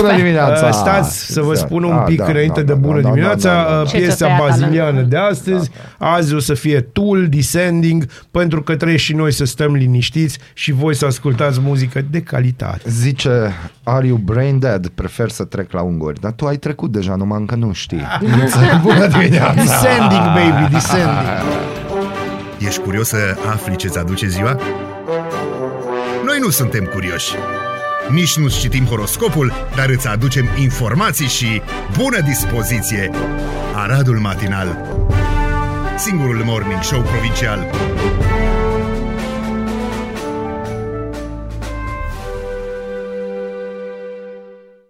Bună 0.00 0.14
dimineața! 0.16 0.66
Uh, 0.66 0.72
Stați 0.72 1.32
să 1.32 1.40
vă 1.40 1.54
spun 1.54 1.82
un 1.84 1.92
Ah, 1.92 2.02
pic 2.06 2.18
da, 2.18 2.24
înainte 2.26 2.60
da, 2.62 2.66
de 2.66 2.72
da, 2.80 2.86
bună 2.86 3.00
da, 3.00 3.08
da, 3.08 3.08
dimineața 3.14 3.54
da, 3.54 3.62
da, 3.62 3.74
da. 3.74 3.80
uh, 3.80 3.88
Ce 3.88 3.96
piesa 3.96 4.14
ți-a 4.14 4.26
tăiat, 4.26 4.40
baziliană 4.48 4.88
Alan? 4.96 5.08
de 5.08 5.16
astăzi. 5.16 5.70
Azi 5.98 6.34
o 6.34 6.38
să 6.38 6.54
fie 6.54 6.80
Tool, 6.80 7.26
Descending, 7.28 8.06
pentru 8.30 8.62
că 8.62 8.76
trebuie 8.76 8.98
și 8.98 9.12
noi 9.14 9.32
să 9.32 9.44
stăm 9.44 9.72
liniștiți 9.74 10.38
și 10.52 10.72
voi 10.72 10.94
să 10.94 11.06
ascultați 11.06 11.60
muzică 11.62 12.04
de 12.10 12.20
calitate. 12.20 12.80
Zice 12.90 13.30
Are 13.82 14.03
Are 14.04 14.12
you 14.12 14.22
brain 14.22 14.58
dead? 14.58 14.88
Prefer 14.88 15.30
să 15.30 15.44
trec 15.44 15.72
la 15.72 15.82
unguri. 15.82 16.20
Dar 16.20 16.32
tu 16.32 16.46
ai 16.46 16.56
trecut 16.56 16.92
deja, 16.92 17.14
numai 17.14 17.38
încă 17.38 17.54
nu 17.54 17.72
știi. 17.72 18.02
Bună 18.82 19.06
dimineața! 19.06 19.54
Descending, 19.54 20.24
baby, 20.24 20.72
descending. 20.72 21.26
Ești 22.58 22.80
curios 22.80 23.08
să 23.08 23.36
afli 23.52 23.76
ce-ți 23.76 23.98
aduce 23.98 24.28
ziua? 24.28 24.58
Noi 26.24 26.38
nu 26.40 26.50
suntem 26.50 26.84
curioși. 26.84 27.34
Nici 28.10 28.36
nu 28.36 28.48
citim 28.48 28.84
horoscopul, 28.84 29.52
dar 29.76 29.88
îți 29.88 30.08
aducem 30.08 30.44
informații 30.60 31.28
și 31.28 31.62
bună 31.98 32.20
dispoziție. 32.20 33.10
Aradul 33.74 34.18
Matinal 34.18 34.96
Singurul 35.96 36.42
morning 36.44 36.82
show 36.82 37.00
provincial 37.00 37.66